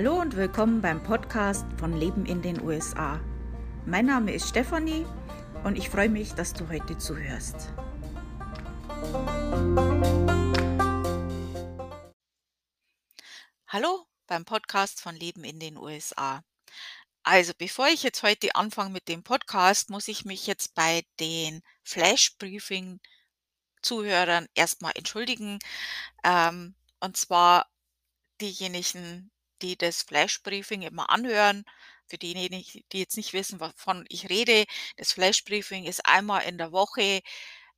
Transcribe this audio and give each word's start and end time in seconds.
Hallo 0.00 0.20
und 0.20 0.36
willkommen 0.36 0.80
beim 0.80 1.02
Podcast 1.02 1.66
von 1.76 1.98
Leben 1.98 2.24
in 2.24 2.40
den 2.40 2.62
USA. 2.62 3.18
Mein 3.84 4.06
Name 4.06 4.32
ist 4.32 4.48
Stefanie 4.48 5.04
und 5.64 5.76
ich 5.76 5.90
freue 5.90 6.08
mich, 6.08 6.34
dass 6.34 6.52
du 6.52 6.68
heute 6.68 6.96
zuhörst. 6.98 7.72
Hallo 13.66 14.06
beim 14.28 14.44
Podcast 14.44 15.00
von 15.00 15.16
Leben 15.16 15.42
in 15.42 15.58
den 15.58 15.76
USA. 15.76 16.44
Also 17.24 17.52
bevor 17.58 17.88
ich 17.88 18.04
jetzt 18.04 18.22
heute 18.22 18.54
anfange 18.54 18.90
mit 18.90 19.08
dem 19.08 19.24
Podcast, 19.24 19.90
muss 19.90 20.06
ich 20.06 20.24
mich 20.24 20.46
jetzt 20.46 20.76
bei 20.76 21.02
den 21.18 21.60
Flash 21.82 22.36
Briefing 22.38 23.00
Zuhörern 23.82 24.46
erstmal 24.54 24.92
entschuldigen. 24.94 25.58
Ähm, 26.22 26.76
und 27.00 27.16
zwar 27.16 27.66
diejenigen, 28.40 29.32
die 29.62 29.76
das 29.76 30.02
Flash 30.02 30.42
Briefing 30.42 30.82
immer 30.82 31.10
anhören. 31.10 31.64
Für 32.06 32.18
diejenigen, 32.18 32.64
die 32.92 32.98
jetzt 33.00 33.16
nicht 33.16 33.32
wissen, 33.34 33.60
wovon 33.60 34.04
ich 34.08 34.30
rede, 34.30 34.64
das 34.96 35.12
Flash 35.12 35.44
Briefing 35.44 35.84
ist 35.84 36.06
einmal 36.06 36.42
in 36.44 36.58
der 36.58 36.72
Woche, 36.72 37.20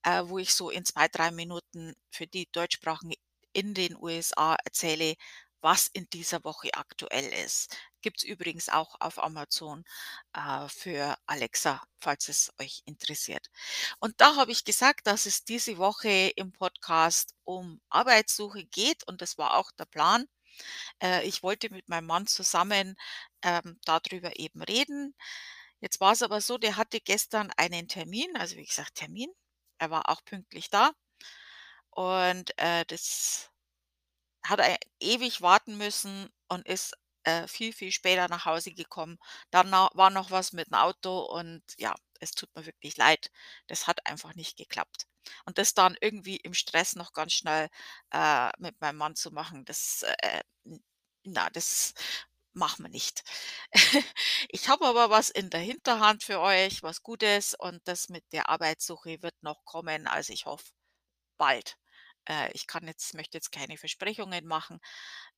äh, 0.04 0.22
wo 0.24 0.38
ich 0.38 0.54
so 0.54 0.70
in 0.70 0.84
zwei, 0.84 1.08
drei 1.08 1.30
Minuten 1.30 1.94
für 2.10 2.26
die 2.26 2.48
Deutschsprachigen 2.52 3.14
in 3.52 3.74
den 3.74 3.96
USA 3.96 4.56
erzähle, 4.64 5.14
was 5.62 5.88
in 5.88 6.08
dieser 6.10 6.42
Woche 6.44 6.72
aktuell 6.74 7.26
ist. 7.44 7.76
Gibt 8.02 8.18
es 8.18 8.24
übrigens 8.24 8.68
auch 8.68 8.96
auf 9.00 9.22
Amazon 9.22 9.84
äh, 10.34 10.68
für 10.68 11.16
Alexa, 11.26 11.82
falls 12.00 12.28
es 12.28 12.52
euch 12.60 12.82
interessiert. 12.86 13.50
Und 13.98 14.20
da 14.20 14.36
habe 14.36 14.52
ich 14.52 14.64
gesagt, 14.64 15.06
dass 15.06 15.26
es 15.26 15.44
diese 15.44 15.76
Woche 15.78 16.32
im 16.36 16.52
Podcast 16.52 17.34
um 17.44 17.80
Arbeitssuche 17.90 18.64
geht 18.64 19.06
und 19.06 19.20
das 19.20 19.36
war 19.38 19.54
auch 19.56 19.70
der 19.72 19.84
Plan. 19.86 20.26
Äh, 21.02 21.26
ich 21.26 21.42
wollte 21.42 21.70
mit 21.70 21.88
meinem 21.88 22.06
Mann 22.06 22.26
zusammen 22.26 22.96
ähm, 23.42 23.78
darüber 23.84 24.38
eben 24.38 24.62
reden. 24.62 25.14
Jetzt 25.80 26.00
war 26.00 26.12
es 26.12 26.22
aber 26.22 26.40
so, 26.40 26.58
der 26.58 26.76
hatte 26.76 27.00
gestern 27.00 27.50
einen 27.56 27.88
Termin, 27.88 28.36
also 28.36 28.56
wie 28.56 28.66
gesagt 28.66 28.96
Termin. 28.96 29.30
Er 29.78 29.90
war 29.90 30.08
auch 30.10 30.24
pünktlich 30.24 30.70
da 30.70 30.92
und 31.90 32.56
äh, 32.58 32.84
das 32.86 33.50
hat 34.44 34.60
er 34.60 34.78
ewig 35.00 35.42
warten 35.42 35.78
müssen 35.78 36.30
und 36.48 36.66
ist 36.68 36.94
äh, 37.24 37.48
viel, 37.48 37.72
viel 37.74 37.92
später 37.92 38.28
nach 38.28 38.46
Hause 38.46 38.72
gekommen. 38.72 39.18
Dann 39.52 39.72
war 39.72 40.10
noch 40.10 40.32
was 40.32 40.52
mit 40.54 40.68
dem 40.68 40.74
Auto 40.76 41.20
und 41.20 41.62
ja, 41.78 41.94
es 42.20 42.32
tut 42.32 42.54
mir 42.56 42.66
wirklich 42.66 42.96
leid. 42.98 43.32
Das 43.68 43.88
hat 43.88 44.06
einfach 44.06 44.34
nicht 44.36 44.58
geklappt. 44.58 45.06
Und 45.46 45.58
das 45.58 45.74
dann 45.74 45.96
irgendwie 46.00 46.36
im 46.36 46.54
Stress 46.54 46.96
noch 46.96 47.12
ganz 47.12 47.32
schnell 47.34 47.68
äh, 48.12 48.50
mit 48.58 48.80
meinem 48.80 48.96
Mann 48.98 49.16
zu 49.16 49.30
machen, 49.32 49.64
das, 49.64 50.04
äh, 50.22 50.42
na, 51.24 51.50
das 51.50 51.94
machen 52.52 52.84
wir 52.84 52.90
nicht. 52.90 53.22
Ich 54.50 54.68
habe 54.68 54.86
aber 54.86 55.10
was 55.10 55.30
in 55.30 55.50
der 55.50 55.60
Hinterhand 55.60 56.24
für 56.24 56.40
euch, 56.40 56.82
was 56.82 57.02
Gutes 57.02 57.54
und 57.54 57.80
das 57.86 58.08
mit 58.08 58.24
der 58.32 58.48
Arbeitssuche 58.48 59.22
wird 59.22 59.34
noch 59.42 59.64
kommen. 59.64 60.06
Also 60.08 60.32
ich 60.32 60.46
hoffe 60.46 60.64
bald. 61.38 61.76
Äh, 62.28 62.52
ich 62.52 62.66
kann 62.66 62.86
jetzt 62.86 63.14
möchte 63.14 63.38
jetzt 63.38 63.52
keine 63.52 63.76
Versprechungen 63.78 64.46
machen, 64.46 64.80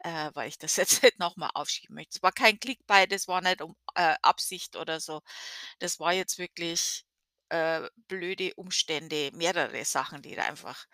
äh, 0.01 0.31
weil 0.35 0.49
ich 0.49 0.59
das 0.59 0.77
jetzt 0.79 1.03
nicht 1.03 1.19
noch 1.19 1.37
mal 1.37 1.51
aufschieben 1.55 1.95
möchte. 1.97 2.19
Es 2.19 2.23
war 2.23 2.33
kein 2.33 2.59
Clickbait, 2.61 3.13
das 3.13 3.29
war 3.29 3.41
nicht 3.43 3.63
um 3.63 3.77
äh, 3.95 4.17
Absicht 4.23 4.77
oder 4.77 5.01
so. 5.01 5.23
Das 5.81 6.01
war 6.01 6.13
jetzt 6.13 6.39
wirklich, 6.39 7.05
äh, 7.53 7.91
blöde 8.09 8.55
Umstände, 8.55 9.31
mehrere 9.35 9.85
Sachen, 9.85 10.23
die 10.23 10.35
da 10.35 10.45
einfach, 10.45 10.87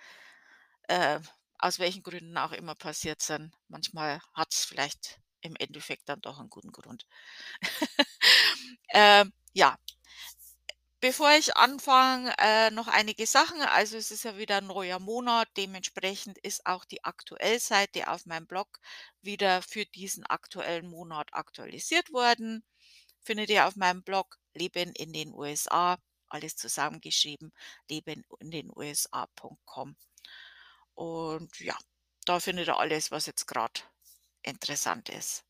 äh, 0.89 1.21
aus 1.59 1.79
welchen 1.79 2.03
Gründen 2.03 2.37
auch 2.37 2.53
immer 2.53 2.75
passiert 2.75 3.23
sind. 3.23 3.55
Manchmal 3.69 4.21
hat 4.35 4.53
es 4.53 4.65
vielleicht 4.65 5.21
im 5.41 5.55
Endeffekt 5.57 6.09
dann 6.09 6.21
doch 6.21 6.41
einen 6.41 6.51
guten 6.51 6.73
Grund. 6.73 7.07
Ähm, 8.91 9.33
ja. 9.53 9.77
Bevor 11.01 11.31
ich 11.33 11.57
anfange, 11.57 12.35
äh, 12.39 12.71
noch 12.71 12.89
einige 12.89 13.27
Sachen. 13.27 13.61
Also 13.61 13.97
es 13.97 14.11
ist 14.11 14.25
ja 14.25 14.37
wieder 14.39 14.57
ein 14.59 14.67
neuer 14.67 14.99
Monat, 14.99 15.49
dementsprechend 15.57 16.39
ist 16.39 16.67
auch 16.67 16.85
die 16.85 17.05
Aktuellseite 17.05 18.09
auf 18.09 18.27
meinem 18.27 18.47
Blog 18.47 18.81
wieder 19.23 19.63
für 19.63 19.85
diesen 19.87 20.25
aktuellen 20.27 20.89
Monat 20.89 21.29
aktualisiert 21.33 22.11
worden. 22.13 22.65
Findet 23.23 23.51
ihr 23.51 23.67
auf 23.67 23.77
meinem 23.77 24.03
Blog 24.03 24.39
Leben 24.55 24.93
in 24.93 25.13
den 25.13 25.33
USA, 25.35 25.99
alles 26.29 26.57
zusammengeschrieben, 26.57 27.53
leben 27.89 28.25
in 28.41 28.51
den 28.51 28.71
USA.com. 28.75 29.97
Und 30.95 31.61
ja, 31.61 31.77
da 32.25 32.41
findet 32.41 32.69
ihr 32.69 32.79
alles, 32.79 33.11
was 33.11 33.27
jetzt 33.27 33.47
gerade 33.47 33.81
interessant 34.43 35.09
ist. 35.09 35.45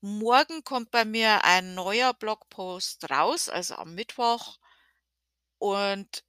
Morgen 0.00 0.64
kommt 0.64 0.90
bei 0.90 1.04
mir 1.04 1.44
ein 1.44 1.74
neuer 1.74 2.12
Blogpost 2.12 3.10
raus, 3.10 3.48
also 3.48 3.76
am 3.76 3.94
Mittwoch. 3.94 4.58
Und 5.58 6.24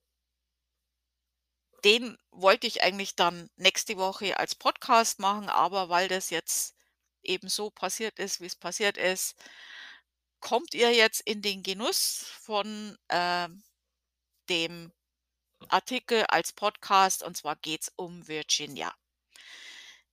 den 1.84 2.18
wollte 2.32 2.68
ich 2.68 2.84
eigentlich 2.84 3.16
dann 3.16 3.50
nächste 3.58 3.98
Woche 3.98 4.40
als 4.40 4.56
Podcast 4.56 5.20
machen, 5.20 5.50
aber 5.50 5.90
weil 5.90 6.08
das 6.08 6.30
jetzt 6.30 6.76
eben 7.22 7.50
so 7.50 7.70
passiert 7.70 8.18
ist, 8.18 8.42
wie 8.42 8.46
es 8.46 8.56
passiert 8.56 8.98
ist, 8.98 9.36
kommt 10.46 10.76
ihr 10.76 10.94
jetzt 10.94 11.22
in 11.22 11.42
den 11.42 11.64
Genuss 11.64 12.28
von 12.40 12.96
äh, 13.08 13.50
dem 14.48 14.94
Artikel 15.70 16.24
als 16.28 16.54
Podcast 16.54 17.24
und 17.24 17.36
zwar 17.36 17.56
geht 17.56 17.82
es 17.82 17.92
um 17.96 18.28
Virginia. 18.28 18.94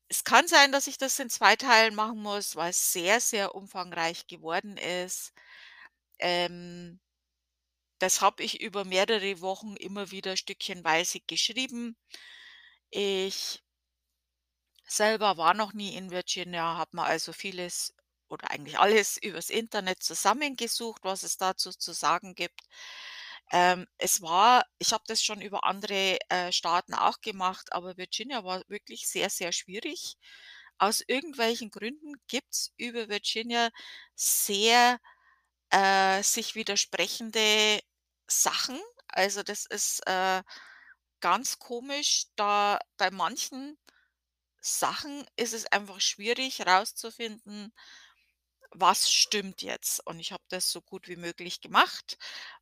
Es 0.08 0.24
kann 0.24 0.48
sein, 0.48 0.72
dass 0.72 0.86
ich 0.86 0.96
das 0.96 1.18
in 1.18 1.28
zwei 1.28 1.54
Teilen 1.56 1.94
machen 1.94 2.22
muss, 2.22 2.56
weil 2.56 2.70
es 2.70 2.94
sehr, 2.94 3.20
sehr 3.20 3.54
umfangreich 3.54 4.26
geworden 4.26 4.78
ist. 4.78 5.34
Ähm, 6.18 6.98
das 7.98 8.22
habe 8.22 8.42
ich 8.42 8.62
über 8.62 8.86
mehrere 8.86 9.42
Wochen 9.42 9.76
immer 9.76 10.12
wieder 10.12 10.38
stückchenweise 10.38 11.20
geschrieben. 11.20 11.94
Ich 12.88 13.62
selber 14.86 15.36
war 15.36 15.52
noch 15.52 15.74
nie 15.74 15.94
in 15.94 16.10
Virginia, 16.10 16.78
habe 16.78 16.96
mir 16.96 17.04
also 17.04 17.34
vieles 17.34 17.94
oder 18.32 18.50
eigentlich 18.50 18.78
alles 18.80 19.16
übers 19.18 19.50
Internet 19.50 20.02
zusammengesucht, 20.02 21.02
was 21.04 21.22
es 21.24 21.36
dazu 21.38 21.70
zu 21.72 21.92
sagen 21.92 22.34
gibt. 22.34 22.60
Ähm, 23.52 23.86
es 23.98 24.22
war 24.22 24.64
ich 24.78 24.92
habe 24.92 25.04
das 25.06 25.22
schon 25.22 25.40
über 25.42 25.64
andere, 25.64 26.18
äh, 26.30 26.52
Staaten 26.52 26.94
auch 26.94 27.20
gemacht, 27.20 27.72
aber 27.72 27.96
Virginia 27.96 28.44
war 28.44 28.62
wirklich 28.68 29.08
sehr, 29.08 29.30
sehr 29.30 29.52
schwierig. 29.52 30.16
Aus 30.78 31.02
irgendwelchen 31.06 31.70
Gründen 31.70 32.14
gibt's 32.28 32.72
über 32.76 33.08
Virginia 33.08 33.70
sehr, 34.16 34.98
äh, 35.70 36.22
sich 36.22 36.54
widersprechende 36.56 37.80
Sachen. 38.28 38.80
Also, 39.08 39.42
das 39.42 39.66
ist, 39.66 40.06
äh, 40.06 40.42
ganz 41.20 41.58
komisch, 41.58 42.26
da 42.36 42.78
bei 42.98 43.10
manchen 43.10 43.78
Sachen 44.60 45.26
ist 45.36 45.52
es 45.54 45.66
einfach 45.66 46.00
schwierig 46.00 46.60
herauszufinden 46.60 47.72
was 48.74 49.10
stimmt 49.12 49.62
jetzt? 49.62 50.06
Und 50.06 50.20
ich 50.20 50.32
habe 50.32 50.42
das 50.48 50.70
so 50.72 50.80
gut 50.82 51.08
wie 51.08 51.16
möglich 51.16 51.60
gemacht 51.60 52.18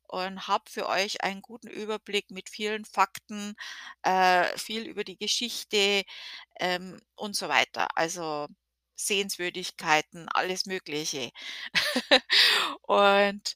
und 0.07 0.47
habe 0.47 0.69
für 0.69 0.87
euch 0.89 1.23
einen 1.23 1.41
guten 1.41 1.67
Überblick 1.69 2.31
mit 2.31 2.49
vielen 2.49 2.85
Fakten, 2.85 3.55
äh, 4.03 4.57
viel 4.57 4.83
über 4.87 5.03
die 5.03 5.17
Geschichte, 5.17 6.03
ähm, 6.59 6.99
und 7.15 7.35
so 7.35 7.49
weiter. 7.49 7.87
Also 7.97 8.47
Sehenswürdigkeiten, 8.95 10.29
alles 10.29 10.65
Mögliche. 10.65 11.31
Und 12.83 13.55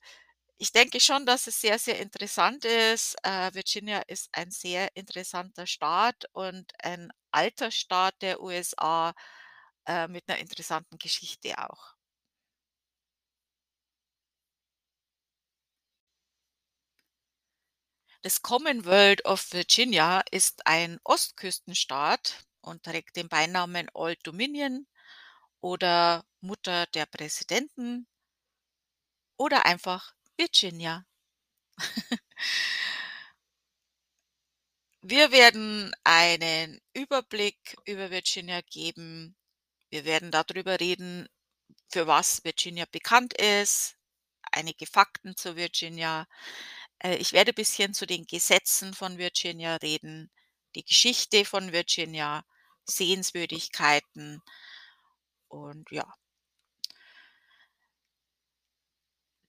ich 0.57 0.72
denke 0.73 0.99
schon, 1.01 1.25
dass 1.25 1.47
es 1.47 1.61
sehr, 1.61 1.79
sehr 1.79 1.99
interessant 1.99 2.66
ist. 2.66 3.16
Äh, 3.23 3.53
Virginia 3.53 3.99
ist 4.07 4.29
ein 4.33 4.51
sehr 4.51 4.89
interessanter 4.95 5.67
Staat 5.67 6.25
und 6.33 6.72
ein 6.83 7.11
alter 7.31 7.72
Staat 7.72 8.22
der 8.22 8.41
USA, 8.41 9.13
äh, 9.87 10.08
mit 10.08 10.29
einer 10.29 10.40
interessanten 10.40 10.97
Geschichte 10.99 11.58
auch. 11.59 11.95
Das 18.25 18.41
Commonwealth 18.41 19.23
of 19.25 19.53
Virginia 19.53 20.23
ist 20.31 20.66
ein 20.66 20.99
Ostküstenstaat 21.03 22.43
und 22.61 22.81
trägt 22.81 23.17
den 23.17 23.29
Beinamen 23.29 23.87
Old 23.93 24.17
Dominion 24.25 24.87
oder 25.61 26.25
Mutter 26.41 26.87
der 26.87 27.05
Präsidenten 27.05 28.07
oder 29.37 29.67
einfach 29.67 30.16
Virginia. 30.37 31.05
Wir 35.03 35.31
werden 35.31 35.95
einen 36.03 36.81
Überblick 36.93 37.77
über 37.85 38.09
Virginia 38.09 38.61
geben. 38.61 39.35
Wir 39.91 40.03
werden 40.03 40.31
darüber 40.31 40.79
reden, 40.79 41.29
für 41.91 42.07
was 42.07 42.43
Virginia 42.43 42.85
bekannt 42.91 43.35
ist, 43.39 43.99
einige 44.51 44.87
Fakten 44.87 45.37
zu 45.37 45.55
Virginia. 45.55 46.27
Äh, 47.05 47.17
ich 47.17 47.34
werde 47.34 47.52
ein 47.52 47.55
bisschen 47.55 47.93
zu 47.93 48.07
den 48.07 48.25
Gesetzen 48.25 48.93
von 48.93 49.17
Virginia 49.17 49.75
reden, 49.78 50.31
die 50.75 50.84
Geschichte 50.84 51.46
von 51.46 51.72
Virginia, 51.72 52.43
Sehenswürdigkeiten 52.85 54.41
und 55.47 55.90
ja. 55.91 56.11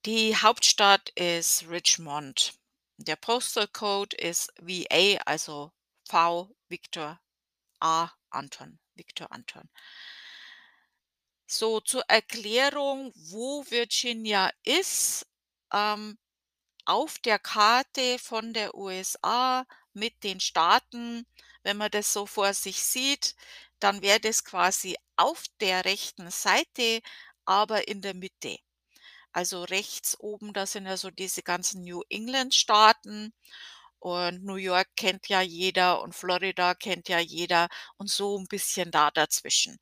Die 0.05 0.37
Hauptstadt 0.37 1.11
ist 1.11 1.69
Richmond. 1.69 2.55
Der 2.99 3.17
Postal 3.17 3.67
Code 3.69 4.17
ist 4.17 4.53
VA, 4.61 5.21
also 5.27 5.73
V 6.09 6.55
Victor 6.69 7.21
A 7.81 8.11
Anton, 8.31 8.79
Victor 8.95 9.33
Anton. 9.33 9.69
So 11.47 11.81
zur 11.81 12.05
Erklärung, 12.09 13.13
wo 13.15 13.65
Virginia 13.69 14.51
ist. 14.65 15.27
Ähm, 15.73 16.19
auf 16.87 17.19
der 17.19 17.39
Karte 17.39 18.19
von 18.19 18.55
der 18.55 18.75
USA 18.77 19.67
mit 19.95 20.25
den 20.25 20.41
Staaten, 20.41 21.27
wenn 21.63 21.77
man 21.77 21.91
das 21.91 22.13
so 22.13 22.27
vor 22.27 22.55
sich 22.55 22.83
sieht, 22.83 23.35
dann 23.81 24.03
wäre 24.03 24.21
das 24.21 24.45
quasi 24.45 24.97
auf 25.17 25.45
der 25.61 25.85
rechten 25.85 26.31
Seite, 26.31 27.01
aber 27.45 27.89
in 27.89 28.03
der 28.03 28.15
Mitte. 28.15 28.59
Also 29.33 29.65
rechts 29.65 30.19
oben, 30.21 30.53
da 30.53 30.67
sind 30.67 30.87
ja 30.87 30.97
so 30.97 31.11
diese 31.11 31.43
ganzen 31.43 31.83
New 31.85 32.03
England-Staaten 32.09 33.33
und 34.01 34.45
New 34.45 34.57
York 34.57 34.89
kennt 34.97 35.29
ja 35.29 35.41
jeder 35.43 36.03
und 36.03 36.15
Florida 36.15 36.75
kennt 36.75 37.09
ja 37.09 37.19
jeder 37.21 37.69
und 37.99 38.11
so 38.11 38.39
ein 38.39 38.47
bisschen 38.49 38.91
da 38.91 39.11
dazwischen. 39.11 39.79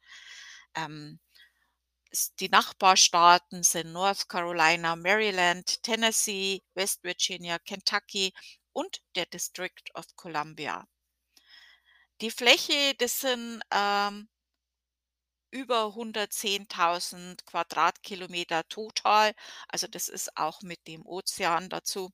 Ähm, 0.77 1.21
die 2.41 2.49
Nachbarstaaten 2.49 3.63
sind 3.63 3.93
North 3.93 4.29
Carolina, 4.29 4.97
Maryland, 4.97 5.83
Tennessee, 5.83 6.63
West 6.75 7.03
Virginia, 7.05 7.59
Kentucky 7.59 8.33
und 8.73 9.03
der 9.17 9.27
District 9.27 9.83
of 9.95 10.07
Columbia. 10.17 10.87
Die 12.21 12.31
Fläche, 12.31 12.95
das 12.99 13.21
sind, 13.21 13.63
ähm, 13.71 14.29
über 15.51 15.95
110.000 15.95 17.47
Quadratkilometer 17.47 18.69
total. 18.69 19.35
Also, 19.69 19.87
das 19.87 20.09
ist 20.09 20.37
auch 20.37 20.61
mit 20.63 20.87
dem 20.87 21.07
Ozean 21.07 21.71
dazu. 21.71 22.11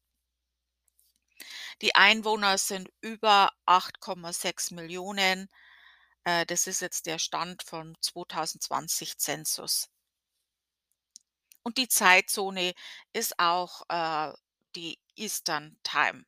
Die 1.83 1.95
Einwohner 1.97 2.59
sind 2.59 2.91
über 3.01 3.51
8,6 3.67 4.71
Millionen. 4.73 5.49
Äh, 6.27 6.45
das 6.47 6.67
ist 6.67 6.81
jetzt 6.81 7.07
der 7.07 7.19
Stand 7.19 7.63
von 7.63 7.97
2020 8.01 9.19
Zensus. 9.19 9.87
Und 11.67 11.77
die 11.79 11.89
Zeitzone 11.89 12.73
ist 13.13 13.39
auch, 13.39 13.83
äh, 13.89 14.33
die 14.77 14.99
Eastern 15.17 15.77
Time. 15.83 16.25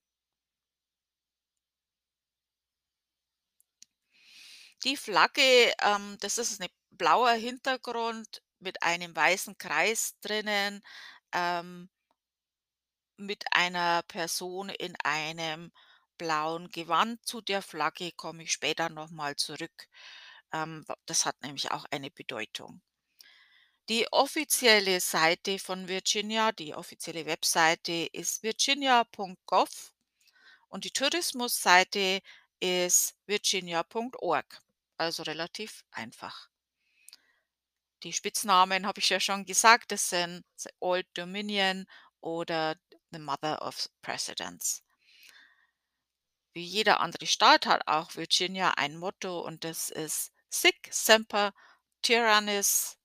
Die 4.85 4.97
Flagge, 4.97 5.73
ähm, 5.81 6.17
das 6.21 6.39
ist 6.39 6.59
'ne 6.61 6.69
blauer 6.91 7.31
Hintergrund 7.33 8.43
mit 8.59 8.83
einem 8.83 9.15
weißen 9.15 9.57
Kreis 9.59 10.15
drinnen, 10.21 10.83
ähm 11.33 11.89
mit 13.19 13.45
einer 13.53 14.03
Person 14.09 14.69
in 14.71 14.95
einem 15.05 15.71
blauen 16.23 16.69
Gewand. 16.69 17.27
Zu 17.27 17.41
der 17.41 17.63
Flagge 17.63 18.13
komme 18.13 18.45
ich 18.45 18.53
später 18.53 18.89
noch 18.89 19.11
mal 19.11 19.35
zurück. 19.35 19.89
Ähm, 20.53 20.85
das 21.07 21.27
hat 21.27 21.43
nämlich 21.43 21.73
auch 21.73 21.85
eine 21.91 22.13
Bedeutung. 22.13 22.81
Die 23.89 24.07
offizielle 24.13 25.01
Seite 25.01 25.59
von 25.59 25.89
Virginia, 25.89 26.53
die 26.53 26.75
offizielle 26.75 27.27
Webseite 27.27 28.09
ist 28.13 28.45
virginia.gov 28.45 29.93
und 30.69 30.85
die 30.85 30.93
Tourismusseite 30.93 32.21
ist 32.61 33.17
virginia.org, 33.27 34.61
also 34.99 35.25
relativ 35.25 35.85
einfach. 35.91 36.49
Die 38.05 38.13
Spitznamen 38.13 38.87
habe 38.87 39.01
ich 39.01 39.09
ja 39.09 39.19
schon 39.19 39.45
gesagt, 39.45 39.91
das 39.91 40.09
sind 40.09 40.45
Old 40.79 41.07
Dominion 41.15 41.87
oder 42.21 42.77
the 43.11 43.19
Mother 43.19 43.61
of 43.63 43.89
Presidents. 44.01 44.85
Wie 46.55 46.65
jeder 46.65 47.01
andere 47.01 47.27
Staat 47.27 47.67
hat 47.67 47.87
auch 47.89 48.17
Virginia 48.17 48.71
ein 48.79 48.97
Motto 48.97 49.41
und 49.41 49.65
das 49.65 49.91
ist 49.91 50.33
Sic 50.49 50.89
Semper 50.91 51.53
Tyrannis 52.01 52.97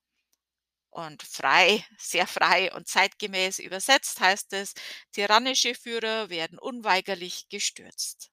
und 0.89 1.23
frei, 1.23 1.85
sehr 1.97 2.27
frei 2.27 2.73
und 2.73 2.88
zeitgemäß 2.89 3.59
übersetzt 3.59 4.19
heißt 4.19 4.51
es: 4.53 4.73
„Tyrannische 5.13 5.75
Führer 5.75 6.29
werden 6.29 6.59
unweigerlich 6.59 7.47
gestürzt.“ 7.49 8.31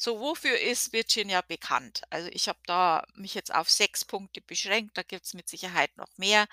So, 0.00 0.20
wofür 0.20 0.58
ist 0.58 0.92
Virginia 0.92 1.40
bekannt? 1.42 2.02
Also, 2.10 2.28
ich 2.32 2.48
habe 2.48 2.58
da 2.66 3.04
mich 3.14 3.34
jetzt 3.34 3.52
auf 3.54 3.68
6 3.68 4.04
Punkte 4.04 4.40
beschränkt, 4.40 4.96
da 4.96 5.02
gibt's 5.02 5.34
mit 5.34 5.48
Sicherheit 5.48 5.96
noch 5.96 6.16
mehr. 6.16 6.46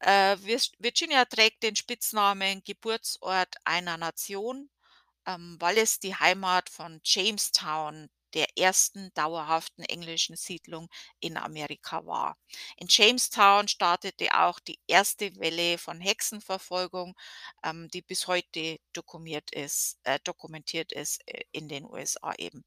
Äh, 0.00 0.36
Virginia 0.78 1.24
trägt 1.24 1.62
den 1.62 1.76
Spitznamen 1.76 2.62
„Geburtsort 2.64 3.56
einer 3.64 3.96
Nation“, 3.96 4.70
ähm, 5.26 5.56
weil 5.60 5.78
es 5.78 6.00
die 6.00 6.14
Heimat 6.16 6.70
von 6.70 7.00
Jamestown, 7.04 8.10
der 8.34 8.48
ersten 8.58 9.12
dauerhaften 9.14 9.84
englischen 9.84 10.36
Siedlung 10.36 10.88
in 11.20 11.36
Amerika 11.38 12.06
war. 12.06 12.36
In 12.76 12.88
Jamestown 12.90 13.68
startete 13.68 14.28
auch 14.38 14.60
die 14.60 14.80
erste 14.88 15.34
Welle 15.36 15.78
von 15.78 16.00
Hexenverfolgung, 16.00 17.16
ähm, 17.64 17.88
die 17.90 18.02
bis 18.02 18.26
heute 18.28 18.78
ist 19.52 19.98
äh, 20.04 20.18
dokumentiert 20.24 20.92
ist, 20.92 21.22
äh, 21.28 21.44
in 21.52 21.68
den 21.68 21.84
USA 21.86 22.34
eben. 22.38 22.64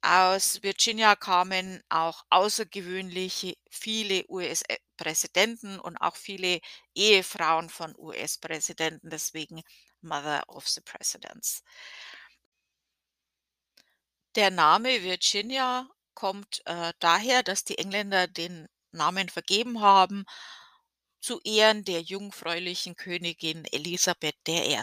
Aus 0.00 0.62
Virginia 0.62 1.16
kamen 1.16 1.82
auch 1.88 2.24
außergewöhnliche 2.30 3.54
viele 3.70 4.24
US 4.28 4.62
äh, 4.68 4.78
Präsidenten 4.96 5.78
und 5.80 5.96
auch 5.96 6.16
viele 6.16 6.60
Ehefrauen 6.94 7.68
von 7.68 7.94
US-Präsidenten, 7.96 9.10
deswegen 9.10 9.62
Mother 10.00 10.44
of 10.48 10.68
the 10.68 10.80
Presidents. 10.80 11.62
Der 14.36 14.50
Name 14.50 15.02
Virginia 15.02 15.88
kommt, 16.14 16.62
äh, 16.66 16.92
daher, 17.00 17.42
dass 17.42 17.64
die 17.64 17.78
Engländer 17.78 18.28
den 18.28 18.68
Namen 18.92 19.28
vergeben 19.28 19.80
haben 19.80 20.24
zu 21.20 21.40
Ehren 21.42 21.84
der 21.84 22.02
jungfräulichen 22.02 22.94
Königin 22.96 23.64
Elisabeth 23.64 24.36
I. 24.48 24.80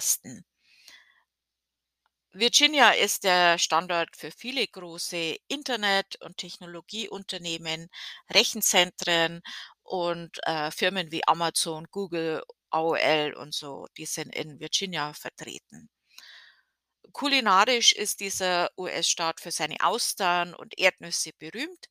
Virginia 2.38 2.92
ist 2.92 3.24
der 3.24 3.58
Standort 3.58 4.18
für 4.18 4.30
viele 4.30 4.68
große 4.68 5.38
Internet 5.48 6.22
und 6.22 6.36
Technologieunternehmen, 6.38 7.89
Rechenzentren 8.30 9.42
und, 9.84 10.38
äh, 10.46 10.70
Firmen 10.70 11.12
wie 11.13 11.25
Amazon, 11.27 11.88
Google, 11.92 12.44
AOL 12.72 13.34
und 13.36 13.54
so, 13.56 13.88
die 13.98 14.06
sind 14.06 14.36
in 14.36 14.60
Virginia 14.60 15.13
vertreten. 15.13 15.89
Kulinarisch 17.13 17.94
ist 17.94 18.20
dieser 18.20 18.70
US-Staat 18.77 19.39
für 19.39 19.51
seine 19.51 19.77
Austern 19.80 20.54
und 20.54 20.77
Erdnüsse 20.77 21.32
berühmt 21.39 21.88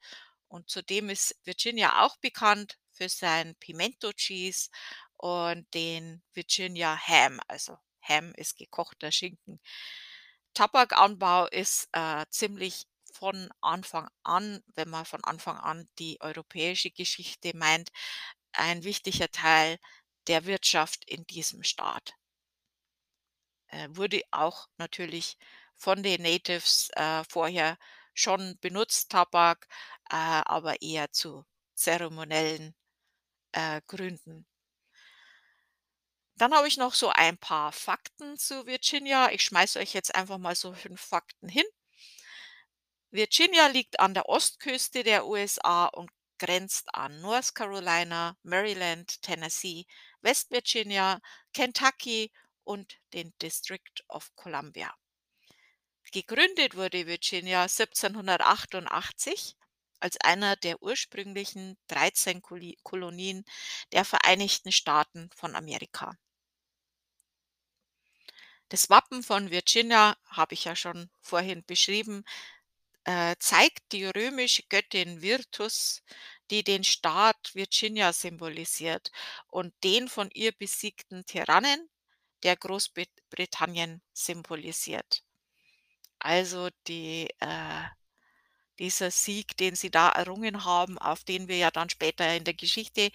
und 0.48 0.68
zudem 0.68 1.08
ist 1.08 1.34
Virginia 1.44 2.04
auch 2.04 2.16
bekannt 2.18 2.78
für 2.92 3.08
sein 3.08 3.54
Pimento 3.56 4.12
Cheese 4.12 4.68
und 5.16 5.72
den 5.72 6.22
Virginia 6.34 6.96
Ham, 7.08 7.40
also 7.48 7.78
Ham 8.02 8.34
ist 8.36 8.58
gekochter 8.58 9.10
Schinken. 9.10 9.58
Tabakanbau 10.54 11.46
ist, 11.48 11.88
äh, 11.92 12.24
ziemlich 12.30 12.86
von 13.12 13.50
Anfang 13.60 14.08
an, 14.24 14.62
wenn 14.74 14.88
man 14.90 15.04
von 15.04 15.22
Anfang 15.24 15.56
an 15.58 15.88
die 15.98 16.20
europäische 16.20 16.90
Geschichte 16.90 17.56
meint, 17.56 17.90
ein 18.52 18.84
wichtiger 18.84 19.30
Teil 19.30 19.78
der 20.28 20.46
Wirtschaft 20.46 21.04
in 21.04 21.26
diesem 21.26 21.62
Staat. 21.64 22.14
Äh, 23.68 23.88
wurde 23.90 24.22
auch 24.30 24.68
natürlich 24.78 25.36
von 25.76 26.02
den 26.02 26.22
Natives, 26.22 26.88
äh, 26.94 27.24
vorher 27.28 27.76
schon 28.14 28.58
benutzt, 28.60 29.10
Tabak, 29.10 29.66
äh, 30.10 30.14
aber 30.16 30.80
eher 30.82 31.10
zu 31.12 31.44
zeremoniellen, 31.74 32.74
äh, 33.52 33.82
Gründen. 33.86 34.46
Dann 36.36 36.52
habe 36.52 36.66
ich 36.68 36.76
noch 36.76 36.94
so 36.94 37.10
ein 37.10 37.38
paar 37.38 37.72
Fakten 37.72 38.36
zu 38.36 38.66
Virginia. 38.66 39.30
Ich 39.30 39.42
schmeiße 39.42 39.78
euch 39.78 39.94
jetzt 39.94 40.14
einfach 40.14 40.38
mal 40.38 40.56
so 40.56 40.72
5 40.72 41.00
Fakten 41.00 41.48
hin. 41.48 41.64
Virginia 43.10 43.68
liegt 43.68 44.00
an 44.00 44.14
der 44.14 44.28
Ostküste 44.28 45.04
der 45.04 45.26
USA 45.26 45.86
und 45.86 46.10
grenzt 46.38 46.92
an 46.94 47.20
North 47.20 47.54
Carolina, 47.54 48.36
Maryland, 48.42 49.22
Tennessee, 49.22 49.86
West 50.22 50.50
Virginia, 50.50 51.20
Kentucky 51.52 52.32
und 52.64 52.98
den 53.12 53.32
District 53.40 54.02
of 54.08 54.34
Columbia. 54.34 54.92
Gegründet 56.10 56.76
wurde 56.76 57.06
Virginia 57.06 57.62
1788 57.62 59.56
als 60.00 60.16
einer 60.20 60.56
der 60.56 60.82
ursprünglichen 60.82 61.78
13 61.88 62.42
Koli 62.42 62.76
Kolonien 62.82 63.44
der 63.92 64.04
Vereinigten 64.04 64.72
Staaten 64.72 65.30
von 65.34 65.54
Amerika. 65.54 66.16
Das 68.68 68.90
Wappen 68.90 69.22
von 69.22 69.50
Virginia 69.50 70.16
habe 70.28 70.54
ich 70.54 70.64
ja 70.64 70.76
schon 70.76 71.10
vorhin 71.20 71.64
beschrieben. 71.64 72.24
äh, 73.04 73.36
zeigt 73.38 73.92
die 73.92 74.04
römische 74.06 74.64
Göttin 74.70 75.22
Virtus, 75.22 76.02
die 76.50 76.64
den 76.64 76.84
Staat 76.84 77.54
Virginia 77.54 78.12
symbolisiert 78.12 79.12
und 79.48 79.74
den 79.84 80.08
von 80.08 80.30
ihr 80.32 80.52
besiegten 80.52 81.26
Tyrannen, 81.26 81.90
der 82.44 82.56
Großbritannien 82.56 84.02
symbolisiert. 84.14 85.24
Also 86.18 86.70
die 86.88 87.28
äh, 87.40 87.84
dieser 88.78 89.10
Sieg, 89.10 89.56
den 89.56 89.74
sie 89.76 89.90
da 89.90 90.10
errungen 90.10 90.64
haben, 90.64 90.98
auf 90.98 91.24
den 91.24 91.48
wir 91.48 91.56
ja 91.56 91.70
dann 91.70 91.90
später 91.90 92.34
in 92.36 92.44
der 92.44 92.54
Geschichte 92.54 93.10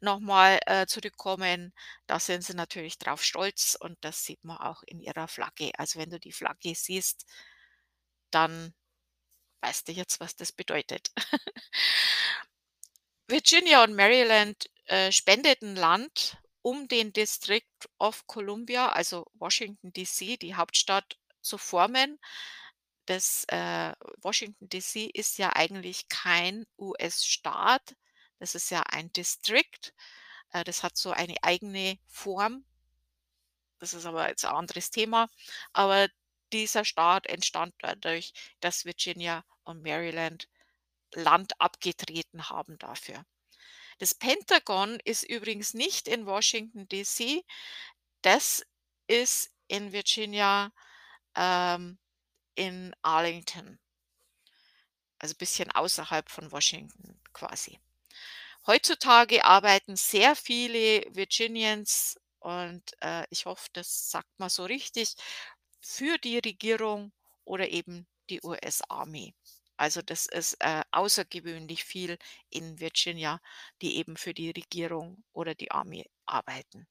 noch 0.00 0.20
mal, 0.20 0.60
äh, 0.66 0.86
zurückkommen, 0.86 1.72
da 2.06 2.20
sind 2.20 2.44
sie 2.44 2.54
natürlich 2.54 2.98
drauf 2.98 3.22
stolz 3.24 3.76
und 3.80 3.98
das 4.02 4.24
sieht 4.24 4.44
man 4.44 4.58
auch 4.58 4.82
in 4.84 5.00
ihrer 5.00 5.28
Flagge. 5.28 5.72
Also, 5.78 5.98
wenn 5.98 6.10
du 6.10 6.18
die 6.20 6.32
Flagge 6.32 6.74
siehst, 6.74 7.26
dann 8.30 8.74
weißt 9.62 9.88
du 9.88 9.92
jetzt, 9.92 10.20
was 10.20 10.36
das 10.36 10.52
bedeutet. 10.52 11.10
Virginia 13.28 13.84
und 13.84 13.94
Maryland, 13.94 14.68
äh, 14.86 15.12
spendeten 15.12 15.76
Land, 15.76 16.38
um 16.62 16.88
den 16.88 17.12
District 17.12 17.62
of 17.98 18.26
Columbia, 18.26 18.90
also 18.90 19.26
Washington 19.34 19.92
DC, 19.92 20.38
die 20.38 20.54
Hauptstadt, 20.54 21.16
zu 21.42 21.56
formen. 21.56 22.18
Das, 23.10 23.44
äh 23.48 23.92
Washington 24.22 24.68
DC 24.68 25.10
ist 25.12 25.38
ja 25.38 25.50
eigentlich 25.56 26.08
kein 26.08 26.64
US-Staat. 26.78 27.96
Das 28.38 28.54
ist 28.54 28.70
ja 28.70 28.82
ein 28.84 29.12
District. 29.12 29.92
Äh, 30.52 30.62
das 30.62 30.84
hat 30.84 30.96
so 30.96 31.10
eine 31.10 31.34
eigene 31.42 31.98
Form. 32.06 32.64
Das 33.80 33.94
ist 33.94 34.06
aber 34.06 34.28
jetzt 34.28 34.44
ein 34.44 34.54
anderes 34.54 34.92
Thema. 34.92 35.28
Aber 35.72 36.08
dieser 36.52 36.84
Staat 36.84 37.26
entstand 37.26 37.74
dadurch, 37.80 38.32
dass 38.60 38.84
Virginia 38.84 39.44
und 39.64 39.82
Maryland 39.82 40.48
Land 41.12 41.60
abgetreten 41.60 42.48
haben 42.48 42.78
dafür. 42.78 43.24
Das 43.98 44.14
Pentagon 44.14 45.00
ist 45.04 45.24
übrigens 45.24 45.74
nicht 45.74 46.06
in 46.06 46.26
Washington 46.26 46.86
DC. 46.88 47.44
Das 48.22 48.64
ist 49.08 49.50
in 49.66 49.90
Virginia, 49.90 50.70
ähm, 51.34 51.98
in 52.54 52.94
Arlington. 53.02 53.78
Also 55.18 55.34
bisschen 55.34 55.70
außerhalb 55.70 56.28
von 56.30 56.50
Washington 56.50 57.20
quasi. 57.32 57.78
Heutzutage 58.66 59.44
arbeiten 59.44 59.96
sehr 59.96 60.36
viele 60.36 61.02
Virginians 61.14 62.20
und, 62.40 62.82
äh, 63.02 63.26
ich 63.30 63.46
hoffe, 63.46 63.68
das 63.72 64.10
sagt 64.10 64.30
man 64.38 64.50
so 64.50 64.64
richtig, 64.64 65.14
für 65.80 66.18
die 66.18 66.38
Regierung 66.38 67.12
oder 67.44 67.68
eben 67.70 68.06
die 68.30 68.40
US 68.42 68.82
Army. 68.88 69.34
Also, 69.76 70.02
das 70.02 70.26
ist, 70.26 70.56
äh, 70.60 70.82
außergewöhnlich 70.92 71.84
viel 71.84 72.18
in 72.50 72.80
Virginia, 72.80 73.40
die 73.82 73.96
eben 73.98 74.16
für 74.16 74.34
die 74.34 74.50
Regierung 74.50 75.24
oder 75.32 75.54
die 75.54 75.70
Army 75.70 76.06
arbeiten. 76.26 76.86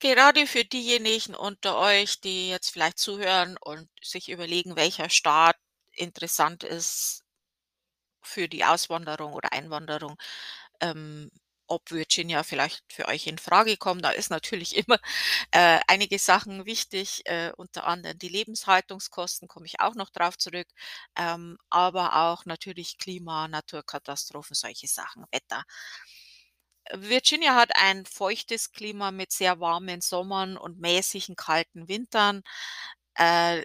Gerade 0.00 0.46
für 0.48 0.64
diejenigen 0.64 1.34
unter 1.36 1.78
euch, 1.78 2.20
die 2.20 2.48
jetzt 2.48 2.70
vielleicht 2.70 2.98
zuhören 2.98 3.56
und 3.58 3.88
sich 4.02 4.28
überlegen, 4.28 4.74
welcher 4.74 5.08
Staat 5.10 5.56
interessant 5.92 6.64
ist 6.64 7.22
für 8.22 8.48
die 8.48 8.64
Auswanderung 8.64 9.32
oder 9.32 9.52
Einwanderung, 9.52 10.16
ähm, 10.80 11.30
ob 11.66 11.90
Virginia 11.92 12.42
vielleicht 12.42 12.82
für 12.92 13.06
euch 13.08 13.26
in 13.28 13.38
Frage 13.38 13.76
kommt. 13.76 14.04
Da 14.04 14.10
ist 14.10 14.30
natürlich 14.30 14.76
immer, 14.88 14.98
äh, 15.52 15.80
einige 15.88 16.18
Sachen 16.18 16.66
wichtig, 16.66 17.22
äh, 17.26 17.52
unter 17.56 17.86
anderem 17.86 18.18
die 18.18 18.28
Lebenshaltungskosten, 18.28 19.48
komme 19.48 19.66
ich 19.66 19.80
auch 19.80 19.94
noch 19.94 20.10
drauf 20.10 20.38
zurück, 20.38 20.68
ähm, 21.16 21.58
aber 21.70 22.16
auch 22.16 22.44
natürlich 22.46 22.98
Klima, 22.98 23.48
Naturkatastrophen, 23.48 24.54
solche 24.56 24.88
Sachen, 24.88 25.24
Wetter. 25.32 25.64
Virginia 26.94 27.54
hat 27.54 27.70
ein 27.76 28.06
feuchtes 28.06 28.72
Klima 28.72 29.10
mit 29.10 29.32
sehr 29.32 29.60
warmen 29.60 30.00
Sommern 30.00 30.56
und 30.56 30.78
mäßigen 30.80 31.36
kalten 31.36 31.88
Wintern. 31.88 32.42
Äh 33.14 33.64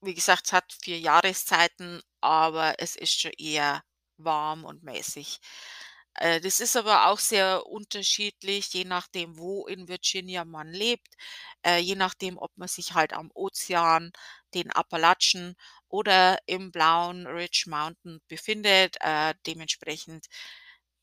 wie 0.00 0.14
gesagt, 0.14 0.46
es 0.46 0.52
hat 0.52 0.72
4 0.82 0.98
Jahreszeiten, 0.98 2.02
aber 2.20 2.74
es 2.78 2.96
ist 2.96 3.20
schon 3.20 3.32
eher 3.38 3.82
warm 4.16 4.64
und 4.64 4.82
mäßig. 4.82 5.38
Äh, 6.14 6.40
das 6.40 6.60
ist 6.60 6.76
aber 6.76 7.06
auch 7.08 7.18
sehr 7.18 7.66
unterschiedlich, 7.66 8.72
je 8.74 8.84
nachdem, 8.84 9.38
wo 9.38 9.66
in 9.66 9.88
Virginia 9.88 10.44
man 10.44 10.68
lebt, 10.72 11.14
äh, 11.64 11.78
je 11.78 11.94
nachdem, 11.94 12.36
ob 12.38 12.50
man 12.56 12.68
sich 12.68 12.94
halt 12.94 13.12
am 13.14 13.30
Ozean, 13.34 14.12
den 14.54 14.70
Appalachen 14.72 15.54
oder 15.88 16.38
im 16.46 16.70
blauen 16.72 17.26
Ridge 17.26 17.64
Mountain 17.68 18.20
befindet. 18.28 18.96
Äh, 19.00 19.34
dementsprechend, 19.46 20.26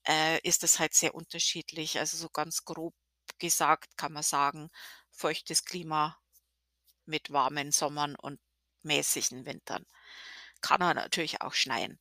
äh, 0.08 0.40
ist 0.48 0.64
es 0.64 0.80
halt 0.80 0.94
sehr 0.94 1.16
unterschiedlich. 1.16 2.00
Also, 2.00 2.18
so 2.18 2.30
ganz 2.30 2.66
grob 2.66 2.94
gesagt 3.40 3.98
kann 3.98 4.14
man 4.14 4.24
sagen, 4.24 4.70
feuchtes 5.12 5.66
Klima 5.66 6.18
mit 7.06 7.32
warmen 7.32 7.72
Sommern 7.72 8.16
und 8.16 8.40
mäßigen 8.84 9.46
Wintern. 9.46 9.86
Kann 10.62 10.82
aber 10.82 10.94
natürlich 10.96 11.42
auch 11.42 11.54
schneien. 11.54 12.00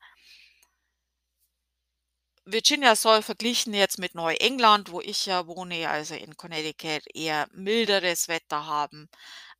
Virginia 2.45 2.97
soll 2.97 3.23
verglichen 3.23 3.75
jetzt 3.75 3.99
mit 3.99 4.17
Neuengland, 4.17 4.91
wo 4.91 5.01
ich 5.01 5.27
ja 5.27 5.47
wohne, 5.47 5.89
also 5.89 6.15
in 6.17 6.37
Connecticut, 6.37 7.03
eher 7.15 7.47
milderes 7.53 8.27
Wetter 8.27 8.67
haben. 8.67 9.09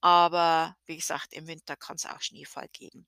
Aber 0.01 0.77
wie 0.87 0.97
gesagt, 0.97 1.33
im 1.35 1.47
Winter 1.47 1.77
kann 1.77 1.97
es 1.97 2.07
auch 2.07 2.21
Schneefall 2.21 2.69
geben. 2.73 3.07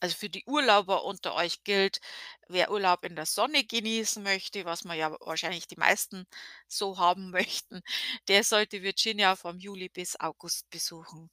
Also 0.00 0.16
für 0.16 0.28
die 0.30 0.44
Urlauber 0.46 1.04
unter 1.04 1.34
euch 1.34 1.64
gilt, 1.64 2.00
wer 2.48 2.70
Urlaub 2.70 3.04
in 3.04 3.16
der 3.16 3.26
Sonne 3.26 3.64
genießen 3.64 4.22
möchte, 4.22 4.64
was 4.64 4.84
man 4.84 4.98
ja 4.98 5.16
wahrscheinlich 5.20 5.66
die 5.68 5.76
meisten 5.78 6.26
so 6.68 6.98
haben 6.98 7.30
möchten, 7.32 7.82
der 8.28 8.44
sollte 8.44 8.82
Virginia 8.82 9.36
vom 9.36 9.58
Juli 9.58 9.88
bis 9.88 10.18
August 10.20 10.68
besuchen. 10.70 11.30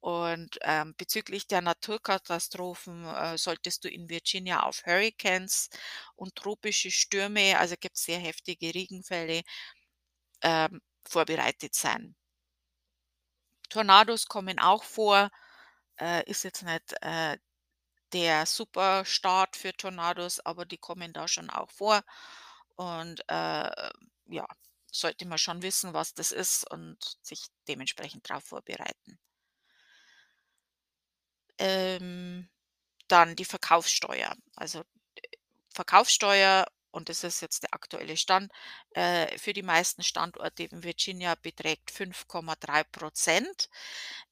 Und, 0.00 0.58
ähm, 0.62 0.94
bezüglich 0.96 1.46
der 1.46 1.60
Naturkatastrophen, 1.62 3.04
äh, 3.06 3.36
solltest 3.38 3.84
du 3.84 3.88
in 3.90 4.08
Virginia 4.08 4.62
auf 4.62 4.84
Hurrikans 4.86 5.68
und 6.16 6.34
tropische 6.36 6.90
Stürme, 6.90 7.58
also 7.58 7.76
gibt's 7.78 8.04
sehr 8.04 8.18
heftige 8.18 8.74
Regenfälle, 8.74 9.42
ähm, 10.42 10.80
vorbereitet 11.08 11.74
sein. 11.74 12.14
Tornados 13.68 14.26
kommen 14.26 14.58
auch 14.58 14.84
vor, 14.84 15.30
äh, 16.00 16.24
ist 16.30 16.44
jetzt 16.44 16.62
nicht, 16.64 16.94
äh, 17.02 17.38
der 18.12 18.46
Superstart 18.46 19.56
für 19.56 19.72
Tornados, 19.76 20.40
aber 20.40 20.64
die 20.66 20.78
kommen 20.78 21.12
da 21.12 21.28
schon 21.28 21.50
auch 21.50 21.70
vor. 21.70 22.02
Und, 22.76 23.20
äh, 23.28 23.90
ja, 24.28 24.46
sollte 24.92 25.26
man 25.26 25.38
schon 25.38 25.62
wissen, 25.62 25.94
was 25.94 26.14
das 26.14 26.32
ist 26.32 26.70
und 26.70 26.98
sich 27.22 27.46
dementsprechend 27.68 28.28
drauf 28.28 28.44
vorbereiten. 28.44 29.18
Ähm, 31.58 32.48
dann 33.08 33.36
die 33.36 33.44
Verkaufssteuer. 33.46 34.34
Also, 34.56 34.80
äh, 34.80 34.84
Verkaufssteuer, 35.74 36.66
und 36.92 37.08
das 37.10 37.24
ist 37.24 37.40
jetzt 37.42 37.62
der 37.64 37.74
aktuelle 37.74 38.16
Stand, 38.16 38.52
äh, 38.92 39.38
für 39.38 39.52
die 39.54 39.62
meisten 39.62 40.02
Standorte 40.04 40.64
in 40.64 40.84
Virginia 40.84 41.36
beträgt 41.36 41.90
5,3% 41.92 43.70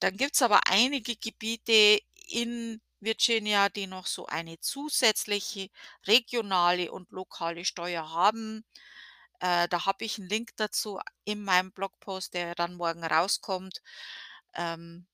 Dann 0.00 0.16
gibt's 0.16 0.42
aber 0.42 0.62
einige 0.68 1.16
Gebiete 1.16 2.00
in 2.28 2.80
Virginia, 3.00 3.68
die 3.68 3.86
noch 3.86 4.06
so 4.06 4.26
eine 4.26 4.58
zusätzliche 4.60 5.70
regionale 6.06 6.90
und 6.92 7.10
lokale 7.12 7.64
Steuer 7.64 8.10
haben. 8.10 8.64
Äh, 9.40 9.68
da 9.68 9.86
habe 9.86 10.04
ich 10.04 10.18
einen 10.18 10.28
Link 10.28 10.52
dazu 10.56 11.00
in 11.24 11.42
meinem 11.44 11.72
Blogpost, 11.72 12.34
der 12.34 12.54
dann 12.54 12.74
morgen 12.76 13.04
rauskommt. 13.04 13.82
Ähm 14.54 15.06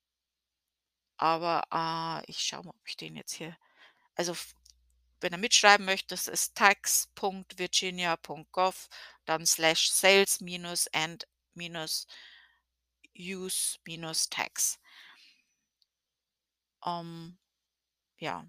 aber, 1.17 2.23
äh, 2.27 2.31
ich 2.31 2.39
schaue 2.41 2.65
mal, 2.65 2.71
ob 2.71 2.89
ich 2.89 2.97
den 2.97 3.17
jetzt 3.17 3.33
hier 3.33 3.57
also, 4.17 4.35
wenn 5.21 5.33
er 5.33 5.39
mitschreiben 5.39 5.87
möchte, 5.87 6.09
das 6.09 6.27
ist 6.29 6.55
tax.virginia.gov, 6.57 8.89
dann 9.25 9.47
slash 9.47 9.91
sales 9.91 10.41
minus 10.41 10.89
and 10.93 11.27
minus 11.55 12.07
use 13.17 13.79
minus 13.85 14.29
tax. 14.29 14.79
Ähm, 16.85 17.39
ja. 18.25 18.49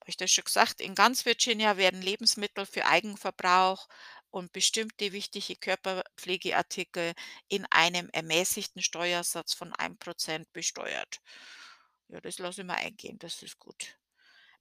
Habe 0.00 0.10
ich 0.10 0.16
das 0.16 0.30
schon 0.30 0.44
gesagt? 0.44 0.80
In 0.80 0.94
ganz 0.94 1.24
Virginia 1.24 1.76
werden 1.76 2.00
Lebensmittel 2.02 2.66
für 2.66 2.86
Eigenverbrauch 2.86 3.88
und 4.30 4.52
bestimmte 4.52 5.12
wichtige 5.12 5.56
Körperpflegeartikel 5.56 7.14
in 7.48 7.66
einem 7.70 8.08
ermäßigten 8.10 8.82
Steuersatz 8.82 9.54
von 9.54 9.72
1% 9.72 10.52
besteuert. 10.52 11.20
Ja, 12.08 12.20
das 12.20 12.38
lasse 12.38 12.62
ich 12.62 12.66
mir 12.66 12.76
eingehen, 12.76 13.18
das 13.18 13.42
ist 13.42 13.58
gut. 13.58 13.98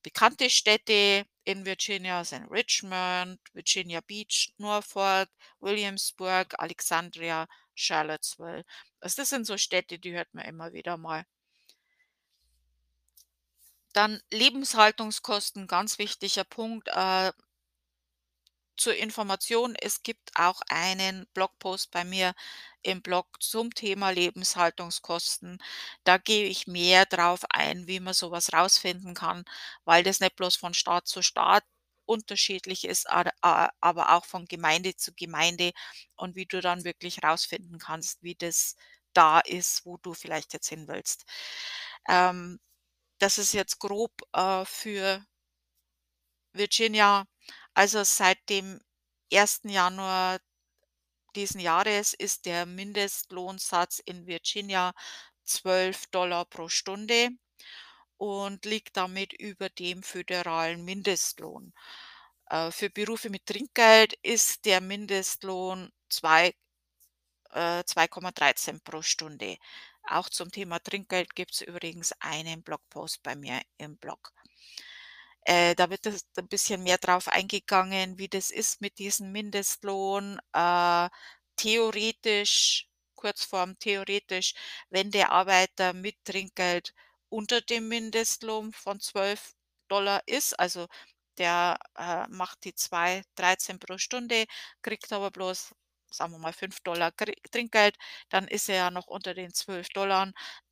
bekannte 0.03 0.49
Städte 0.49 1.25
in 1.45 1.65
Virginia 1.65 2.23
sind 2.25 2.45
Richmond, 2.51 3.39
Virginia 3.53 4.01
Beach, 4.01 4.53
Norfolk, 4.57 5.29
Williamsburg, 5.59 6.53
Alexandria, 6.59 7.47
Charlottesville. 7.75 8.63
Also, 9.01 9.21
das 9.21 9.29
sind 9.29 9.45
so 9.45 9.57
Städte, 9.57 9.99
die 9.99 10.13
hört 10.13 10.33
man 10.33 10.45
immer 10.45 10.73
wieder 10.73 10.97
mal. 10.97 11.25
Dann 13.93 14.21
Lebenshaltungskosten, 14.31 15.65
ganz 15.67 15.97
wichtiger 15.97 16.43
Punkt, 16.43 16.89
äh 16.89 17.31
zur 18.75 18.95
Information, 18.95 19.75
es 19.75 20.01
gibt 20.03 20.31
auch 20.35 20.61
einen 20.69 21.27
Blogpost 21.33 21.91
bei 21.91 22.03
mir 22.03 22.33
im 22.81 23.01
Blog 23.03 23.27
zum 23.41 23.73
Thema 23.73 24.09
Lebenshaltungskosten. 24.09 25.59
Da 26.03 26.17
gehe 26.17 26.45
ich 26.47 26.65
mehr 26.67 27.05
drauf 27.05 27.41
ein, 27.49 27.87
wie 27.87 27.99
man 27.99 28.13
so 28.15 28.31
was 28.31 28.51
rausfinden 28.51 29.13
kann, 29.13 29.45
weil 29.85 30.03
das 30.03 30.19
nicht 30.19 30.35
bloß 30.35 30.55
von 30.55 30.73
Staat 30.73 31.07
zu 31.07 31.21
Staat 31.21 31.63
unterschiedlich 32.05 32.85
ist, 32.85 33.07
aber 33.09 33.71
auch 34.15 34.25
von 34.25 34.45
Gemeinde 34.45 34.95
zu 34.95 35.13
Gemeinde 35.13 35.71
und 36.17 36.35
wie 36.35 36.45
du 36.47 36.59
dann 36.59 36.83
wirklich 36.83 37.23
rausfinden 37.23 37.77
kannst, 37.79 38.23
wie 38.23 38.35
das 38.35 38.75
da 39.13 39.39
ist, 39.39 39.85
wo 39.85 39.97
du 39.97 40.13
vielleicht 40.15 40.53
jetzt 40.53 40.67
hin 40.67 40.87
willst. 40.87 41.25
Ähm, 42.09 42.59
das 43.23 43.37
ist 43.37 43.53
jetzt 43.53 43.79
grob, 43.79 44.11
äh, 44.33 44.65
für 44.65 45.25
Virginia. 46.51 47.25
Also, 47.73 48.03
seit 48.03 48.49
dem 48.49 48.81
1. 49.31 49.61
Januar 49.69 50.39
diesen 51.33 51.61
Jahres 51.61 52.13
ist 52.13 52.45
der 52.45 52.65
Mindestlohnsatz 52.65 53.99
in 53.99 54.27
Virginia 54.27 54.93
12 55.45 56.11
pro 56.49 56.67
Stunde 56.67 57.29
und 58.17 58.65
liegt 58.65 58.97
damit 58.97 59.31
über 59.31 59.69
dem 59.69 60.03
föderalen 60.03 60.83
Mindestlohn. 60.83 61.73
Äh, 62.49 62.71
für 62.71 62.89
Berufe 62.89 63.29
mit 63.29 63.45
Trinkgeld 63.45 64.15
ist 64.21 64.65
der 64.65 64.81
Mindestlohn 64.81 65.93
zwei 66.09 66.53
äh, 67.51 67.83
2,13 67.85 68.83
pro 68.83 69.01
Stunde. 69.01 69.57
Auch 70.05 70.27
zum 70.29 70.51
Thema 70.51 70.79
Trinkgeld 70.79 71.33
gibt's 71.35 71.61
übrigens 71.61 72.13
einen 72.19 72.61
Blogpost 72.63 73.23
bei 73.23 73.35
mir 73.35 73.61
im 73.77 73.97
Blog. 73.97 74.31
Äh, 75.45 75.75
da 75.75 75.89
wird 75.89 76.05
das 76.05 76.25
'n 76.37 76.47
bisschen 76.47 76.83
mehr 76.83 76.97
drauf 76.97 77.27
eingegangen, 77.27 78.17
wie 78.17 78.29
das 78.29 78.49
ist 78.49 78.79
mit 78.81 78.97
diesem 78.99 79.31
Mindestlohn. 79.31 80.39
Äh, 80.53 81.09
theoretisch 81.57 82.87
Kurzform 83.15 83.77
theoretisch, 83.79 84.53
wenn 84.89 85.11
der 85.11 85.31
Arbeiter 85.31 85.93
mit 85.93 86.15
Trinkgeld 86.25 86.93
unter 87.29 87.61
dem 87.61 87.87
Mindestlohn 87.89 88.71
von 88.73 88.99
12 88.99 89.53
ist, 90.25 90.59
also 90.59 90.87
der, 91.37 91.77
äh, 91.97 92.27
macht 92.29 92.63
die 92.63 92.73
2,13 92.75 93.79
pro 93.79 93.97
Stunde, 93.97 94.45
kriegt 94.81 95.11
aber 95.13 95.31
bloß, 95.31 95.73
sagen 96.13 96.31
wir 96.33 96.39
mal, 96.39 96.53
5 96.53 96.81
Kri 97.11 97.35
Trinkgeld, 97.51 97.97
dann 98.29 98.47
ist 98.47 98.69
er 98.69 98.75
ja 98.75 98.91
noch 98.91 99.07
unter 99.07 99.33
den 99.33 99.53
12 99.53 99.87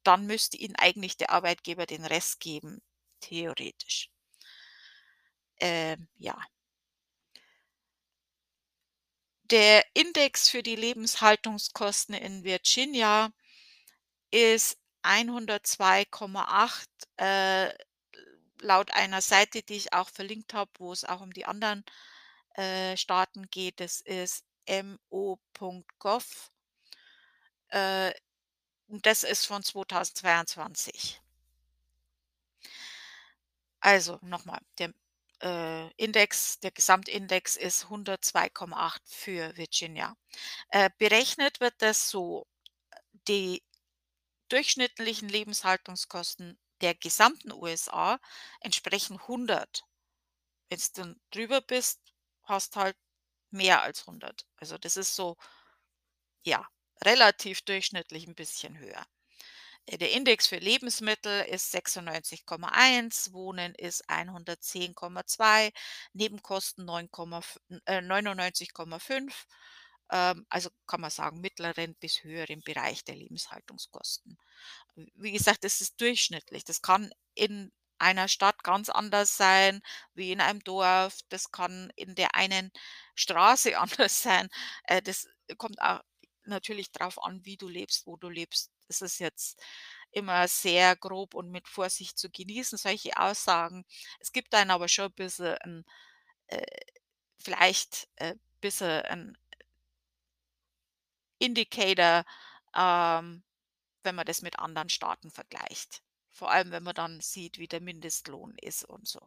Dann 0.04 0.26
müsste 0.28 0.58
ihm 0.58 0.74
eigentlich 0.78 1.18
der 1.18 1.32
Arbeitgeber 1.32 1.86
den 1.86 2.06
Rest 2.06 2.40
geben, 2.40 2.82
theoretisch. 3.22 4.10
Ähm, 5.60 6.08
ja. 6.18 6.36
Der 9.52 9.84
Index 9.94 10.50
für 10.50 10.64
die 10.64 10.76
Lebenshaltungskosten 10.78 12.16
in 12.16 12.44
Virginia 12.44 13.32
ist 14.32 14.78
102,8, 15.04 16.88
äh, 17.18 17.74
laut 18.62 18.92
einer 18.92 19.22
Seite, 19.22 19.64
die 19.64 19.76
ich 19.76 19.94
auch 19.94 20.10
verlinkt 20.10 20.54
habe, 20.54 20.72
wo 20.78 20.92
es 20.94 21.04
auch 21.06 21.22
um 21.22 21.32
die 21.34 21.46
anderen, 21.46 21.84
äh, 22.56 22.98
Staaten 22.98 23.50
geht. 23.52 23.80
Das 23.80 24.02
ist 24.02 24.46
mo.gov. 24.70 26.50
Äh, 27.72 28.14
und 28.88 29.06
das 29.06 29.24
ist 29.24 29.46
von 29.48 29.64
2022. 29.64 31.22
Also, 33.84 34.20
noch 34.22 34.46
mal, 34.46 34.60
der, 34.78 34.94
äh, 35.42 35.90
Index 35.98 36.60
der 36.60 36.70
Gesamtindex 36.72 37.56
ist 37.56 37.90
102,8 37.90 39.02
für 39.08 39.58
Virginia. 39.58 40.16
Äh, 40.70 40.90
berechnet 41.00 41.60
wird 41.62 41.76
das 41.80 42.10
so: 42.10 42.48
Die 43.28 43.64
durchschnittlichen 44.50 45.30
Lebenshaltungskosten 45.30 46.60
der 46.82 46.96
gesamten 46.96 47.52
USA 47.54 48.20
entsprechen 48.62 49.20
100. 49.28 49.84
Wenn's 50.70 50.94
dann 50.94 51.20
drüber 51.32 51.62
bist, 51.62 52.02
hast 52.44 52.76
halt 52.78 52.98
mehr 53.54 53.82
als 53.84 54.06
100. 54.08 54.46
Also, 54.58 54.78
das 54.78 54.98
ist 54.98 55.16
so 55.16 55.38
ja, 56.46 56.66
relativ 57.06 57.62
durchschnittlich 57.62 58.28
'n 58.28 58.36
bisschen 58.36 58.78
höher. 58.80 59.06
Äh, 59.88 59.98
der 60.00 60.12
Index 60.12 60.48
für 60.48 60.58
Lebensmittel 60.58 61.44
ist 61.46 61.72
96,1, 61.72 63.34
Wohnen 63.34 63.76
ist 63.76 64.10
110,2, 64.10 65.72
Nebenkosten 66.14 66.86
9,f 66.86 67.60
äh, 67.86 68.02
99,5. 68.02 69.48
Ähm, 70.12 70.46
also 70.50 70.70
kann 70.88 71.02
man 71.02 71.12
sagen, 71.12 71.42
mittleren 71.42 71.96
bis 71.96 72.24
höheren 72.24 72.62
Bereich 72.64 73.04
der 73.06 73.16
Lebenshaltungskosten. 73.16 74.38
Wie 75.16 75.32
gesagt, 75.34 75.64
das 75.66 75.82
ist 75.82 76.02
durchschnittlich. 76.02 76.64
Das 76.66 76.82
kann 76.82 77.12
in 77.36 77.72
einer 78.02 78.28
Stadt 78.28 78.64
ganz 78.64 78.90
anders 78.90 79.38
sein 79.38 79.82
wie 80.14 80.32
in 80.32 80.42
einem 80.42 80.64
Dorf. 80.64 81.20
Das 81.30 81.52
kann 81.52 81.92
in 81.96 82.16
der 82.16 82.36
einen 82.36 82.72
Straße 83.16 83.78
anders 83.80 84.22
sein. 84.24 84.50
Äh, 84.86 85.02
das 85.02 85.28
kommt 85.58 85.82
auch 85.82 86.02
natürlich 86.46 86.92
drauf 86.92 87.24
an, 87.24 87.46
wie 87.46 87.58
du 87.58 87.68
lebst, 87.70 88.08
wo 88.08 88.18
du 88.18 88.30
lebst. 88.30 88.72
Es 88.88 89.02
ist 89.02 89.20
jetzt 89.20 89.60
immer 90.12 90.48
sehr 90.48 90.96
grob 90.98 91.34
und 91.36 91.52
mit 91.52 91.68
Vorsicht 91.68 92.18
zu 92.20 92.30
genießen, 92.30 92.78
solche 92.78 93.16
Aussagen. 93.18 93.86
Es 94.20 94.32
gibt 94.34 94.54
einen 94.56 94.72
aber 94.72 94.88
schon 94.90 95.06
'n 95.08 95.14
bisschen 95.14 95.56
'n 95.66 95.86
äh, 96.48 96.64
vielleicht, 97.40 98.08
äh, 98.18 98.36
bisschen 98.62 98.90
'n 99.06 99.38
Indicator, 101.40 102.24
ähm, 102.76 103.44
wenn 104.04 104.16
man 104.16 104.26
das 104.26 104.42
mit 104.44 104.60
anderen 104.60 104.90
Staaten 104.90 105.32
vergleicht. 105.32 106.04
Vor 106.34 106.52
allem, 106.52 106.72
wenn 106.72 106.84
man 106.84 106.96
dann 106.96 107.22
sieht, 107.22 107.58
wie 107.60 107.68
der 107.68 107.82
Mindestlohn 107.82 108.56
ist 108.62 108.86
und 108.86 109.08
so. 109.08 109.20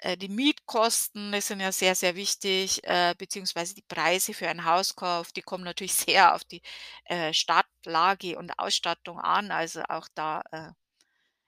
Äh, 0.00 0.16
die 0.16 0.28
Mietkosten, 0.28 1.38
sind 1.40 1.60
ja 1.60 1.72
sehr, 1.72 1.94
sehr 1.94 2.14
wichtig, 2.14 2.84
äh, 2.84 3.14
beziehungsweise 3.18 3.74
die 3.74 3.82
Preise 3.82 4.32
für 4.34 4.48
einen 4.48 4.64
Hauskauf, 4.64 5.32
die 5.32 5.42
kommen 5.42 5.64
natürlich 5.64 5.94
sehr 6.12 6.34
auf 6.34 6.44
die, 6.44 6.62
äh, 7.04 7.32
Stadtlage 7.32 8.38
und 8.38 8.58
Ausstattung 8.58 9.18
an. 9.20 9.50
Also, 9.50 9.82
auch 9.88 10.08
da, 10.14 10.42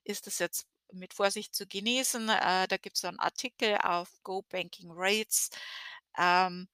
ist 0.05 0.27
es 0.27 0.39
jetzt 0.39 0.67
mit 0.93 1.15
Vorsicht 1.15 1.55
zu 1.55 1.67
genießen. 1.67 2.27
Da 2.27 2.67
gibt's 2.81 3.01
so 3.03 3.09
'n 3.09 3.19
Artikel 3.19 3.77
auf 3.79 4.09
Go 4.25 4.43
Banking 4.43 4.91
Rates. 4.93 5.51
Ähm, 6.19 6.69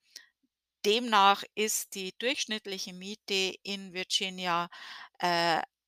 demnach 0.86 1.44
ist 1.54 1.94
die 1.94 2.14
durchschnittliche 2.18 2.92
Miete 2.94 3.54
in 3.62 3.92
Virginia, 3.94 4.68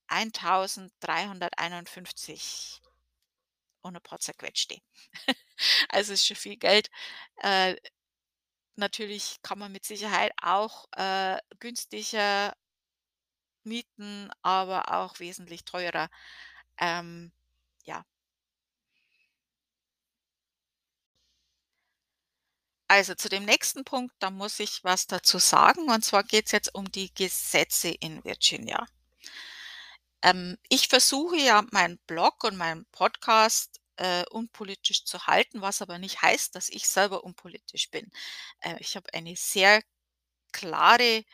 1.351 0.08 2.80
und 3.84 3.96
'n 3.96 4.02
paar 4.02 4.18
zerquetschte. 4.20 4.78
Also, 5.90 6.12
ist 6.14 6.26
schon 6.26 6.36
viel 6.36 6.56
Geld. 6.56 6.88
Äh, 7.42 7.76
natürlich 8.76 9.36
kann 9.42 9.58
man 9.58 9.72
mit 9.72 9.84
Sicherheit 9.86 10.32
auch, 10.42 10.86
äh, 10.96 11.38
günstiger 11.60 12.54
mieten, 13.66 14.30
aber 14.42 14.94
auch 14.94 15.18
wesentlich 15.20 15.64
teurer. 15.64 16.08
Ähm, 16.78 17.32
ja. 17.84 18.04
Also, 22.90 23.14
zu 23.14 23.28
dem 23.28 23.44
nächsten 23.44 23.84
Punkt, 23.84 24.14
da 24.18 24.30
muss 24.30 24.58
ich 24.60 24.82
was 24.82 25.06
dazu 25.06 25.36
sagen, 25.38 25.90
und 25.90 26.02
zwar 26.06 26.24
geht's 26.24 26.52
jetzt 26.52 26.74
um 26.74 26.90
die 26.90 27.12
Gesetze 27.14 27.88
in 27.90 28.24
Virginia. 28.24 28.86
Ähm, 30.22 30.58
ich 30.68 30.88
versuche 30.88 31.36
ja, 31.36 31.64
meinen 31.72 31.98
Blog 32.06 32.44
und 32.44 32.56
meinen 32.56 32.86
Podcast, 32.92 33.80
äh, 33.96 34.24
unpolitisch 34.30 35.04
zu 35.04 35.26
halten, 35.26 35.60
was 35.62 35.82
aber 35.82 35.98
nicht 35.98 36.22
heißt, 36.22 36.54
dass 36.54 36.68
ich 36.68 36.88
selber 36.88 37.24
unpolitisch 37.24 37.90
bin. 37.90 38.10
Äh, 38.60 38.76
ich 38.80 38.96
habe 38.96 39.12
eine 39.14 39.34
sehr 39.36 39.82
klare 40.52 41.24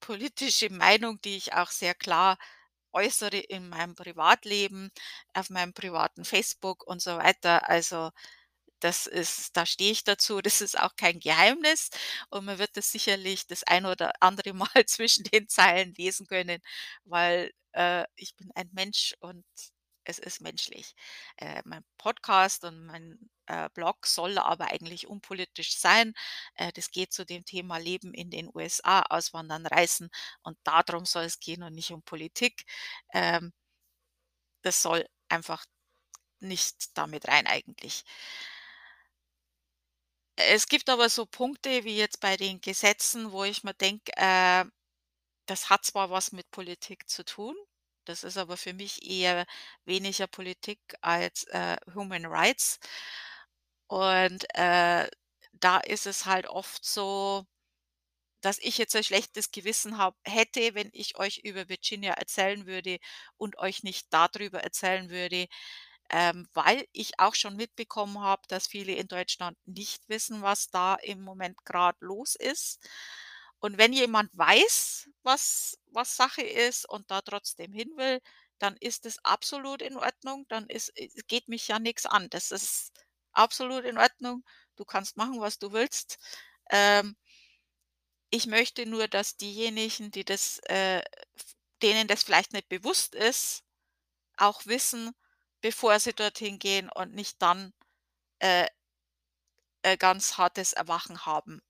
politische 0.00 0.70
Meinung, 0.72 1.20
die 1.22 1.36
ich 1.36 1.54
auch 1.54 1.70
sehr 1.70 1.94
klar 1.94 2.38
äußere 2.92 3.38
in 3.38 3.68
meinem 3.68 3.94
Privatleben, 3.94 4.90
auf 5.34 5.50
meinem 5.50 5.74
privaten 5.74 6.24
Facebook 6.24 6.86
und 6.86 7.02
so 7.02 7.18
weiter. 7.18 7.68
Also, 7.68 8.10
das 8.80 9.06
ist 9.06 9.56
da 9.56 9.66
stehe 9.66 9.92
ich 9.92 10.04
dazu. 10.04 10.40
Das 10.40 10.60
ist 10.60 10.78
auch 10.78 10.96
kein 10.96 11.20
Geheimnis 11.20 11.90
und 12.30 12.44
man 12.44 12.58
wird 12.58 12.76
das 12.76 12.90
sicherlich 12.92 13.46
das 13.46 13.64
ein 13.64 13.86
oder 13.86 14.12
andere 14.20 14.52
Mal 14.54 14.84
zwischen 14.86 15.24
den 15.24 15.48
Zeilen 15.48 15.94
lesen 15.94 16.26
können, 16.26 16.60
weil, 17.04 17.52
äh, 17.72 18.04
ich 18.16 18.34
bin 18.36 18.50
ein 18.54 18.70
Mensch 18.72 19.14
und 19.20 19.44
es 20.04 20.18
ist 20.18 20.40
menschlich. 20.40 20.94
Äh, 21.36 21.60
mein 21.66 21.84
Podcast 21.98 22.64
und 22.64 22.86
mein, 22.86 23.18
äh, 23.46 23.68
Blog 23.74 24.06
soll 24.06 24.38
aber 24.38 24.68
eigentlich 24.72 25.06
unpolitisch 25.06 25.76
sein. 25.78 26.14
Äh, 26.54 26.72
das 26.72 26.90
geht 26.90 27.12
zu 27.12 27.26
dem 27.26 27.44
Thema 27.44 27.76
Leben 27.78 28.14
in 28.14 28.30
den 28.30 28.48
USA, 28.54 29.02
Auswandern, 29.02 29.66
Reisen 29.66 30.08
und 30.42 30.56
darum 30.64 31.04
soll 31.04 31.24
es 31.24 31.40
gehen 31.40 31.62
und 31.62 31.74
nicht 31.74 31.90
um 31.92 32.02
Politik. 32.02 32.64
Ähm 33.12 33.52
das 34.64 34.82
soll 34.82 35.06
einfach 35.28 35.64
nicht 36.40 36.96
damit 36.98 37.28
rein 37.28 37.46
eigentlich. 37.46 38.04
Es 40.40 40.68
gibt 40.68 40.88
aber 40.88 41.08
so 41.08 41.26
Punkte 41.26 41.82
wie 41.84 41.96
jetzt 41.96 42.20
bei 42.20 42.36
den 42.36 42.60
Gesetzen, 42.60 43.32
wo 43.32 43.42
ich 43.42 43.64
mir 43.64 43.74
denke, 43.74 44.12
äh, 44.16 44.64
das 45.46 45.70
hat 45.70 45.84
zwar 45.86 46.10
was 46.10 46.32
mit 46.32 46.50
Politik 46.52 47.08
zu 47.10 47.24
tun, 47.24 47.56
das 48.06 48.24
ist 48.24 48.38
aber 48.38 48.56
für 48.56 48.74
mich 48.74 49.02
eher 49.08 49.46
weniger 49.84 50.26
Politik 50.28 50.80
als, 51.02 51.44
äh, 51.46 51.76
Human 51.94 52.26
Rights. 52.26 52.80
Und, 53.90 54.44
äh, 54.54 55.08
da 55.52 55.78
ist 55.78 56.06
es 56.06 56.26
halt 56.26 56.46
oft 56.46 56.84
so, 56.84 57.44
dass 58.42 58.58
ich 58.58 58.78
jetzt 58.78 58.96
ein 58.96 59.04
schlechtes 59.04 59.50
Gewissen 59.52 59.98
habe 59.98 60.16
hätte, 60.24 60.74
wenn 60.74 60.90
ich 60.92 61.18
euch 61.18 61.38
über 61.44 61.68
Virginia 61.68 62.14
erzählen 62.14 62.66
würde 62.66 62.98
und 63.36 63.58
euch 63.58 63.82
nicht 63.84 64.08
darüber 64.12 64.62
erzählen 64.62 65.10
würde, 65.10 65.46
ähm, 66.10 66.48
weil 66.54 66.86
ich 66.92 67.18
auch 67.20 67.34
schon 67.34 67.56
mitbekommen 67.56 68.20
habe, 68.20 68.42
dass 68.48 68.66
viele 68.68 68.92
in 68.94 69.08
Deutschland 69.08 69.58
nicht 69.66 70.08
wissen, 70.08 70.42
was 70.42 70.68
da 70.70 70.94
im 70.96 71.22
Moment 71.22 71.64
gerade 71.64 71.98
los 72.00 72.34
ist. 72.34 72.80
Und 73.60 73.76
wenn 73.78 73.92
jemand 73.92 74.36
weiß, 74.36 75.10
was 75.22 75.78
was 75.86 76.16
Sache 76.16 76.42
ist 76.42 76.88
und 76.88 77.10
da 77.10 77.20
trotzdem 77.22 77.72
hin 77.72 77.90
will, 77.96 78.20
dann 78.58 78.76
ist 78.80 79.06
es 79.06 79.18
absolut 79.24 79.82
in 79.82 79.96
Ordnung. 79.96 80.46
Dann 80.48 80.66
ist 80.68 80.92
es 80.96 81.14
geht 81.26 81.48
mich 81.48 81.68
ja 81.68 81.78
nichts 81.78 82.06
an. 82.06 82.30
Das 82.30 82.50
ist 82.52 82.92
absolut 83.32 83.84
in 83.84 83.98
Ordnung. 83.98 84.44
Du 84.76 84.84
kannst 84.84 85.16
machen, 85.16 85.40
was 85.40 85.58
du 85.58 85.72
willst. 85.72 86.18
Ähm 86.70 87.16
ich 88.30 88.46
möchte 88.46 88.86
nur, 88.86 89.08
dass 89.08 89.36
diejenigen, 89.36 90.10
die 90.10 90.24
das, 90.24 90.58
äh, 90.64 91.02
denen 91.82 92.08
das 92.08 92.22
vielleicht 92.22 92.52
nicht 92.52 92.68
bewusst 92.68 93.14
ist, 93.14 93.64
auch 94.36 94.66
wissen, 94.66 95.12
bevor 95.60 95.98
sie 96.00 96.12
dorthin 96.14 96.58
gehen 96.58 96.90
und 96.90 97.14
nicht 97.14 97.40
dann, 97.42 97.72
äh 98.40 98.68
äh, 99.82 99.96
ganz 99.96 100.38
hartes 100.38 100.72
Erwachen 100.72 101.26
haben 101.26 101.60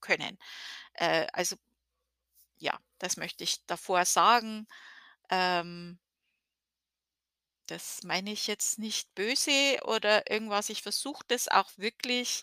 können. 0.00 0.38
Äh, 0.94 1.26
also 1.32 1.56
ja, 2.58 2.78
das 2.98 3.16
möchte 3.16 3.44
ich 3.44 3.64
davor 3.66 4.04
sagen. 4.04 4.66
Ähm 5.30 5.98
das 7.66 8.02
meine 8.04 8.32
ich 8.32 8.46
jetzt 8.46 8.78
nicht 8.78 9.14
böse 9.14 9.78
oder 9.84 10.30
irgendwas. 10.30 10.68
Ich 10.68 10.82
versuche 10.82 11.24
das 11.28 11.48
auch 11.48 11.70
wirklich 11.76 12.42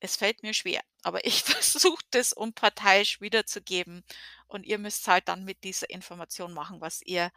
es 0.00 0.16
fällt 0.16 0.42
mir 0.42 0.54
schwer, 0.54 0.82
aber 1.02 1.24
ich 1.26 1.42
versuche 1.42 2.02
das 2.10 2.32
unparteiisch 2.32 3.20
wiederzugeben 3.20 4.04
und 4.48 4.64
ihr 4.64 4.78
müsst 4.78 5.06
halt 5.08 5.28
dann 5.28 5.44
mit 5.44 5.64
dieser 5.64 5.90
Information 5.90 6.52
machen, 6.52 6.80
was 6.80 7.02
ihr 7.02 7.30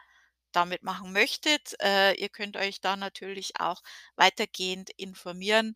damit 0.51 0.83
machen 0.83 1.13
möchtet. 1.13 1.75
Äh, 1.81 2.13
ihr 2.15 2.29
könnt 2.29 2.57
euch 2.57 2.81
da 2.81 2.95
natürlich 2.95 3.59
auch 3.59 3.81
weitergehend 4.15 4.89
informieren. 4.97 5.75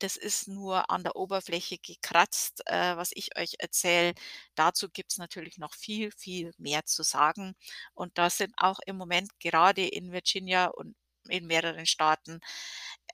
Das 0.00 0.16
ist 0.16 0.48
nur 0.48 0.90
an 0.90 1.04
der 1.04 1.16
Oberfläche 1.16 1.78
gekratzt, 1.78 2.62
äh, 2.66 2.96
was 2.96 3.10
ich 3.14 3.36
euch 3.38 3.54
erzähle. 3.58 4.14
Dazu 4.54 4.88
gibt's 4.90 5.18
natürlich 5.18 5.58
noch 5.58 5.74
viel, 5.74 6.10
viel 6.12 6.52
mehr 6.58 6.84
zu 6.84 7.02
sagen. 7.02 7.54
Und 7.94 8.18
da 8.18 8.28
sind 8.30 8.54
auch 8.58 8.80
im 8.86 8.96
Moment 8.96 9.38
gerade 9.40 9.86
in 9.86 10.12
Virginia 10.12 10.66
und 10.66 10.96
in 11.28 11.46
mehreren 11.46 11.86
Staaten 11.86 12.40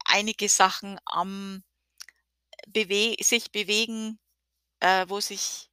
einige 0.05 0.49
Sachen 0.49 0.99
am 1.05 1.62
bewe 2.68 3.16
sich 3.23 3.53
bewegen, 3.53 4.18
äh, 4.81 5.07
wo 5.09 5.20
sich 5.20 5.69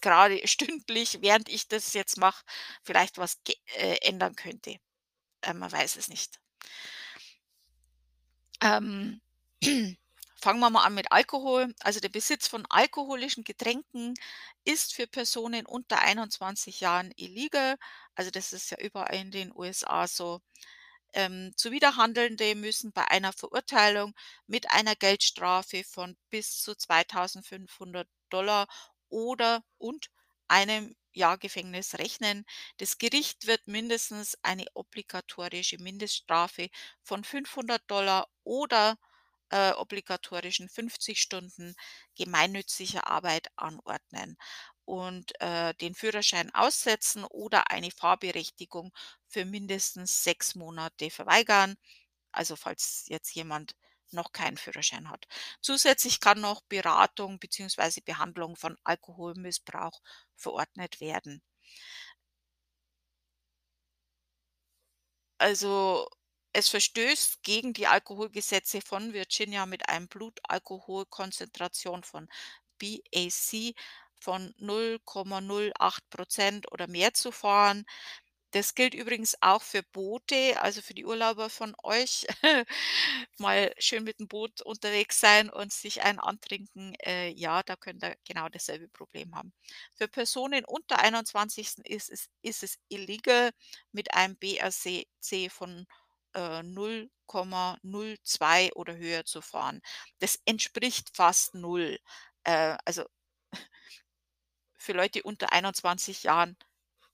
grade 0.00 0.40
stündlich, 0.48 1.18
während 1.20 1.48
ich 1.48 1.68
das 1.68 1.92
jetzt 1.94 2.16
mache, 2.18 2.44
vielleicht 2.82 3.18
was 3.18 3.38
äh, 3.78 3.98
ändern 4.02 4.36
könnte. 4.36 4.76
Äh, 5.42 5.54
man 5.54 5.70
weiß 5.72 5.96
es 5.96 6.08
nicht. 6.08 6.40
Ähm, 8.62 9.20
fangen 10.36 10.60
wir 10.60 10.70
mal 10.70 10.84
an 10.84 10.94
mit 10.94 11.12
Alkohol. 11.12 11.74
Also, 11.80 12.00
der 12.00 12.08
Besitz 12.08 12.48
von 12.48 12.66
alkoholischen 12.70 13.44
Getränken 13.44 14.14
ist 14.64 14.94
für 14.94 15.06
Personen 15.06 15.66
unter 15.66 16.00
21 16.00 16.80
Jahren 16.80 17.12
illegal. 17.16 17.76
Also, 18.14 18.30
das 18.30 18.52
ist 18.52 18.70
ja 18.70 18.78
überall 18.78 19.16
in 19.16 19.30
den 19.30 19.52
USA 19.54 20.06
so. 20.06 20.40
Ähm, 21.12 21.52
Zuwiderhandelnde 21.56 22.54
müssen 22.54 22.92
bei 22.92 23.06
einer 23.08 23.32
Verurteilung 23.32 24.14
mit 24.46 24.70
einer 24.70 24.94
Geldstrafe 24.96 25.84
von 25.84 26.16
bis 26.30 26.62
zu 26.62 26.72
2.500 26.76 28.06
oder 29.10 29.64
und 29.78 30.10
einem 30.48 30.96
Jahr 31.12 31.38
Gefängnis 31.38 31.98
rechnen. 31.98 32.44
Das 32.78 32.98
Gericht 32.98 33.46
wird 33.46 33.66
mindestens 33.66 34.38
eine 34.42 34.66
obligatorische 34.74 35.78
Mindeststrafe 35.78 36.70
von 37.02 37.24
500 37.24 37.82
oder, 38.44 38.98
äh, 39.50 39.72
obligatorischen 39.72 40.68
50 40.68 41.20
Stunden 41.20 41.74
gemeinnütziger 42.16 43.06
Arbeit 43.08 43.48
anordnen 43.56 44.36
und, 44.84 45.32
äh, 45.40 45.74
den 45.74 45.94
Führerschein 45.94 46.54
aussetzen 46.54 47.24
oder 47.24 47.70
eine 47.70 47.90
Fahrberechtigung 47.90 48.92
für 49.28 49.44
mindestens 49.44 50.22
6 50.24 50.54
Monate 50.54 51.10
verweigern, 51.10 51.76
also 52.32 52.56
falls 52.56 53.04
jetzt 53.08 53.34
jemand 53.34 53.74
noch 54.14 54.32
keinen 54.32 54.56
Führerschein 54.56 55.10
hat. 55.10 55.26
Zusätzlich 55.60 56.20
kann 56.20 56.40
noch 56.40 56.62
Beratung 56.62 57.38
beziehungsweise 57.38 58.00
Behandlung 58.02 58.56
von 58.56 58.76
Alkoholmissbrauch 58.84 60.00
verordnet 60.36 61.00
werden. 61.00 61.42
Also, 65.38 66.08
es 66.52 66.68
verstößt 66.68 67.42
gegen 67.42 67.72
die 67.72 67.86
Alkoholgesetze 67.86 68.80
von 68.82 69.12
Virginia 69.14 69.64
mit 69.66 69.88
einem 69.88 70.08
Blutalkoholkonzentration 70.08 72.02
von 72.04 72.28
BAC 72.78 73.74
von 74.20 74.52
0,08% 74.58 76.70
oder 76.72 76.86
mehr 76.88 77.14
zu 77.14 77.32
fahren. 77.32 77.86
Das 78.52 78.74
gilt 78.74 78.94
übrigens 78.94 79.36
auch 79.42 79.62
für 79.62 79.82
Boote, 79.82 80.60
also 80.60 80.82
für 80.82 80.94
die 80.94 81.04
Urlauber 81.06 81.50
von 81.50 81.74
euch. 81.84 82.26
Mal 83.38 83.72
schön 83.78 84.02
mit 84.04 84.18
dem 84.18 84.26
Boot 84.28 84.60
unterwegs 84.62 85.20
sein 85.20 85.50
und 85.50 85.72
sich 85.72 86.02
einen 86.02 86.18
antrinken, 86.18 86.94
äh, 87.04 87.28
ja, 87.30 87.62
da 87.62 87.76
könnt 87.76 88.02
ihr 88.04 88.16
genau 88.24 88.48
dasselbe 88.48 88.88
Problem 88.88 89.34
haben. 89.36 89.52
Für 89.96 90.08
Personen 90.08 90.64
unter 90.64 90.98
21. 90.98 91.84
ist 91.84 92.10
es 92.10 92.28
ist 92.42 92.62
es 92.64 92.78
illegal, 92.88 93.50
mit 93.92 94.14
einem 94.14 94.36
BAC 94.36 95.06
von, 95.50 95.86
äh, 96.34 96.62
0,02 96.62 98.72
oder 98.74 98.96
höher 98.96 99.24
zu 99.24 99.42
fahren. 99.42 99.80
Das 100.18 100.38
entspricht 100.44 101.10
fast 101.14 101.54
null. 101.54 101.98
Äh, 102.44 102.76
also 102.84 103.04
für 104.76 104.94
Leute 104.94 105.22
unter 105.22 105.52
21 105.52 106.24
Jahren 106.24 106.56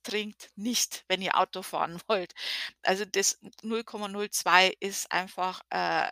trinkt 0.07 0.51
nicht, 0.57 1.05
wenn 1.09 1.23
ihr 1.23 1.39
Auto 1.39 1.63
fahren 1.63 2.01
wollt. 2.09 2.35
Also 2.83 3.05
das 3.05 3.39
0,02 3.63 4.75
ist 4.81 5.11
einfach, 5.13 5.61
äh, 5.71 6.09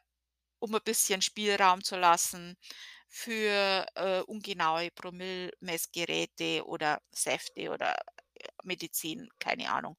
um 0.61 0.75
ein 0.75 0.83
bisschen 0.85 1.23
Spielraum 1.23 1.85
zu 1.85 1.97
lassen 1.97 2.57
für, 3.09 3.87
äh, 3.97 4.21
ungenaue 4.23 4.91
Promille-Messgeräte 4.93 6.65
oder 6.67 7.01
Säfte 7.13 7.71
oder, 7.71 7.95
äh, 8.35 8.49
Medizin, 8.65 9.29
keine 9.41 9.71
Ahnung. 9.73 9.97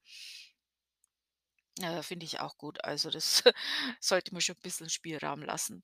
Äh, 1.82 2.04
finde 2.04 2.26
ich 2.26 2.40
auch 2.42 2.58
gut. 2.58 2.84
Also, 2.84 3.10
das 3.10 3.44
sollte 4.02 4.34
man 4.34 4.42
schon 4.42 4.56
'n 4.56 4.62
bisschen 4.62 4.90
Spielraum 4.90 5.42
lassen. 5.42 5.84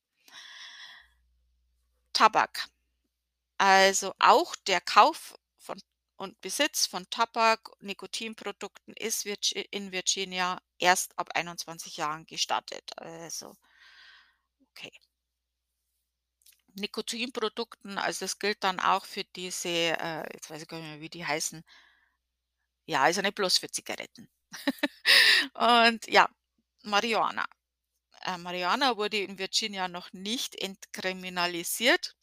Tabak. 2.14 2.70
Also, 3.60 4.14
auch 4.20 4.56
der 4.68 4.82
Kauf 4.82 5.36
und 6.22 6.40
Besitz 6.40 6.86
von 6.86 7.10
Tabak, 7.10 7.72
Nikotinprodukten 7.80 8.94
ist 8.94 9.26
in 9.26 9.92
Virginia 9.92 10.62
erst 10.78 11.18
ab 11.18 11.30
21 11.34 11.98
Jahren 11.98 12.28
gestattet. 12.28 12.92
Also, 12.96 13.56
okay. 14.70 14.92
Nikotinprodukten, 16.76 17.98
also 17.98 18.26
das 18.26 18.38
gilt 18.38 18.64
dann 18.64 18.80
auch 18.80 19.06
für 19.06 19.24
diese, 19.24 19.70
äh 19.70 20.24
jetzt 20.34 20.50
weiß 20.52 20.62
ich 20.62 20.68
gar 20.68 20.78
nicht 20.78 20.90
mehr, 20.90 21.02
wie 21.02 21.10
die 21.10 21.26
heißen. 21.26 21.64
Ja, 22.86 23.02
also 23.02 23.22
nicht 23.22 23.36
bloß 23.36 23.58
für 23.58 23.72
Zigaretten. 23.72 24.30
Und 25.56 26.08
ja, 26.08 26.30
Marihuana. 26.84 27.46
Äh, 28.26 28.38
Marihuana 28.38 28.96
wurde 28.98 29.18
in 29.18 29.40
Virginia 29.40 29.88
noch 29.88 30.14
nicht 30.14 30.56
entkriminalisiert. 30.56 32.16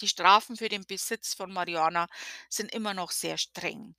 Die 0.00 0.08
Strafen 0.08 0.56
für 0.56 0.68
den 0.68 0.84
Besitz 0.86 1.34
von 1.34 1.52
Marihuana 1.52 2.08
sind 2.48 2.72
immer 2.72 2.94
noch 2.94 3.10
sehr 3.12 3.38
streng. 3.38 3.96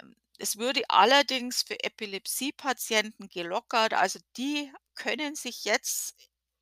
Ähm, 0.00 0.16
Es 0.38 0.56
würde 0.58 0.82
allerdings 0.90 1.62
für 1.62 1.82
Epilepsiepatienten 1.84 3.28
gelockert. 3.28 3.94
Also, 3.94 4.20
die 4.36 4.72
können 4.94 5.34
sich 5.36 5.64
jetzt 5.64 6.16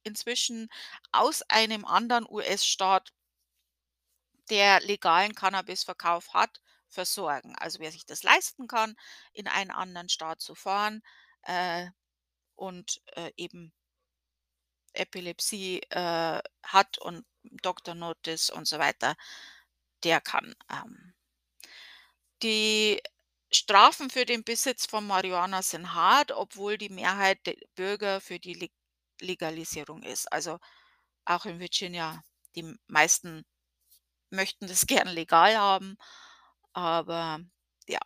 inzwischen 0.04 0.68
aus 1.12 1.42
einem 1.50 1.84
anderen 1.84 2.26
US-Staat 2.28 3.12
der 4.50 4.80
legalen 4.80 5.34
Cannabisverkauf 5.34 6.32
hat, 6.34 6.60
versorgen. 6.88 7.54
Also, 7.56 7.78
wer 7.80 7.92
sich 7.92 8.06
das 8.06 8.22
leisten 8.22 8.68
kann, 8.68 8.96
in 9.34 9.48
einen 9.48 9.70
anderen 9.70 10.08
Staat 10.08 10.40
zu 10.40 10.54
fahren, 10.54 11.02
äh, 11.42 11.88
und, 12.56 13.02
äh, 13.16 13.32
eben 13.36 13.72
Epilepsie, 14.94 15.80
äh, 15.90 16.40
hat 16.64 16.98
und 16.98 17.24
Doctor 17.62 17.94
Notice 17.94 18.50
und 18.50 18.66
so 18.68 18.78
weiter, 18.78 19.16
der 20.04 20.20
kann, 20.20 20.54
ähm 20.72 21.14
die 22.42 23.00
Strafen 23.52 24.10
für 24.10 24.24
den 24.26 24.44
Besitz 24.44 24.86
von 24.86 25.06
Marihuana 25.06 25.62
sind 25.62 25.94
hart, 25.94 26.32
obwohl 26.32 26.76
die 26.78 26.88
Mehrheit 26.88 27.44
der 27.46 27.56
Bürger 27.74 28.20
für 28.20 28.38
die 28.38 28.54
Leg 28.54 28.72
Legalisierung 29.20 30.02
ist. 30.02 30.30
Also, 30.32 30.58
auch 31.26 31.46
in 31.46 31.60
Virginia, 31.60 32.22
die 32.56 32.74
meisten 32.88 33.44
möchten 34.30 34.66
das 34.68 34.86
gern 34.88 35.08
legal 35.08 35.56
haben, 35.58 35.96
aber 36.74 37.40
ja. 37.88 38.00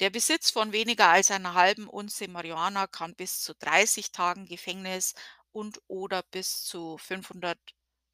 Der 0.00 0.10
Besitz 0.10 0.50
von 0.50 0.72
weniger 0.72 1.08
als 1.08 1.30
einer 1.30 1.54
halben 1.54 1.88
Unze 1.88 2.26
Marihuana 2.28 2.86
kann 2.86 3.14
bis 3.14 3.42
zu 3.42 3.54
30 3.54 4.12
Tagen 4.12 4.46
Gefängnis 4.46 5.14
und/oder 5.58 6.22
bis 6.30 6.64
zu 6.64 6.98
500 6.98 7.58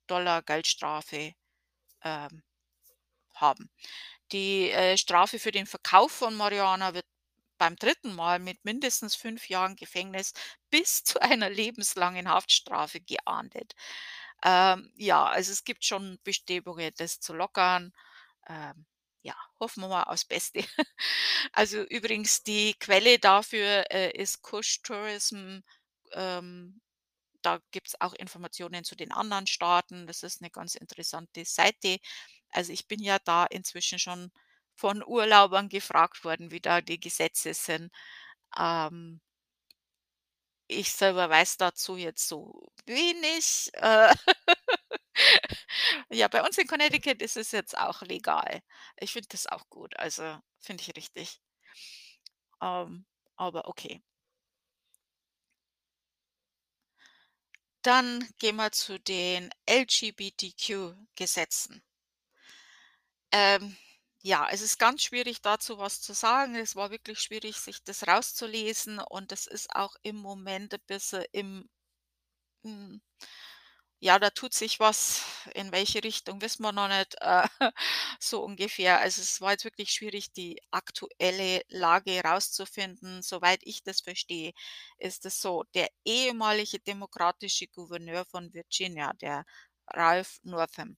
Geldstrafe, 0.09 1.35
ähm, 2.03 2.43
haben. 3.35 3.71
Die, 4.33 4.71
äh, 4.71 4.97
Strafe 4.99 5.39
für 5.39 5.53
den 5.53 5.67
Verkauf 5.67 6.13
von 6.13 6.35
Marihuana 6.37 6.95
wird 6.95 7.07
beim 7.59 7.77
dritten 7.77 8.15
Mal 8.15 8.39
mit 8.41 8.65
mindestens 8.65 9.15
5 9.17 9.49
Jahren 9.49 9.77
Gefängnis 9.77 10.33
bis 10.71 11.05
zu 11.05 11.21
einer 11.23 11.51
lebenslangen 11.51 12.29
Haftstrafe 12.29 13.01
geahndet. 13.01 13.75
Ähm, 14.45 14.93
ja, 14.97 15.25
also 15.27 15.53
es 15.53 15.65
gibt 15.65 15.85
schon 15.85 16.19
Bestrebungen, 16.25 16.93
das 16.99 17.21
zu 17.21 17.35
lockern. 17.35 17.93
Ähm, 18.49 18.87
ja, 19.23 19.37
hoffen 19.61 19.83
wir 19.83 19.89
mal 19.89 20.05
aufs 20.05 20.25
Beste. 20.27 20.61
Also 21.53 21.83
übrigens 21.85 22.43
die 22.45 22.75
Quelle 22.81 23.19
dafür, 23.19 23.85
äh, 23.91 24.11
ist 24.13 24.43
Kush 24.43 24.83
Tourism. 24.83 25.61
Ähm, 26.13 26.81
da 27.45 27.61
gibt's 27.73 27.95
auch 28.01 28.15
Informationen 28.15 28.85
zu 28.85 28.97
den 28.97 29.13
anderen 29.13 29.47
Staaten. 29.47 30.07
Das 30.07 30.23
ist 30.25 30.41
'ne 30.43 30.51
ganz 30.51 30.75
interessante 30.77 31.45
Seite. 31.45 31.99
Also, 32.53 32.73
ich 32.73 32.89
bin 32.89 33.03
ja 33.03 33.19
da 33.25 33.47
inzwischen 33.47 33.99
schon 33.99 34.31
von 34.77 35.05
Urlaubern 35.05 35.69
gefragt 35.69 36.25
worden, 36.25 36.51
wie 36.53 36.61
da 36.61 36.81
die 36.83 37.01
Gesetze 37.01 37.55
sind. 37.55 37.93
Ähm 38.59 39.21
ich 40.71 40.93
selber 40.93 41.29
weiß 41.31 41.57
dazu 41.59 41.97
jetzt 41.97 42.27
so 42.29 42.69
wenig. 42.87 43.71
Äh, 43.75 44.15
ja, 46.11 46.29
bei 46.29 46.43
uns 46.45 46.59
in 46.59 46.67
Connecticut 46.67 47.23
ist 47.23 47.37
es 47.37 47.53
jetzt 47.53 47.77
auch 47.79 48.03
legal. 48.03 48.63
Ich 48.99 49.13
finde 49.13 49.29
das 49.31 49.47
auch 49.47 49.69
gut, 49.71 49.97
also, 49.99 50.39
finde 50.61 50.83
ich 50.83 50.97
richtig. 50.97 51.39
Ähm, 52.61 53.05
aber 53.37 53.69
okay. 53.69 54.03
Dann 57.85 58.27
gehen 58.39 58.57
wir 58.57 58.73
zu 58.73 58.99
den 58.99 59.51
LGBTQ-Gesetzen. 59.71 61.81
Ähm, 63.31 63.77
ja, 64.23 64.49
es 64.51 64.63
ist 64.63 64.79
ganz 64.79 65.03
schwierig, 65.03 65.43
dazu 65.43 65.77
was 65.79 66.01
zu 66.01 66.15
sagen. 66.15 66.55
Es 66.57 66.77
war 66.77 66.91
wirklich 66.91 67.21
schwierig, 67.21 67.57
sich 67.59 67.83
das 67.85 68.07
rauszulesen 68.07 69.01
und 69.01 69.33
das 69.33 69.47
ist 69.47 69.75
auch 69.77 69.97
im 70.03 70.17
Moment 70.17 70.73
ein 70.73 70.81
bisschen 70.87 71.25
im 71.33 71.69
hm, 72.65 73.03
ja, 74.05 74.19
da 74.19 74.31
tut 74.31 74.53
sich 74.55 74.81
was. 74.81 75.23
In 75.55 75.73
welche 75.73 76.03
Richtung, 76.05 76.41
wissen 76.43 76.63
wir 76.63 76.73
noch 76.73 76.89
nicht, 76.89 77.17
äh, 77.21 77.49
so 78.21 78.43
ungefähr. 78.45 79.01
Also, 79.01 79.23
es 79.23 79.41
war 79.41 79.53
jetzt 79.53 79.65
wirklich 79.65 79.91
schwierig, 79.93 80.33
die 80.33 80.61
aktuelle 80.71 81.63
Lage 81.69 82.21
rauszufinden. 82.23 83.23
Soweit 83.23 83.61
ich 83.65 83.83
das 83.83 84.01
verstehe, 84.03 84.53
ist 84.99 85.25
es 85.27 85.41
so: 85.41 85.65
Der 85.75 85.89
ehemalige 86.05 86.79
demokratische 86.81 87.67
Gouverneur 87.69 88.25
von 88.27 88.53
Virginia, 88.53 89.13
der 89.15 89.45
Ralph 89.89 90.39
Northam, 90.43 90.97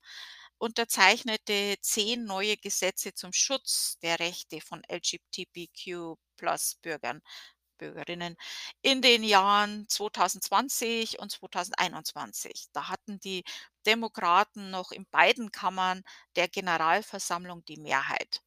unterzeichnete 0.58 1.76
10 1.80 2.24
neue 2.24 2.56
Gesetze 2.56 3.14
zum 3.14 3.32
Schutz 3.32 3.98
der 4.02 4.18
Rechte 4.20 4.60
von 4.60 4.82
LGBTQ+-Bürgern 4.90 7.20
Bürgerinnen 7.78 8.36
in 8.82 9.02
den 9.02 9.22
Jahren 9.24 9.86
2020 9.88 11.18
und 11.18 11.30
2021. 11.32 12.66
Da 12.72 12.88
hatten 12.88 13.20
die 13.20 13.44
Demokraten 13.86 14.70
noch 14.70 14.92
in 14.92 15.06
beiden 15.10 15.52
Kammern 15.52 16.02
der 16.36 16.48
Generalversammlung 16.48 17.64
die 17.66 17.78
Mehrheit. 17.78 18.42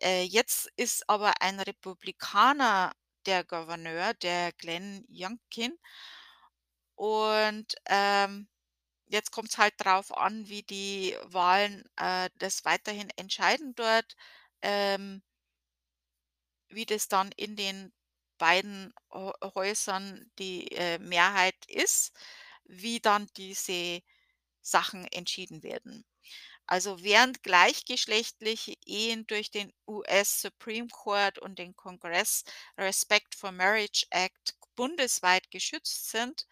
Äh, 0.00 0.22
jetzt 0.24 0.70
ist 0.76 1.08
aber 1.08 1.34
ein 1.42 1.60
Republikaner 1.60 2.92
der 3.26 3.44
Gouverneur, 3.44 4.14
der 4.14 4.52
Glenn 4.52 5.04
Youngkin. 5.10 5.78
Und, 6.98 7.74
ähm, 7.86 8.48
jetzt 9.06 9.32
kommt's 9.32 9.58
halt 9.58 9.74
drauf 9.78 10.16
an, 10.16 10.48
wie 10.48 10.62
die 10.64 11.16
Wahlen, 11.24 11.84
äh, 11.96 12.30
das 12.38 12.64
weiterhin 12.64 13.10
entscheiden 13.16 13.74
dort, 13.76 14.16
ähm 14.62 15.22
wie 16.70 16.86
das 16.86 17.08
dann 17.08 17.30
in 17.36 17.56
den 17.56 17.92
beiden 18.44 18.92
Hä 19.12 19.32
Häusern 19.54 20.30
die, 20.38 20.68
äh, 20.72 20.98
Mehrheit 20.98 21.56
ist, 21.68 22.12
wie 22.64 23.00
dann 23.00 23.28
diese 23.36 24.00
Sachen 24.62 25.06
entschieden 25.08 25.62
werden. 25.62 26.04
Also, 26.66 27.02
während 27.02 27.42
gleichgeschlechtliche 27.42 28.74
Ehen 28.86 29.26
durch 29.28 29.50
den 29.50 29.72
US 29.88 30.42
Supreme 30.42 30.88
Court 30.88 31.38
und 31.38 31.58
den 31.58 31.76
Kongress 31.76 32.44
Respect 32.78 33.34
for 33.34 33.52
Marriage 33.52 34.06
Act 34.10 34.54
bundesweit 34.76 35.50
geschützt 35.50 36.10
sind, 36.10 36.46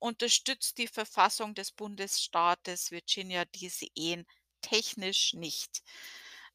unterstützt 0.00 0.78
die 0.78 0.88
Verfassung 0.88 1.54
des 1.54 1.72
Bundesstaates 1.72 2.90
Virginia 2.92 3.44
diese 3.46 3.86
Ehen 3.94 4.26
technisch 4.62 5.34
nicht. 5.34 5.82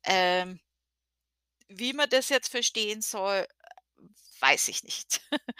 Ähm 0.05 0.59
wie 1.69 1.93
man 1.93 2.09
das 2.09 2.29
jetzt 2.29 2.49
verstehen 2.49 3.01
soll, 3.01 3.47
weiß 4.45 4.67
ich 4.69 4.83
nicht. 4.83 5.21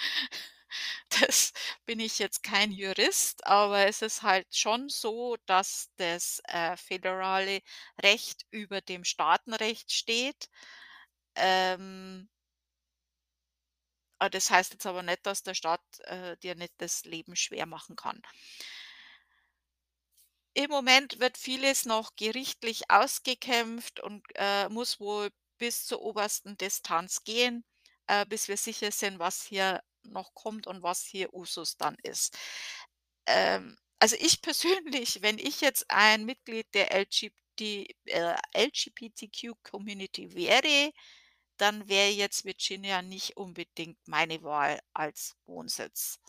Das 1.10 1.54
bin 1.86 2.00
ich 2.00 2.20
jetzt 2.20 2.44
kein 2.44 2.72
Jurist, 2.72 3.46
aber 3.48 3.88
es 3.88 4.02
ist 4.02 4.24
halt 4.24 4.48
schon 4.56 4.90
so, 4.90 5.38
dass 5.46 5.90
das, 5.98 6.42
äh, 6.48 6.76
föderale 6.78 7.62
Recht 8.02 8.46
über 8.52 8.82
dem 8.82 9.04
Staatenrecht 9.04 9.92
steht. 9.94 10.50
Ähm 11.36 12.30
Ah, 14.20 14.28
das 14.30 14.50
heißt 14.50 14.74
jetzt 14.74 14.86
aber 14.86 15.04
nicht, 15.04 15.26
dass 15.26 15.44
der 15.44 15.54
Staat, 15.54 15.82
äh, 16.06 16.36
dir 16.38 16.56
nicht 16.56 16.74
das 16.80 17.04
Leben 17.06 17.36
schwer 17.38 17.66
machen 17.66 17.96
kann. 17.96 18.22
Im 20.54 20.70
Moment 20.70 21.20
wird 21.20 21.38
vieles 21.38 21.86
noch 21.86 22.16
gerichtlich 22.16 22.90
ausgekämpft 22.90 24.00
und, 24.00 24.26
äh, 24.36 24.68
muss 24.70 25.00
wohl 25.00 25.30
bis 25.60 25.86
zur 25.86 26.02
obersten 26.02 26.58
Distanz 26.58 27.24
gehen, 27.24 27.64
äh, 28.08 28.26
bis 28.26 28.48
wir 28.48 28.58
sicher 28.58 28.92
sind, 28.92 29.20
was 29.20 29.44
hier 29.44 29.82
noch 30.04 30.34
kommt 30.34 30.68
und 30.68 30.84
was 30.84 31.04
hier 31.04 31.34
Usus 31.34 31.78
dann 31.78 31.98
ist. 32.04 32.38
Ähm, 33.28 33.78
also, 34.00 34.16
ich 34.20 34.42
persönlich, 34.42 35.22
wenn 35.22 35.40
ich 35.40 35.62
jetzt 35.62 35.86
ein 35.90 36.26
Mitglied 36.26 36.68
der 36.74 36.94
LGBT 36.94 37.90
äh, 38.08 38.36
LGBTQ 38.56 39.54
Community 39.64 40.34
wäre, 40.34 40.92
dann 41.58 41.88
wäre 41.88 42.10
jetzt 42.12 42.46
Virginia 42.46 43.02
nicht 43.02 43.38
unbedingt 43.38 43.98
meine 44.08 44.44
Wahl 44.44 44.80
als 44.94 45.36
Wohnsitz. 45.46 46.20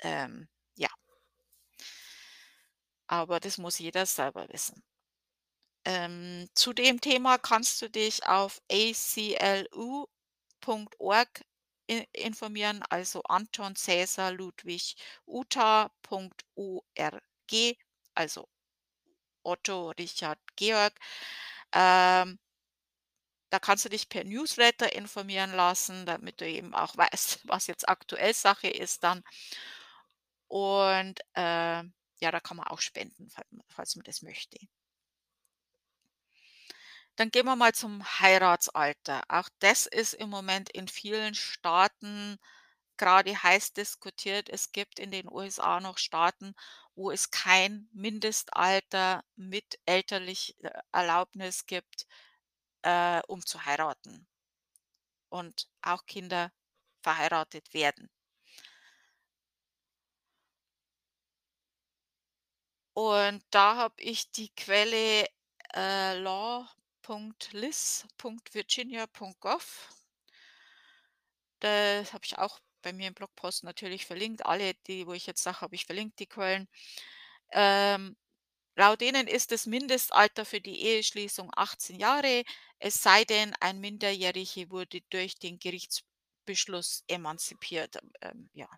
Ähm, 0.00 0.48
ja. 0.76 0.88
Aber 3.06 3.40
das 3.40 3.58
muss 3.58 3.78
jeder 3.78 4.06
selber 4.06 4.48
wissen. 4.48 4.82
Ähm, 5.84 6.48
zu 6.54 6.72
dem 6.72 7.00
Thema 7.00 7.38
kannst 7.38 7.82
du 7.82 7.90
dich 7.90 8.24
auf 8.26 8.62
aclu.org 8.70 10.11
i 11.90 12.06
informieren, 12.12 12.82
also 12.90 13.22
Anton 13.24 13.74
Cäsar 13.76 14.32
Ludwig 14.32 14.96
Uta.org, 15.26 15.90
also 18.14 18.48
Otto 19.44 19.90
Richard 19.98 20.38
Georg. 20.56 20.94
Ähm 21.74 22.38
da 23.52 23.58
kannst 23.58 23.84
du 23.84 23.90
dich 23.90 24.08
per 24.08 24.24
Newsletter 24.24 24.94
informieren 24.94 25.52
lassen, 25.52 26.06
damit 26.06 26.40
du 26.40 26.46
eben 26.48 26.74
auch 26.74 26.96
weißt, 26.96 27.40
was 27.44 27.66
jetzt 27.66 27.88
aktuell 27.88 28.32
Sache 28.34 28.68
ist 28.68 29.04
dann. 29.04 29.22
Und, 30.48 31.18
äh, 31.34 31.82
ja, 32.20 32.30
da 32.30 32.40
kann 32.40 32.56
man 32.56 32.68
auch 32.68 32.80
spenden, 32.80 33.28
fall 33.30 33.44
falls 33.68 33.96
man 33.96 34.04
das 34.04 34.22
möchte. 34.22 34.58
Dann 37.16 37.30
gehen 37.30 37.46
wir 37.46 37.56
mal 37.56 37.74
zum 37.74 38.02
Heiratsalter. 38.20 39.22
Auch 39.28 39.48
das 39.60 39.86
ist 39.86 40.14
im 40.14 40.30
Moment 40.30 40.70
in 40.70 40.88
vielen 40.88 41.34
Staaten 41.34 42.38
grade 42.98 43.42
heiß 43.42 43.72
diskutiert. 43.74 44.48
Es 44.48 44.72
gibt 44.72 44.98
in 44.98 45.10
den 45.10 45.28
USA 45.30 45.80
noch 45.80 45.98
Staaten, 45.98 46.54
wo 46.94 47.10
es 47.10 47.30
kein 47.30 47.88
Mindestalter 47.92 49.24
mit 49.36 49.78
elterlich 49.86 50.56
äh, 50.62 50.70
Erlaubnis 50.92 51.66
gibt, 51.66 52.06
äh, 52.82 53.22
um 53.28 53.44
zu 53.44 53.64
heiraten 53.66 54.26
und 55.30 55.68
auch 55.82 56.06
Kinder 56.06 56.52
verheiratet 57.02 57.74
werden. 57.74 58.08
Und 62.94 63.42
da 63.50 63.76
habe 63.76 64.00
ich 64.02 64.30
die 64.32 64.50
Quelle, 64.54 65.26
äh, 65.74 66.14
law.lis.virginia.gov. 67.12 69.88
Das 71.60 72.12
habe 72.12 72.24
ich 72.24 72.38
auch 72.38 72.58
bei 72.82 72.92
mir 72.92 73.08
im 73.08 73.14
Blogpost 73.14 73.64
natürlich 73.64 74.06
verlinkt. 74.06 74.46
Alle, 74.46 74.74
die 74.86 75.06
wo 75.06 75.12
ich 75.12 75.26
jetzt 75.26 75.42
sage, 75.42 75.60
habe 75.60 75.74
ich 75.74 75.86
verlinkt, 75.86 76.18
die 76.18 76.26
Quellen. 76.26 76.68
Ähm, 77.52 78.16
laut 78.76 79.00
denen 79.00 79.26
ist 79.28 79.52
das 79.52 79.66
Mindestalter 79.66 80.44
für 80.44 80.60
die 80.60 80.82
Eheschließung 80.82 81.50
18 81.54 81.98
Jahre, 82.00 82.42
es 82.78 83.02
sei 83.02 83.24
denn, 83.24 83.54
ein 83.60 83.80
Minderjähriger 83.80 84.70
wurde 84.70 85.00
durch 85.10 85.38
den 85.38 85.58
Gerichtsbeschluss 85.58 87.04
emanzipiert. 87.08 87.98
Ähm, 88.22 88.50
ja. 88.54 88.68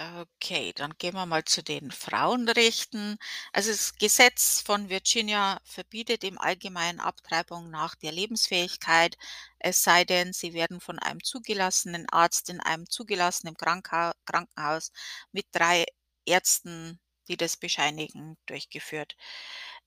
Okay, 0.00 0.72
dann 0.74 0.92
gehen 0.98 1.14
wir 1.14 1.24
mal 1.24 1.44
zu 1.44 1.62
den 1.62 1.92
Frauenrechten. 1.92 3.16
Also 3.52 3.70
das 3.70 3.94
Gesetz 3.94 4.60
von 4.60 4.88
Virginia 4.88 5.60
verbietet 5.64 6.24
im 6.24 6.36
Allgemeinen 6.38 6.98
Abtreibung 6.98 7.70
nach 7.70 7.94
der 7.94 8.10
Lebensfähigkeit, 8.10 9.16
es 9.60 9.84
sei 9.84 10.04
denn, 10.04 10.32
sie 10.32 10.52
werden 10.52 10.80
von 10.80 10.98
einem 10.98 11.22
zugelassenen 11.22 12.08
Arzt 12.10 12.48
in 12.50 12.58
einem 12.60 12.90
zugelassenen 12.90 13.56
Krankenhau 13.56 14.10
Krankenhaus 14.26 14.90
mit 15.30 15.46
drei 15.52 15.86
Ärzten, 16.26 16.98
die 17.28 17.36
das 17.36 17.56
bescheinigen, 17.56 18.36
durchgeführt. 18.46 19.14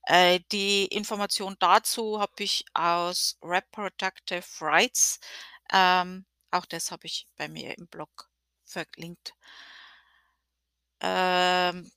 Äh, 0.06 0.40
die 0.52 0.86
Information 0.86 1.56
dazu 1.60 2.18
habe 2.20 2.32
ich 2.44 2.64
aus 2.74 3.36
Reproductive 3.42 4.44
Rights. 4.62 5.20
Ähm, 5.72 6.24
auch 6.50 6.64
das 6.66 6.90
habe 6.92 7.06
ich 7.06 7.26
bei 7.36 7.48
mir 7.48 7.76
im 7.78 7.88
Blog 7.88 8.30
verlinkt. 8.64 9.34
Ähm 11.00 11.90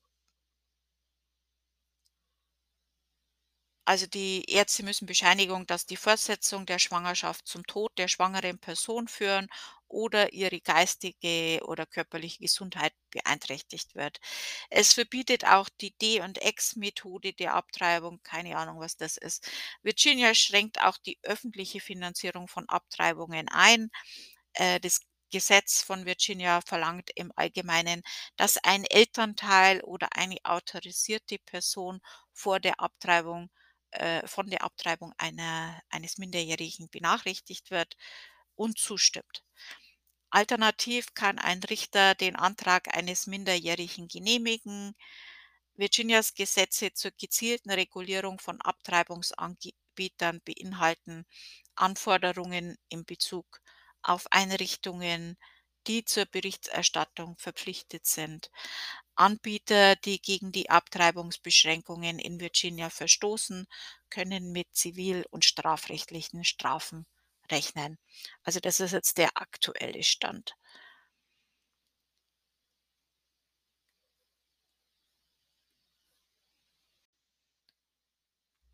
Also, 3.85 4.05
die 4.07 4.45
Ärzte 4.47 4.83
müssen 4.83 5.07
Bescheinigung, 5.07 5.65
dass 5.67 5.85
die 5.87 5.97
Fortsetzung 5.97 6.65
der 6.67 6.77
Schwangerschaft 6.79 7.47
zum 7.47 7.65
Tod 7.65 7.91
der 7.97 8.07
schwangeren 8.07 8.59
Person 8.59 9.07
führen 9.07 9.47
oder 9.87 10.31
ihre 10.33 10.61
geistige 10.61 11.59
oder 11.65 11.85
körperliche 11.87 12.39
Gesundheit 12.39 12.93
beeinträchtigt 13.09 13.95
wird. 13.95 14.19
Es 14.69 14.93
verbietet 14.93 15.45
auch 15.45 15.67
die 15.81 15.91
D 15.97 16.21
und 16.21 16.37
X-Methode 16.43 17.33
der 17.33 17.55
Abtreibung, 17.55 18.21
keine 18.23 18.55
Ahnung, 18.57 18.79
was 18.79 18.97
das 18.97 19.17
ist. 19.17 19.49
Virginia 19.83 20.33
schränkt 20.35 20.81
auch 20.81 20.97
die 20.97 21.17
öffentliche 21.23 21.81
Finanzierung 21.81 22.47
von 22.47 22.69
Abtreibungen 22.69 23.49
ein. 23.49 23.89
Äh, 24.53 24.79
das 24.79 25.01
Gesetz 25.31 25.81
von 25.83 26.05
Virginia 26.05 26.61
verlangt 26.61 27.09
im 27.15 27.31
Allgemeinen, 27.35 28.03
dass 28.37 28.57
ein 28.57 28.85
Elternteil 28.85 29.81
oder 29.81 30.09
eine 30.15 30.37
autorisierte 30.43 31.39
Person 31.39 32.01
vor 32.33 32.59
der 32.59 32.79
Abtreibung 32.79 33.49
äh, 33.91 34.25
von 34.27 34.49
der 34.49 34.63
Abtreibung 34.63 35.13
einer 35.17 35.81
eines 35.89 36.17
Minderjährigen 36.17 36.89
benachrichtigt 36.89 37.71
wird 37.71 37.95
und 38.55 38.77
zustimmt. 38.77 39.43
Alternativ 40.29 41.13
kann 41.13 41.39
ein 41.39 41.59
Richter 41.63 42.15
den 42.15 42.37
Antrag 42.37 42.95
eines 42.95 43.27
Minderjährigen 43.27 44.07
genehmigen. 44.07 44.95
Virginias 45.75 46.33
Gesetze 46.33 46.93
zur 46.93 47.11
gezielten 47.11 47.71
Regulierung 47.71 48.39
von 48.39 48.61
Abtreibungsanbietern 48.61 50.41
beinhalten 50.45 51.25
Anforderungen 51.75 52.77
in 52.89 53.03
Bezug 53.05 53.61
auf 54.03 54.27
Einrichtungen, 54.31 55.37
die 55.87 56.05
zur 56.05 56.25
Berichterstattung 56.25 57.37
verpflichtet 57.37 58.05
sind. 58.05 58.51
Anbieter, 59.15 59.95
die 59.95 60.21
gegen 60.21 60.51
die 60.51 60.69
Abtreibungsbeschränkungen 60.69 62.19
in 62.19 62.39
Virginia 62.39 62.89
verstoßen, 62.89 63.67
können 64.09 64.51
mit 64.51 64.67
zivil- 64.75 65.25
und 65.31 65.45
strafrechtlichen 65.45 66.43
Strafen 66.43 67.05
rechnen. 67.51 67.97
Also 68.43 68.59
das 68.59 68.79
ist 68.79 68.91
jetzt 68.93 69.17
der 69.17 69.37
aktuelle 69.37 70.03
Stand. 70.03 70.55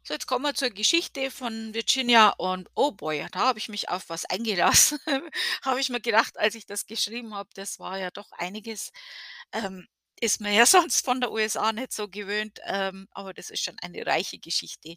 So, 0.07 0.13
jetzt 0.13 0.25
kommen 0.25 0.45
wir 0.45 0.53
zur 0.53 0.69
Geschichte 0.69 1.29
von 1.31 1.73
Virginia 1.73 2.29
und 2.37 2.69
oh 2.75 2.91
boy, 2.93 3.27
da 3.33 3.39
habe 3.39 3.59
ich 3.59 3.67
mich 3.67 3.89
auf 3.89 4.07
was 4.09 4.23
eingelassen. 4.23 4.99
Habe 5.63 5.81
ich 5.81 5.89
mir 5.89 5.99
gedacht, 5.99 6.37
als 6.37 6.55
ich 6.55 6.65
das 6.65 6.85
geschrieben 6.85 7.33
habe, 7.35 7.49
das 7.55 7.77
war 7.77 7.97
ja 7.99 8.09
doch 8.09 8.31
einiges. 8.31 8.91
Ähm, 9.51 9.85
ist 10.21 10.39
man 10.39 10.53
ja 10.53 10.65
sonst 10.65 11.03
von 11.03 11.19
der 11.19 11.31
USA 11.31 11.73
nicht 11.73 11.91
so 11.91 12.07
gewöhnt, 12.07 12.59
ähm, 12.65 13.07
aber 13.11 13.33
das 13.33 13.49
ist 13.49 13.63
schon 13.63 13.77
eine 13.81 14.05
reiche 14.05 14.39
Geschichte. 14.39 14.95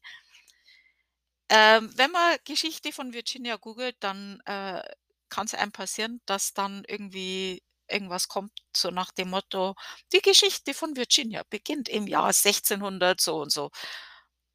Ähm, 1.49 1.91
wenn 1.97 2.11
man 2.13 2.37
Geschichte 2.45 2.93
von 2.93 3.13
Virginia 3.13 3.57
googelt, 3.57 3.97
dann, 4.01 4.41
äh, 4.47 4.83
kann's 5.29 5.55
einem 5.55 5.73
passieren, 5.73 6.21
dass 6.27 6.55
dann 6.55 6.85
irgendwie 6.87 7.63
irgendwas 7.89 8.29
kommt, 8.29 8.53
so 8.77 8.91
nach 8.91 9.11
dem 9.11 9.31
Motto: 9.31 9.75
„Die 10.13 10.21
Geschichte 10.21 10.75
von 10.75 10.97
Virginia 10.97 11.43
beginnt 11.51 11.89
im 11.89 12.07
Jahr 12.07 12.33
1600 12.33 13.21
so 13.21 13.41
und 13.43 13.51
so.“ 13.53 13.71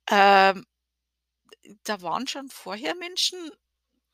Ähm, 0.09 0.65
da 1.83 2.01
waren 2.01 2.27
schon 2.27 2.49
vorher 2.49 2.95
Menschen 2.95 3.51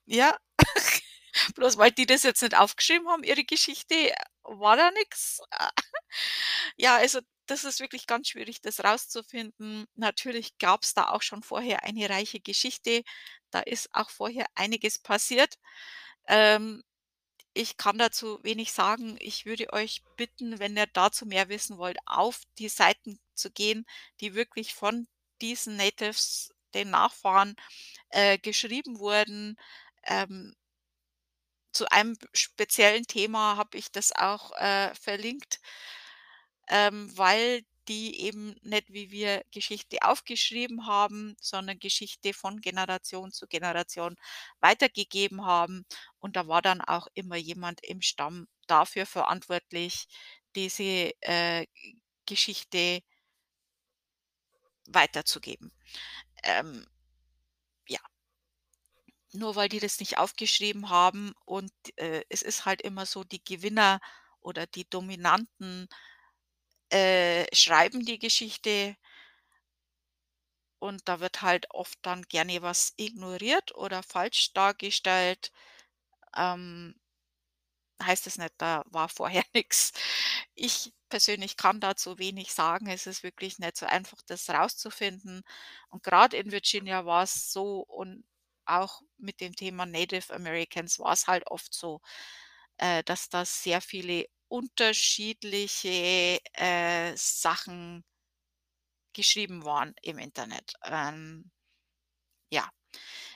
ja, 0.06 0.38
bloß 1.56 1.78
weil 1.78 1.92
die 1.92 2.06
das 2.08 2.24
jetzt 2.24 2.42
nicht 2.42 2.56
aufgeschrieben 2.58 3.10
haben, 3.10 3.24
ihre 3.24 3.46
Geschichte, 3.46 3.96
war 4.44 4.78
da 4.78 4.92
nix. 4.92 5.42
Ja, 6.78 6.96
also 6.98 7.20
das 7.48 7.64
ist 7.64 7.80
wirklich 7.80 8.08
ganz 8.08 8.30
schwierig, 8.30 8.62
das 8.62 8.84
rauszufinden. 8.84 9.86
Natürlich 9.96 10.58
gab's 10.58 10.94
da 10.94 11.10
auch 11.10 11.22
schon 11.22 11.44
vorher 11.44 11.84
eine 11.84 12.10
reiche 12.10 12.40
Geschichte. 12.40 13.04
Da 13.52 13.60
ist 13.62 13.90
auch 13.94 14.10
vorher 14.10 14.46
einiges 14.56 15.00
passiert. 15.00 15.56
Ähm, 16.28 16.84
ich 17.54 17.78
kann 17.78 17.98
dazu 17.98 18.40
wenig 18.44 18.72
sagen. 18.74 19.18
Ich 19.20 19.46
würde 19.46 19.74
euch 19.74 20.04
bitten, 20.18 20.60
wenn 20.60 20.78
ihr 20.78 20.88
dazu 20.88 21.26
mehr 21.26 21.50
wissen 21.50 21.78
wollt, 21.78 21.98
auf 22.06 22.42
die 22.60 22.70
Seiten 22.70 23.20
zu 23.36 23.52
gehen, 23.52 23.86
die 24.22 24.36
wirklich 24.36 24.74
von 24.76 25.08
diesen 25.42 25.78
Natives, 25.78 26.52
den 26.74 26.92
Nachfahren, 26.92 27.56
äh, 28.10 28.38
geschrieben 28.40 29.00
wurden. 29.00 29.58
Ähm 30.06 30.56
zu 31.74 31.86
einem 31.92 32.16
speziellen 32.34 33.06
Thema 33.08 33.58
habe 33.58 33.78
ich 33.78 33.92
das 33.92 34.12
auch, 34.16 34.52
äh, 34.58 34.94
verlinkt, 34.96 35.60
ähm, 36.70 37.16
weil 37.18 37.64
die 37.88 38.22
eben 38.22 38.56
nicht 38.62 38.94
wie 38.94 39.12
wir 39.12 39.44
Geschichte 39.52 39.98
aufgeschrieben 40.04 40.86
haben, 40.88 41.36
sondern 41.42 41.80
Geschichte 41.80 42.34
von 42.34 42.62
Generation 42.62 43.32
zu 43.32 43.48
Generation 43.48 44.16
weitergegeben 44.60 45.46
haben. 45.46 45.86
Und 46.20 46.36
da 46.36 46.48
war 46.48 46.62
dann 46.62 46.82
auch 46.82 47.08
immer 47.16 47.36
jemand 47.38 47.84
im 47.84 48.02
Stamm 48.02 48.48
dafür 48.68 49.06
verantwortlich, 49.06 50.06
diese, 50.56 51.12
äh, 51.22 51.66
Geschichte 52.28 53.02
weiterzugeben. 54.94 55.72
Ähm, 56.44 56.86
ja. 57.88 58.00
Nur 59.34 59.56
weil 59.56 59.70
die 59.70 59.80
das 59.80 60.00
nicht 60.00 60.18
aufgeschrieben 60.18 60.90
haben 60.90 61.34
und, 61.46 61.72
äh, 61.98 62.24
es 62.30 62.42
ist 62.42 62.66
halt 62.66 62.82
immer 62.82 63.06
so, 63.06 63.24
die 63.24 63.44
Gewinner 63.44 64.00
oder 64.42 64.68
die 64.68 64.90
Dominanten, 64.90 65.88
äh, 66.90 67.46
schreiben 67.56 68.06
die 68.06 68.20
Geschichte 68.20 68.96
und 70.80 71.08
da 71.08 71.20
wird 71.22 71.42
halt 71.44 71.68
oft 71.72 71.98
dann 72.02 72.24
gerne 72.24 72.62
was 72.62 72.94
ignoriert 72.98 73.74
oder 73.76 74.04
falsch 74.04 74.52
dargestellt. 74.54 75.52
Ähm 76.38 76.96
heißt 78.04 78.28
es 78.28 78.38
nicht, 78.38 78.54
da 78.58 78.84
war 78.88 79.10
vorher 79.10 79.44
nix. 79.54 79.92
Ich 80.56 80.94
persönlich 81.12 81.58
kann 81.58 81.80
dazu 81.82 82.20
wenig 82.20 82.54
sagen. 82.54 82.88
Es 82.88 83.08
ist 83.08 83.24
wirklich 83.24 83.60
nicht 83.60 83.78
so 83.78 83.86
einfach, 83.88 84.20
das 84.28 84.50
rauszufinden. 84.50 85.44
Und 85.92 86.04
grad 86.04 86.34
in 86.36 86.52
Virginia 86.52 87.06
war's 87.06 87.54
so 87.54 87.82
und 87.82 88.26
auch 88.66 89.02
mit 89.20 89.42
dem 89.42 89.56
Thema 89.56 89.86
Native 89.88 90.34
Americans 90.34 91.00
war's 91.00 91.28
halt 91.28 91.48
oft 91.52 91.74
so, 91.76 92.02
äh, 92.78 93.04
dass 93.06 93.30
da 93.30 93.46
sehr 93.46 93.82
viele 93.82 94.28
unterschiedliche, 94.50 96.40
äh, 96.54 97.14
Sachen 97.18 98.04
geschrieben 99.14 99.64
worden 99.64 99.94
im 100.02 100.18
Internet. 100.18 100.74
Ähm, 100.84 101.50
ja. 102.52 102.70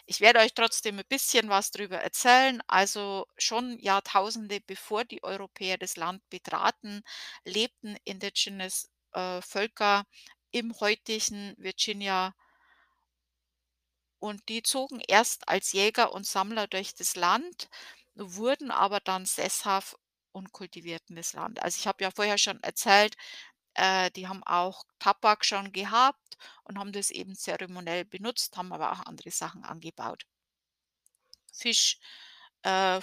Ich 0.08 0.22
werde 0.22 0.40
euch 0.40 0.54
trotzdem 0.54 1.00
'n 1.00 1.06
bisschen 1.10 1.50
was 1.50 1.72
drüber 1.72 1.98
erzählen. 1.98 2.62
Also, 2.68 3.26
schon 3.38 3.80
Jahrtausende 3.80 4.62
bevor 4.62 5.04
die 5.04 5.24
Europäer 5.24 5.78
das 5.80 5.96
Land 5.98 6.22
betraten, 6.30 7.02
lebten 7.44 7.98
Indigenous, 8.04 8.88
äh, 9.14 9.42
Völker 9.42 10.06
im 10.52 10.80
heutigen 10.80 11.56
Virginia 11.58 12.36
und 14.22 14.48
die 14.50 14.64
zogen 14.64 15.02
erst 15.08 15.48
als 15.48 15.72
Jäger 15.72 16.14
und 16.14 16.26
Sammler 16.26 16.68
durch 16.68 16.96
das 16.96 17.16
Land, 17.16 17.70
wurden 18.16 18.72
aber 18.72 19.00
dann 19.00 19.26
sesshaft 19.26 19.96
und 20.32 20.52
kultivierten 20.52 21.16
das 21.16 21.34
Land. 21.34 21.62
Also, 21.62 21.78
ich 21.80 21.88
habe 21.88 22.04
ja 22.04 22.12
vorher 22.12 22.38
schon 22.38 22.62
erzählt, 22.64 23.16
äh, 23.76 24.12
die 24.12 24.28
haben 24.28 24.44
auch 24.44 24.84
Tabak 25.00 25.46
schon 25.46 25.72
gehabt 25.74 26.20
und 26.64 26.80
haben 26.80 26.92
das 26.92 27.12
eben 27.12 27.36
zeremoniell 27.36 28.06
benutzt, 28.06 28.58
haben 28.58 28.74
aber 28.74 28.92
auch 28.92 29.06
andere 29.06 29.32
Sachen 29.32 29.64
angebaut. 29.64 30.26
Fisch, 31.54 32.00
äh, 32.64 33.00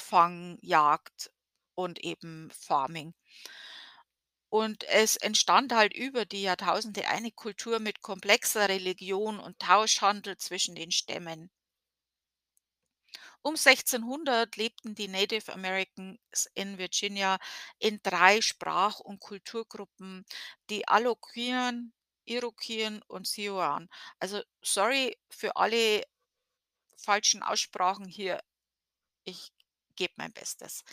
Jagd 0.61 1.31
und 1.75 1.99
eben 2.01 2.51
Farming. 2.51 3.15
Und 4.51 4.85
es 4.85 5.17
entstand 5.17 5.73
halt 5.73 5.95
über 5.95 6.27
die 6.27 6.43
Jahrtausende 6.43 7.09
eine 7.09 7.31
Kultur 7.33 7.79
mit 7.79 8.03
komplexer 8.03 8.69
Religion 8.69 9.41
und 9.41 9.59
Tauschhandel 9.59 10.37
zwischen 10.37 10.75
den 10.75 10.91
Stämmen. 10.93 11.51
Um 13.45 13.57
1600 13.57 14.55
lebten 14.57 14.95
die 14.95 15.09
Native 15.09 15.53
Americans 15.53 16.49
in 16.55 16.79
Virginia 16.79 17.39
in 17.79 17.99
3 18.03 18.41
Sprach 18.41 19.01
und 19.01 19.21
Kulturgruppen, 19.21 20.25
die 20.71 20.87
Algonquian, 20.87 21.93
Iroquoian 22.25 23.03
und 23.09 23.27
Siouan. 23.27 23.89
Also, 24.19 24.43
sorry 24.63 25.17
für 25.31 25.57
alle 25.57 26.03
falschen 26.97 27.43
Aussprachen 27.43 28.07
hier. 28.07 28.43
Ich 29.25 29.53
gebe 29.97 30.15
mein 30.17 30.33
Bestes. 30.33 30.85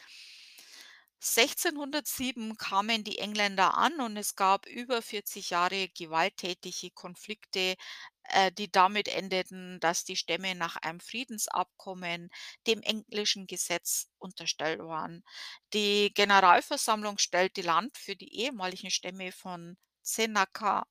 1607 1.22 2.56
kamen 2.58 3.04
die 3.04 3.20
Engländer 3.20 3.74
an 3.74 4.00
und 4.00 4.16
es 4.16 4.38
gab 4.38 4.66
über 4.68 5.02
40 5.02 5.50
Jahre 5.50 5.90
gewalttätige 5.90 6.92
Konflikte, 6.92 7.76
äh, 8.24 8.54
die 8.54 8.72
damit 8.72 9.10
endeten, 9.10 9.82
dass 9.82 10.06
die 10.06 10.16
Stämme 10.16 10.56
nach 10.56 10.78
einem 10.78 11.02
Friedensabkommen 11.02 12.30
dem 12.68 12.82
englischen 12.84 13.48
Gesetz 13.48 14.08
unterstellt 14.18 14.80
waren. 14.80 15.26
Die 15.74 16.14
Generalversammlung 16.14 17.18
stellte 17.18 17.64
Land 17.64 17.98
für 17.98 18.16
die 18.16 18.34
ehemaligen 18.36 18.90
Stämme 18.90 19.34
von 19.34 19.78
Seneca 20.02 20.88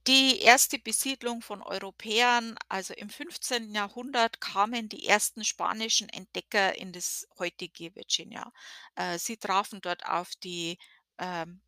Die 0.07 0.41
erste 0.41 0.79
Besiedlung 0.79 1.43
von 1.43 1.63
Europäern, 1.63 2.57
also 2.69 2.95
im 2.95 3.11
15. 3.11 3.75
Jahrhundert 3.75 4.41
kamen 4.41 4.89
die 4.89 5.07
ersten 5.07 5.45
spanischen 5.45 6.09
Entdecker 6.09 6.77
in 6.77 6.93
das 6.93 7.29
heutige 7.39 7.95
Virginia. 7.95 8.51
Äh, 8.97 9.19
sie 9.19 9.37
trafen 9.37 9.81
dort 9.83 10.07
auf 10.07 10.35
die, 10.37 10.79
ähm, 11.19 11.61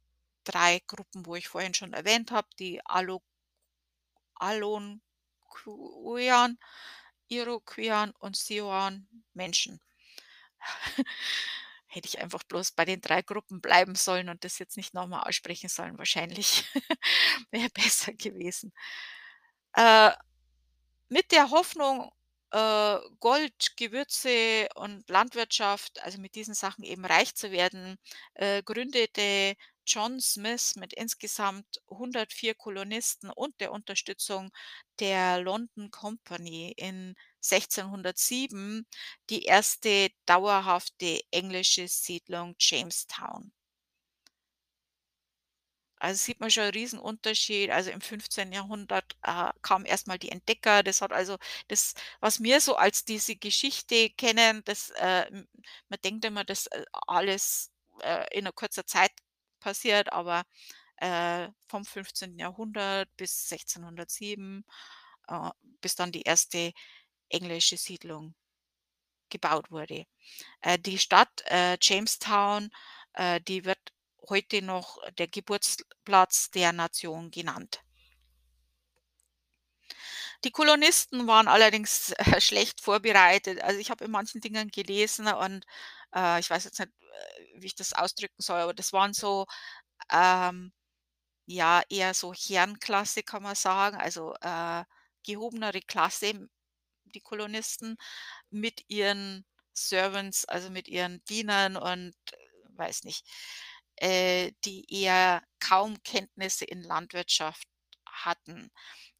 3 0.44 0.80
Gruppen, 0.86 1.26
wo 1.26 1.34
ich 1.36 1.48
vorhin 1.48 1.74
schon 1.74 1.92
erwähnt 1.92 2.30
habe, 2.30 2.48
die 2.58 2.80
Alo 2.86 3.22
Iroquoian 7.30 8.12
und 8.20 8.36
Siouan 8.36 9.08
Menschen. 9.34 9.80
Hätte 11.86 12.08
ich 12.08 12.20
einfach 12.20 12.44
bloß 12.44 12.72
bei 12.72 12.84
den 12.84 13.00
3 13.00 13.22
Gruppen 13.22 13.60
bleiben 13.60 13.94
sollen 13.96 14.28
und 14.28 14.44
das 14.44 14.58
jetzt 14.58 14.76
nicht 14.76 14.94
noch 14.94 15.08
mal 15.08 15.22
aussprechen 15.22 15.68
sollen 15.68 15.98
wahrscheinlich. 15.98 16.64
Wäre 17.50 17.70
besser 17.70 18.12
gewesen. 18.14 18.72
Äh, 19.74 20.12
mit 21.08 21.32
der 21.32 21.50
Hoffnung, 21.50 22.10
äh, 22.52 22.98
Gold, 23.20 23.76
Gewürze 23.76 24.68
und 24.76 25.08
Landwirtschaft, 25.10 26.02
also 26.04 26.18
mit 26.20 26.34
diesen 26.34 26.54
Sachen 26.54 26.84
eben 26.84 27.04
reich 27.04 27.34
zu 27.34 27.50
werden, 27.52 27.98
äh, 28.34 28.62
gründete 28.62 29.56
John 29.92 30.20
Smith 30.20 30.76
mit 30.76 30.92
insgesamt 30.94 31.66
104 31.90 32.54
Kolonisten 32.54 33.30
und 33.30 33.60
der 33.60 33.72
Unterstützung 33.72 34.50
der 35.00 35.40
London 35.42 35.90
Company 35.90 36.72
in 36.76 37.14
1607 37.40 38.86
die 39.30 39.44
erste 39.44 40.10
dauerhafte 40.26 41.20
englische 41.32 41.88
Siedlung 41.88 42.54
Jamestown. 42.60 43.50
Also, 46.02 46.24
sieht 46.24 46.40
man 46.40 46.50
schon 46.50 46.64
'n 46.64 46.70
Riesenunterschied. 46.72 47.70
Also, 47.70 47.90
im 47.90 48.00
15. 48.00 48.54
Jahrhundert, 48.54 49.16
äh, 49.22 49.50
kamen 49.60 49.84
erst 49.84 50.06
mal 50.06 50.18
die 50.18 50.30
Entdecker. 50.30 50.82
Das 50.82 51.02
hat 51.02 51.12
also 51.12 51.36
das, 51.68 51.92
was 52.20 52.42
wir 52.42 52.60
so 52.62 52.76
als 52.76 53.04
diese 53.04 53.36
Geschichte 53.36 54.08
kennen, 54.10 54.62
das, 54.64 54.90
äh, 54.96 55.30
man 55.88 55.98
denkt 56.02 56.24
immer, 56.24 56.42
das, 56.44 56.66
äh, 56.68 56.84
alles, 57.06 57.70
äh, 58.00 58.24
in 58.36 58.44
'ner 58.44 58.52
kurzer 58.52 58.86
Zeit 58.86 59.10
passiert, 59.60 60.12
aber, 60.12 60.44
äh, 60.98 61.48
vom 61.68 61.84
15. 61.84 62.38
Jahrhundert 62.40 63.08
bis 63.16 63.48
1607, 63.48 64.64
äh, 65.28 65.50
bis 65.80 65.94
dann 65.96 66.12
die 66.12 66.22
erste 66.22 66.72
englische 67.30 67.76
Siedlung 67.78 68.34
gebaut 69.30 69.70
wurde. 69.70 70.06
Äh, 70.62 70.78
die 70.78 70.98
Stadt, 70.98 71.42
äh, 71.46 71.78
Jamestown, 71.80 72.70
äh, 73.14 73.40
die 73.40 73.64
wird 73.64 73.80
heute 74.28 74.62
noch 74.62 74.98
der 75.18 75.28
Geburtsplatz 75.28 76.50
der 76.50 76.72
Nation 76.72 77.30
genannt. 77.30 77.82
Die 80.44 80.50
Kolonisten 80.50 81.26
waren 81.26 81.48
allerdings, 81.48 82.12
äh, 82.12 82.40
schlecht 82.40 82.80
vorbereitet. 82.80 83.60
Also, 83.62 83.78
ich 83.78 83.90
habe 83.90 84.04
in 84.04 84.10
manchen 84.10 84.40
Dingen 84.40 84.68
gelesen 84.70 85.26
und, 85.28 85.64
äh, 86.14 86.40
ich 86.40 86.50
weiß 86.50 86.64
jetzt 86.64 86.78
nicht, 86.80 86.90
äh, 86.90 87.44
wie 87.62 87.66
ich 87.66 87.74
das 87.76 87.92
ausdrücken 87.92 88.42
soll, 88.42 88.60
aber 88.60 88.74
das 88.74 88.92
waren 88.92 89.12
so, 89.14 89.46
ähm, 90.12 90.72
ja, 91.46 91.82
eher 91.90 92.14
so 92.14 92.32
Herrenklasse, 92.34 93.22
kann 93.22 93.42
man 93.42 93.54
sagen, 93.56 93.96
also, 93.98 94.34
äh, 94.42 94.84
gehobenere 95.24 95.80
Klasse, 95.82 96.48
die 97.04 97.20
Kolonisten 97.20 97.96
mit 98.50 98.84
ihren 98.88 99.46
Servants, 99.74 100.44
also 100.46 100.70
mit 100.70 100.88
ihren 100.88 101.24
Dienern 101.26 101.76
und 101.76 102.14
weiß 102.76 103.04
nicht, 103.04 103.26
äh, 103.96 104.52
die 104.64 104.86
eher 104.92 105.42
kaum 105.60 106.02
Kenntnisse 106.04 106.64
in 106.64 106.82
Landwirtschaft 106.82 107.66
hatten. 108.06 108.70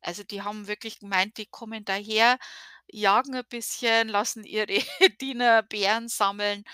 Also, 0.03 0.25
die 0.25 0.43
haben 0.43 0.67
wirklich 0.69 1.01
gemeint, 1.01 1.37
die 1.39 1.47
kommen 1.47 1.85
daher, 1.85 2.39
jagen 2.93 3.35
'n 3.35 3.45
bisschen, 3.49 4.09
lassen 4.09 4.45
ihre 4.45 4.67
Diener 5.21 5.63
Beeren 5.63 6.09
sammeln 6.09 6.65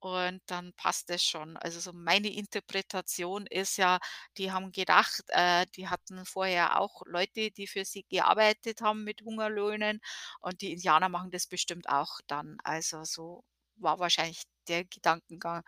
und 0.00 0.40
dann 0.46 0.72
passt 0.74 1.10
das 1.10 1.22
schon. 1.24 1.56
Also, 1.58 1.80
so 1.80 1.92
meine 1.92 2.32
Interpretation 2.32 3.46
ist 3.46 3.76
ja, 3.78 3.98
die 4.38 4.50
haben 4.52 4.72
gedacht, 4.72 5.22
äh, 5.28 5.66
die 5.76 5.88
hatten 5.88 6.24
vorher 6.26 6.80
auch 6.80 7.02
Leute, 7.06 7.50
die 7.50 7.66
für 7.66 7.84
sie 7.84 8.04
gearbeitet 8.08 8.80
haben 8.82 9.04
mit 9.04 9.22
Hungerlöhnen 9.22 10.00
und 10.40 10.62
die 10.62 10.72
Indianer 10.72 11.08
machen 11.10 11.30
das 11.30 11.46
bestimmt 11.46 11.88
auch 11.88 12.20
dann. 12.28 12.56
Also, 12.64 13.04
so 13.04 13.44
war 13.76 13.98
wahrscheinlich 13.98 14.42
der 14.68 14.84
Gedankengang. 14.84 15.62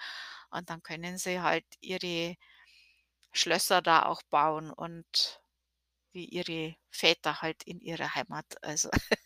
Und 0.51 0.71
dann 0.71 0.83
können 0.83 1.19
sie 1.19 1.41
halt 1.41 1.65
ihre 1.81 2.37
Schlösser 3.33 3.83
da 3.83 4.07
auch 4.07 4.23
bauen 4.31 4.71
und 4.71 5.41
wie 6.13 6.27
ihre 6.27 6.77
Väter 6.91 7.43
halt 7.43 7.63
in 7.65 7.81
ihrer 7.81 8.15
Heimat. 8.15 8.47
Also, 8.63 8.91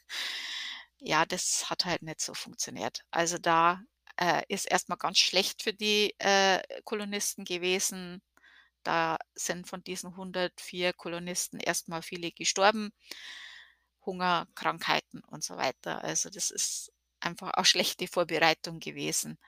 ja, 1.00 1.24
das 1.26 1.70
hat 1.70 1.84
halt 1.84 2.02
nicht 2.02 2.20
so 2.20 2.34
funktioniert. 2.34 3.00
Also, 3.10 3.38
da, 3.38 3.80
äh, 4.18 4.42
ist 4.48 4.66
erst 4.70 4.88
mal 4.88 4.96
ganz 4.96 5.18
schlecht 5.18 5.62
für 5.62 5.72
die, 5.74 6.14
äh, 6.18 6.60
Kolonisten 6.84 7.44
gewesen. 7.44 8.22
Da 8.84 9.18
sind 9.34 9.68
von 9.68 9.82
diesen 9.84 10.16
104 10.16 10.92
Kolonisten 10.94 11.60
erst 11.60 11.88
mal 11.88 12.02
viele 12.02 12.32
gestorben. 12.32 12.92
Hunger, 14.06 14.46
Krankheiten 14.54 15.20
und 15.26 15.42
so 15.44 15.56
weiter. 15.56 16.02
Also, 16.04 16.30
das 16.30 16.50
ist 16.50 16.92
einfach 17.20 17.52
auch 17.54 17.64
schlechte 17.64 18.06
Vorbereitung 18.08 18.78
gewesen. 18.80 19.38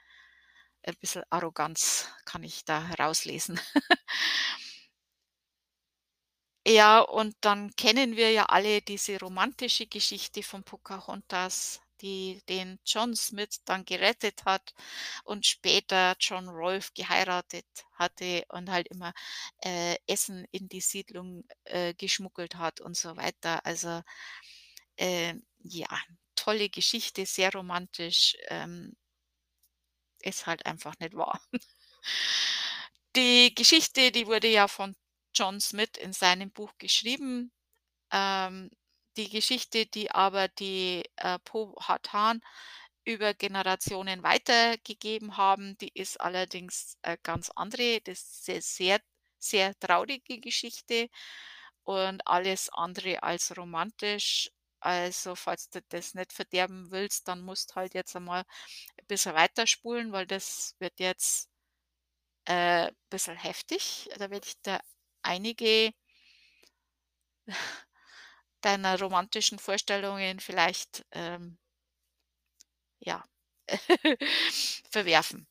Ein 0.82 0.96
bisschen 1.00 1.24
Arroganz 1.30 2.08
kann 2.24 2.42
ich 2.44 2.64
da 2.64 2.82
herauslesen. 2.88 3.60
Ja, 6.68 7.00
und 7.00 7.34
dann 7.40 7.74
kennen 7.76 8.16
wir 8.16 8.30
ja 8.32 8.44
alle 8.46 8.82
diese 8.82 9.18
romantische 9.20 9.86
Geschichte 9.86 10.42
von 10.42 10.64
Pocahontas, 10.64 11.80
die 12.02 12.42
den 12.48 12.78
John 12.84 13.16
Smith 13.16 13.62
dann 13.64 13.84
gerettet 13.86 14.44
hat 14.44 14.74
und 15.24 15.46
später 15.46 16.14
John 16.20 16.48
Rolfe 16.48 16.90
geheiratet 16.94 17.64
hatte 17.94 18.44
und 18.50 18.70
halt 18.70 18.88
immer, 18.88 19.14
äh, 19.64 19.96
Essen 20.06 20.46
in 20.50 20.68
die 20.68 20.80
Siedlung, 20.82 21.44
äh, 21.64 21.94
geschmuggelt 21.94 22.56
hat 22.56 22.80
und 22.82 22.96
so 22.98 23.16
weiter. 23.16 23.64
Also, 23.64 24.02
ähm, 24.98 25.44
ja, 25.60 25.88
tolle 26.36 26.70
Geschichte, 26.70 27.26
sehr 27.26 27.52
romantisch, 27.52 28.36
ähm 28.48 28.96
ist 30.22 30.46
halt 30.46 30.66
einfach 30.66 30.94
nicht 31.00 31.14
wahr. 31.14 31.40
Die 33.16 33.54
Geschichte, 33.54 34.12
die 34.12 34.26
wurde 34.26 34.48
ja 34.48 34.68
von 34.68 34.94
John 35.34 35.60
Smith 35.60 35.90
in 35.98 36.12
seinem 36.12 36.50
Buch 36.50 36.72
geschrieben. 36.78 37.52
Ähm, 38.12 38.70
die 39.16 39.30
Geschichte, 39.30 39.86
die 39.86 40.10
aber 40.12 40.48
die, 40.48 41.04
äh, 41.16 41.38
Powhatan 41.44 42.42
über 43.04 43.34
Generationen 43.34 44.22
weitergegeben 44.22 45.36
haben, 45.36 45.76
die 45.78 45.90
ist 45.94 46.20
allerdings, 46.20 46.96
äh, 47.02 47.16
ganz 47.22 47.50
andere. 47.56 48.00
Das 48.02 48.20
ist 48.20 48.44
sehr, 48.46 48.62
sehr, 48.62 49.00
sehr 49.38 49.78
traurige 49.80 50.40
Geschichte 50.40 51.08
und 51.84 52.26
alles 52.26 52.68
andere 52.70 53.22
als 53.22 53.56
romantisch. 53.56 54.50
Also, 54.80 55.34
falls 55.34 55.70
du 55.70 55.82
das 55.88 56.14
nicht 56.14 56.32
verderben 56.32 56.90
willst, 56.92 57.26
dann 57.28 57.40
musst 57.42 57.74
halt 57.76 57.94
jetzt 57.94 58.14
einmal 58.16 58.42
ein 58.98 59.06
bisschen 59.08 59.34
weiterspulen, 59.34 60.12
weil 60.12 60.26
das 60.26 60.76
wird 60.80 61.00
jetzt, 61.00 61.48
äh, 62.46 62.90
bisschen 63.10 63.36
heftig. 63.36 64.08
Da 64.18 64.30
werde 64.30 64.46
ich 64.48 64.60
dir 64.62 64.80
einige 65.28 65.92
deiner 68.62 68.98
romantischen 69.00 69.58
Vorstellungen 69.58 70.40
vielleicht, 70.40 71.04
ähm 71.12 71.58
ja, 73.00 73.22
verwerfen. 74.90 75.46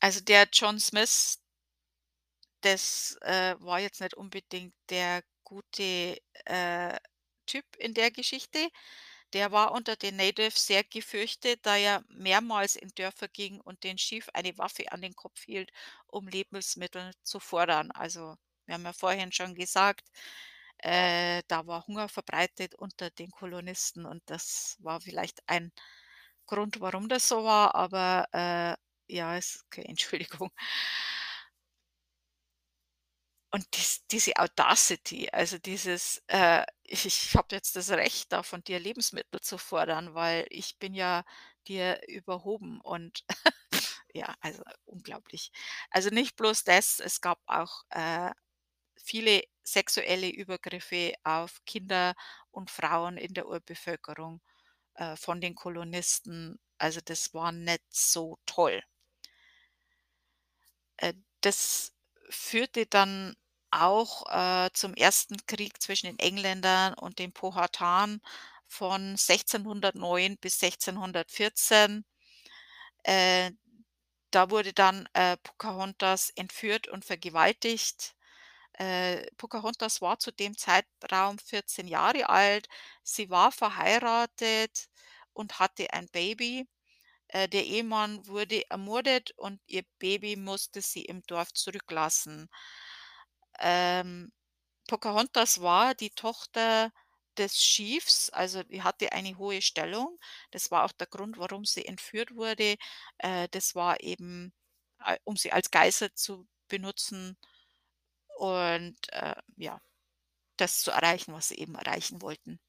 Also, 0.00 0.20
der 0.20 0.48
John 0.52 0.80
Smith 0.80 1.38
das, 2.62 3.16
äh, 3.22 3.54
war 3.60 3.80
jetzt 3.80 4.00
nicht 4.00 4.14
unbedingt 4.14 4.74
der 4.90 5.22
gute, 5.44 6.18
äh, 6.44 6.96
Typ 7.46 7.64
in 7.78 7.94
der 7.94 8.10
Geschichte. 8.10 8.68
Der 9.34 9.52
war 9.52 9.72
unter 9.72 9.96
den 9.96 10.16
Natives 10.16 10.66
sehr 10.66 10.84
gefürchtet, 10.84 11.60
da 11.66 11.76
er 11.76 12.04
mehrmals 12.08 12.76
in 12.76 12.90
Dörfer 12.94 13.28
ging 13.28 13.60
und 13.60 13.84
den 13.84 13.96
Chief 13.98 14.28
eine 14.34 14.56
Waffe 14.58 14.90
an 14.92 15.02
den 15.02 15.14
Kopf 15.14 15.42
hielt, 15.44 15.70
um 16.06 16.28
Lebensmittel 16.28 17.12
zu 17.22 17.40
fordern. 17.40 17.90
Also, 17.92 18.36
wir 18.66 18.74
haben 18.74 18.84
ja 18.84 18.92
vorhin 18.92 19.32
schon 19.32 19.54
gesagt, 19.54 20.08
äh, 20.78 21.42
da 21.48 21.66
war 21.66 21.86
Hunger 21.86 22.08
verbreitet 22.08 22.74
unter 22.76 23.10
den 23.10 23.30
Kolonisten 23.30 24.06
und 24.06 24.22
das 24.26 24.76
war 24.80 25.00
vielleicht 25.00 25.40
ein 25.48 25.72
Grund, 26.46 26.80
warum 26.80 27.08
das 27.08 27.28
so 27.28 27.44
war, 27.44 27.74
aber, 27.74 28.26
äh, 28.32 28.76
ja, 29.14 29.36
ist 29.36 29.64
okay, 29.66 29.82
Entschuldigung. 29.88 30.50
Und 33.52 33.66
dies 33.76 34.06
diese 34.10 34.36
Audacity, 34.36 35.30
also 35.32 35.58
dieses, 35.58 36.22
äh: 36.28 36.64
„Ich 36.84 37.06
ich 37.06 37.34
habe 37.34 37.54
jetzt 37.54 37.76
das 37.76 37.90
Recht, 37.90 38.30
da 38.32 38.42
von 38.42 38.62
dir 38.62 38.78
Lebensmittel 38.78 39.40
zu 39.40 39.56
fordern, 39.58 40.14
weil 40.14 40.46
ich 40.50 40.78
bin 40.78 40.94
ja 40.94 41.24
dir 41.66 42.00
überhoben“ 42.08 42.80
und 42.82 43.24
ja, 44.14 44.34
also 44.40 44.62
unglaublich. 44.86 45.50
Also 45.90 46.10
nicht 46.10 46.36
bloß 46.36 46.64
das, 46.64 47.00
es 47.00 47.20
gab 47.22 47.40
auch, 47.46 47.82
äh, 47.90 48.30
viele 49.04 49.42
sexuelle 49.64 50.30
Übergriffe 50.30 51.14
auf 51.24 51.60
Kinder 51.66 52.14
und 52.52 52.70
Frauen 52.70 53.16
in 53.18 53.34
der 53.34 53.48
Urbevölkerung, 53.48 54.40
äh, 54.96 55.16
von 55.16 55.40
den 55.42 55.54
Kolonisten. 55.56 56.58
Also, 56.78 57.00
das 57.04 57.34
war 57.34 57.52
nicht 57.52 57.82
so 57.90 58.38
toll. 58.46 58.82
Äh, 60.98 61.14
das 61.40 61.92
führte 62.30 62.86
dann 62.86 63.36
auch, 63.70 64.26
äh, 64.30 64.70
zum 64.72 64.94
ersten 64.94 65.36
Krieg 65.46 65.80
zwischen 65.82 66.06
den 66.06 66.18
Engländern 66.18 66.94
und 66.94 67.18
den 67.18 67.32
Powhatan 67.32 68.20
von 68.66 69.16
1609 69.16 70.36
bis 70.38 70.58
1614. 70.58 72.04
Äh, 73.04 73.52
da 74.30 74.50
wurde 74.50 74.72
dann, 74.74 75.08
äh, 75.14 75.36
Pocahontas 75.38 76.30
entführt 76.36 76.88
und 76.88 77.04
vergewaltigt. 77.04 78.14
Äh, 78.74 79.26
Pocahontas 79.38 80.00
war 80.02 80.18
zu 80.20 80.32
dem 80.32 80.56
Zeitraum 80.58 81.38
14 81.38 81.88
Jahre 81.88 82.28
alt. 82.30 82.68
Sie 83.04 83.30
war 83.30 83.52
verheiratet 83.52 84.88
und 85.34 85.58
hatte 85.60 85.92
ein 85.92 86.08
Baby. 86.10 86.68
Äh, 87.28 87.48
der 87.48 87.64
Ehemann 87.66 88.26
wurde 88.26 88.68
ermordet 88.70 89.32
und 89.36 89.60
ihr 89.66 89.84
Baby 89.98 90.36
musste 90.36 90.80
sie 90.82 91.04
im 91.04 91.22
Dorf 91.26 91.52
zurücklassen. 91.54 92.48
Ähm, 93.60 94.32
Pocahontas 94.88 95.60
war 95.62 95.94
die 95.94 96.10
Tochter 96.10 96.92
des 97.38 97.54
Chiefs, 97.56 98.30
also 98.30 98.62
die 98.64 98.82
hatte 98.82 99.12
eine 99.12 99.38
hohe 99.38 99.62
Stellung. 99.62 100.18
Das 100.52 100.70
war 100.70 100.84
auch 100.84 100.92
der 100.92 101.06
Grund, 101.08 101.38
warum 101.38 101.64
sie 101.64 101.86
entführt 101.86 102.34
wurde. 102.36 102.76
Äh, 103.18 103.48
das 103.50 103.74
war 103.74 104.00
eben, 104.02 104.54
äh, 105.04 105.18
um 105.24 105.36
sie 105.36 105.52
als 105.52 105.70
Geisel 105.70 106.12
zu 106.14 106.48
benutzen 106.68 107.38
und, 108.38 108.96
äh, 109.12 109.34
ja, 109.56 109.80
das 110.58 110.80
zu 110.82 110.90
erreichen, 110.92 111.34
was 111.34 111.48
sie 111.48 111.56
eben 111.58 111.74
erreichen 111.76 112.22
wollten. 112.22 112.60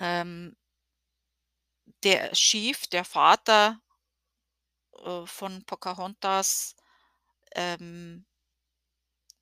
Ähm 0.00 0.54
der 2.04 2.32
Chief, 2.32 2.86
der 2.88 3.04
Vater, 3.04 3.80
äh, 5.04 5.26
von 5.26 5.64
Pocahontas, 5.66 6.74
ähm 7.56 8.26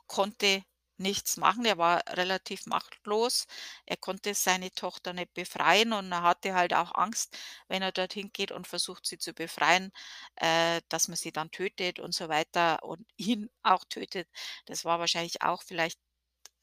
konnte 0.07 0.65
nichts 0.99 1.37
machen. 1.39 1.65
Er 1.65 1.79
war 1.79 2.03
relativ 2.09 2.67
machtlos. 2.67 3.47
Er 3.87 3.97
konnte 3.97 4.35
seine 4.35 4.71
Tochter 4.73 5.13
nicht 5.15 5.33
befreien 5.35 5.93
und 5.95 6.13
er 6.13 6.23
hatte 6.23 6.55
halt 6.55 6.75
auch 6.75 6.95
Angst, 6.95 7.39
wenn 7.69 7.81
er 7.83 7.93
dorthin 7.93 8.31
geht 8.33 8.53
und 8.53 8.67
versucht, 8.69 9.07
sie 9.07 9.17
zu 9.19 9.33
befreien, 9.33 9.93
äh, 10.37 10.83
dass 10.91 11.09
man 11.09 11.17
sie 11.17 11.33
dann 11.33 11.51
tötet 11.51 12.01
und 12.01 12.15
so 12.15 12.29
weiter 12.29 12.83
und 12.83 13.07
ihn 13.17 13.51
auch 13.63 13.85
tötet. 13.89 14.29
Das 14.67 14.85
war 14.85 14.99
wahrscheinlich 14.99 15.43
auch 15.43 15.63
vielleicht 15.63 15.99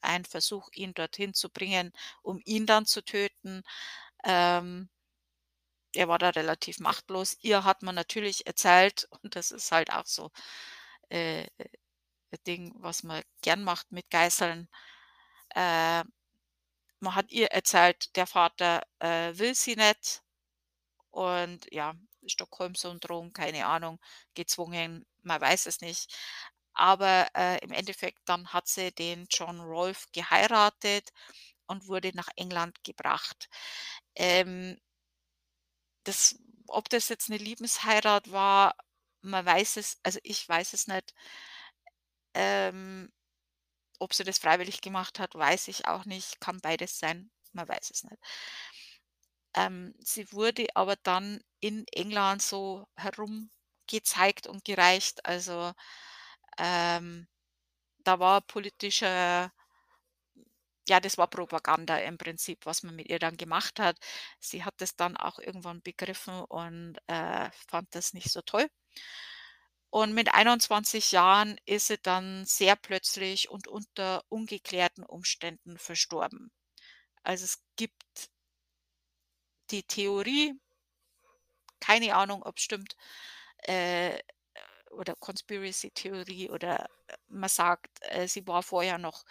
ein 0.02 0.24
Versuch, 0.24 0.70
ihn 0.74 0.94
dorthin 0.94 1.34
zu 1.34 1.50
bringen, 1.50 1.92
um 2.22 2.40
ihn 2.44 2.66
dann 2.66 2.86
zu 2.86 3.04
töten. 3.04 3.62
Ähm 4.24 4.88
er 5.98 6.06
war 6.08 6.18
da 6.18 6.30
relativ 6.30 6.78
machtlos. 6.80 7.36
Ihr 7.42 7.64
hat 7.64 7.82
man 7.82 7.94
natürlich 7.96 8.46
erzählt 8.46 9.08
und 9.22 9.34
das 9.36 9.50
ist 9.50 9.72
halt 9.72 9.92
auch 9.92 10.06
so, 10.06 10.30
äh, 11.10 11.44
ein 12.32 12.38
Ding, 12.46 12.72
was 12.78 13.02
man 13.04 13.22
gern 13.42 13.64
macht 13.64 13.92
mit 13.92 14.10
Geiseln. 14.10 14.68
Äh, 15.54 16.04
man 17.00 17.14
hat 17.14 17.30
ihr 17.32 17.48
erzählt, 17.52 18.16
der 18.16 18.26
Vater, 18.26 18.82
äh, 19.00 19.32
will 19.38 19.54
sie 19.54 19.76
nicht 19.76 20.22
und 21.10 21.66
ja, 21.72 21.94
Stockholm-Syndrom, 22.26 23.32
keine 23.32 23.66
Ahnung, 23.66 24.00
gezwungen, 24.34 25.06
man 25.22 25.40
weiß 25.40 25.66
es 25.66 25.80
nicht. 25.80 26.14
Aber, 26.74 27.28
äh, 27.36 27.58
im 27.64 27.72
Endeffekt 27.72 28.20
dann 28.26 28.52
hat 28.52 28.68
sie 28.68 28.92
den 28.92 29.26
John 29.30 29.60
Rolfe 29.60 30.06
geheiratet 30.12 31.10
und 31.66 31.88
wurde 31.88 32.12
nach 32.14 32.28
England 32.36 32.84
gebracht. 32.84 33.48
Ähm 34.16 34.78
das 36.08 36.36
ob 36.68 36.88
das 36.90 37.08
jetzt 37.10 37.30
'ne 37.30 37.38
Liebensheirat 37.38 38.30
war, 38.32 38.74
man 39.22 39.44
weiß 39.46 39.76
es 39.78 39.98
also, 40.04 40.18
ich 40.24 40.48
weiß 40.48 40.74
es 40.74 40.86
nicht. 40.88 41.12
Ähm, 42.34 43.10
ob 44.00 44.14
sie 44.14 44.24
das 44.24 44.38
freiwillig 44.40 44.80
gemacht 44.82 45.18
hat, 45.20 45.34
weiß 45.36 45.68
ich 45.68 45.86
auch 45.88 46.04
nicht. 46.06 46.40
Kann 46.40 46.60
beides 46.60 46.98
sein, 46.98 47.30
man 47.52 47.68
weiß 47.68 47.90
es 47.92 48.04
nicht. 48.04 48.16
Ähm, 49.54 49.94
sie 50.00 50.30
wurde 50.32 50.66
aber 50.74 50.96
dann 51.02 51.40
in 51.60 51.86
England 51.92 52.42
so 52.42 52.86
herumgezeigt 52.96 54.46
und 54.46 54.64
gereicht. 54.64 55.24
Also, 55.26 55.72
ähm, 56.58 57.28
da 58.04 58.20
war 58.20 58.42
politischer 58.42 59.52
ja, 60.88 61.00
das 61.00 61.18
war 61.18 61.28
Propaganda 61.28 61.98
im 61.98 62.18
Prinzip, 62.18 62.66
was 62.66 62.82
man 62.82 62.96
mit 62.96 63.08
ihr 63.08 63.18
dann 63.18 63.36
gemacht 63.36 63.78
hat. 63.80 63.98
Sie 64.40 64.64
hat 64.64 64.74
das 64.78 64.96
dann 64.96 65.16
auch 65.16 65.38
irgendwann 65.38 65.82
begriffen 65.82 66.40
und, 66.44 66.96
äh, 67.08 67.50
fand 67.68 67.94
das 67.94 68.12
nicht 68.14 68.30
so 68.30 68.42
toll. 68.42 68.68
Und 69.90 70.14
mit 70.14 70.32
21 70.32 71.12
Jahren 71.12 71.58
ist 71.66 71.88
sie 71.88 71.98
dann 71.98 72.44
sehr 72.46 72.74
plötzlich 72.76 73.50
und 73.50 73.68
unter 73.68 74.24
ungeklärten 74.30 75.04
Umständen 75.04 75.76
verstorben. 75.78 76.50
Also, 77.24 77.44
es 77.44 77.62
gibt 77.76 78.02
die 79.70 79.82
Theorie 79.82 80.58
keine 81.80 82.14
Ahnung, 82.14 82.42
ob's 82.42 82.62
stimmt, 82.62 82.96
äh, 83.58 84.18
oder 84.90 85.14
Conspiracy-Theorie 85.16 86.50
oder, 86.50 86.88
äh, 87.08 87.16
man 87.28 87.48
sagt, 87.48 87.90
äh, 88.02 88.26
sie 88.28 88.46
war 88.46 88.62
vorher 88.62 88.98
noch, 88.98 89.24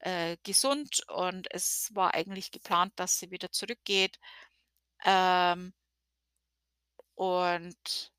äh, 0.00 0.36
gesund 0.44 1.02
und 1.08 1.48
es 1.52 1.90
war 1.94 2.14
eigentlich 2.14 2.50
geplant, 2.50 2.92
dass 2.96 3.18
sie 3.18 3.30
wieder 3.30 3.50
zurückgeht. 3.52 4.18
Ähm 5.04 5.72
und 7.14 8.12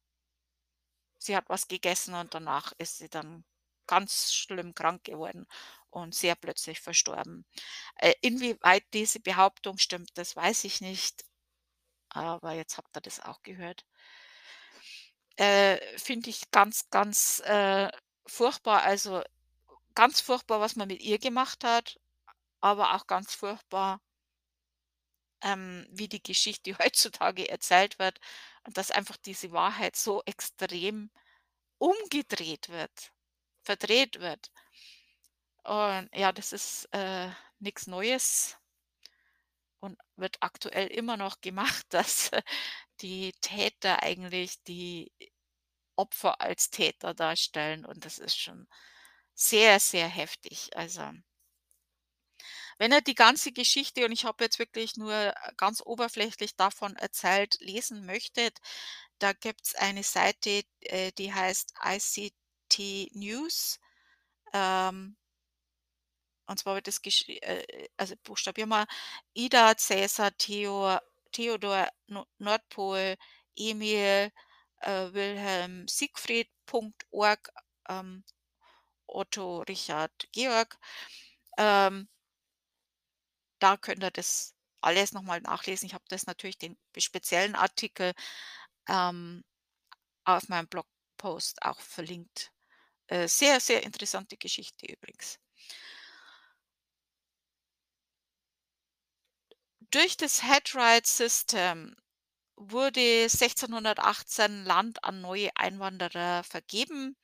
sie 1.17 1.36
hat 1.36 1.49
was 1.49 1.67
gegessen 1.67 2.13
und 2.15 2.34
danach 2.34 2.73
ist 2.77 2.97
sie 2.97 3.09
dann 3.09 3.45
ganz 3.88 4.34
schlimm 4.34 4.75
krank 4.75 5.03
geworden 5.03 5.47
und 5.89 6.13
sehr 6.13 6.36
plötzlich 6.36 6.80
verstorben. 6.82 7.45
Äh, 7.95 8.13
inwieweit 8.21 8.84
diese 8.93 9.19
Behauptung 9.19 9.77
stimmt, 9.77 10.11
das 10.15 10.36
weiß 10.36 10.63
ich 10.65 10.82
nicht, 10.82 11.25
aber 12.09 12.53
jetzt 12.53 12.77
habt 12.77 12.95
ihr 12.97 13.01
das 13.01 13.19
auch 13.21 13.41
gehört. 13.43 13.86
Äh, 15.38 15.80
finde 15.97 16.30
ich 16.30 16.51
ganz, 16.51 16.89
ganz, 16.89 17.39
äh, 17.45 17.89
furchtbar. 18.27 18.84
Also, 18.84 19.23
ganz 19.99 20.21
furchtbar, 20.21 20.61
was 20.61 20.77
man 20.77 20.87
mit 20.87 21.01
ihr 21.01 21.19
gemacht 21.19 21.65
hat, 21.65 21.99
aber 22.61 22.95
auch 22.95 23.05
ganz 23.05 23.35
furchtbar 23.35 23.99
ähm, 25.41 25.85
wie 25.91 26.07
die 26.07 26.23
Geschichte 26.23 26.73
heutzutage 26.79 27.49
erzählt 27.49 27.99
wird 27.99 28.17
und 28.65 28.77
dass 28.77 28.91
einfach 28.91 29.17
diese 29.17 29.51
Wahrheit 29.51 29.97
so 29.97 30.23
extrem 30.23 31.11
umgedreht 31.79 32.69
wird, 32.69 33.11
verdreht 33.63 34.21
wird. 34.21 34.51
Und 35.63 36.09
ja, 36.13 36.31
das 36.31 36.53
ist, 36.53 36.85
äh, 36.93 37.29
nix 37.59 37.85
Neues 37.85 38.57
und 39.81 39.99
wird 40.15 40.37
aktuell 40.39 40.87
immer 40.87 41.17
noch 41.17 41.41
gemacht, 41.41 41.85
dass 41.89 42.31
die 43.01 43.33
Täter 43.41 44.01
eigentlich 44.01 44.63
die 44.63 45.11
Opfer 45.97 46.39
als 46.39 46.69
Täter 46.69 47.13
darstellen 47.13 47.85
und 47.85 48.05
das 48.05 48.17
ist 48.17 48.39
schon 48.39 48.65
sehr, 49.39 49.79
sehr 49.79 50.07
heftig. 50.09 50.69
Also 50.75 51.01
wenn 52.77 52.91
ihr 52.93 53.01
die 53.01 53.15
ganze 53.15 53.51
Geschichte 53.51 54.05
und 54.05 54.11
ich 54.11 54.25
habe 54.25 54.43
jetzt 54.43 54.59
wirklich 54.59 54.95
nur, 54.97 55.13
äh, 55.13 55.33
ganz 55.57 55.81
oberflächlich 55.85 56.55
davon 56.55 56.95
erzählt, 56.95 57.57
lesen 57.59 58.05
möchtet, 58.05 58.57
da 59.19 59.33
gibt's 59.33 59.75
eine 59.75 60.03
Seite, 60.03 60.63
äh, 60.81 61.11
die 61.13 61.33
heißt 61.33 61.73
ICT 61.83 63.09
News. 63.13 63.79
Ähm 64.53 65.17
und 66.47 66.57
zwar 66.59 66.75
wird 66.75 66.87
das 66.87 67.01
geschri 67.01 67.37
äh, 67.39 67.89
also 67.97 68.15
buchstabieren 68.23 68.69
wir 68.69 68.87
Ida, 69.33 69.75
Cäsar, 69.77 70.35
Theo 70.37 70.97
Theodor, 71.31 71.89
No 72.07 72.25
Nordpol, 72.39 73.15
Emil, 73.55 74.31
äh, 74.81 75.13
Wilhelm, 75.13 75.87
Siegfried.org, 75.87 77.49
ähm, 77.89 78.23
Otto, 79.16 79.60
Richard, 79.62 80.12
Georg. 80.32 80.78
Ähm 81.57 82.07
da 83.60 83.78
könnt 83.78 84.03
ihr 84.03 84.12
das 84.12 84.55
alles 84.82 85.12
noch 85.12 85.22
mal 85.22 85.41
nachlesen. 85.41 85.86
Ich 85.88 85.93
habe 85.93 86.05
das 86.10 86.26
natürlich 86.26 86.57
den 86.57 86.78
speziellen 86.97 87.55
Artikel, 87.55 88.14
ähm, 88.88 89.43
auf 90.26 90.47
meinem 90.49 90.68
Blogpost 90.68 91.62
auch 91.64 91.80
verlinkt. 91.80 92.51
Äh, 93.07 93.28
sehr, 93.28 93.60
sehr 93.60 93.84
interessante 93.84 94.38
Geschichte 94.38 94.86
übrigens. 94.88 95.39
Durch 99.91 100.18
das 100.18 100.43
Head-Right-System 100.43 101.95
wurde 102.55 103.28
1618 103.30 104.66
Land 104.66 105.03
an 105.03 105.22
neue 105.22 105.49
Einwanderer 105.55 106.43
vergeben. 106.43 107.18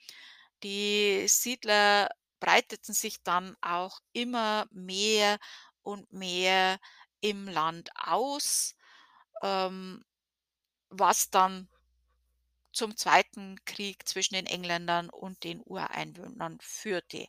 Die 0.66 1.28
Siedler 1.28 2.09
breiteten 2.39 2.95
sich 2.95 3.22
dann 3.22 3.55
auch 3.61 3.99
immer 4.13 4.66
mehr 4.72 5.38
und 5.84 6.11
mehr 6.11 6.80
im 7.22 7.47
Land 7.47 7.91
aus, 7.93 8.76
ähm, 9.43 10.03
was 10.89 11.30
dann 11.30 11.70
zum 12.74 12.97
Zweiten 12.97 13.63
Krieg 13.66 14.07
zwischen 14.07 14.34
den 14.34 14.47
Engländern 14.47 15.11
und 15.11 15.43
den 15.43 15.61
Ureinwohnern 15.61 16.57
führte. 16.59 17.28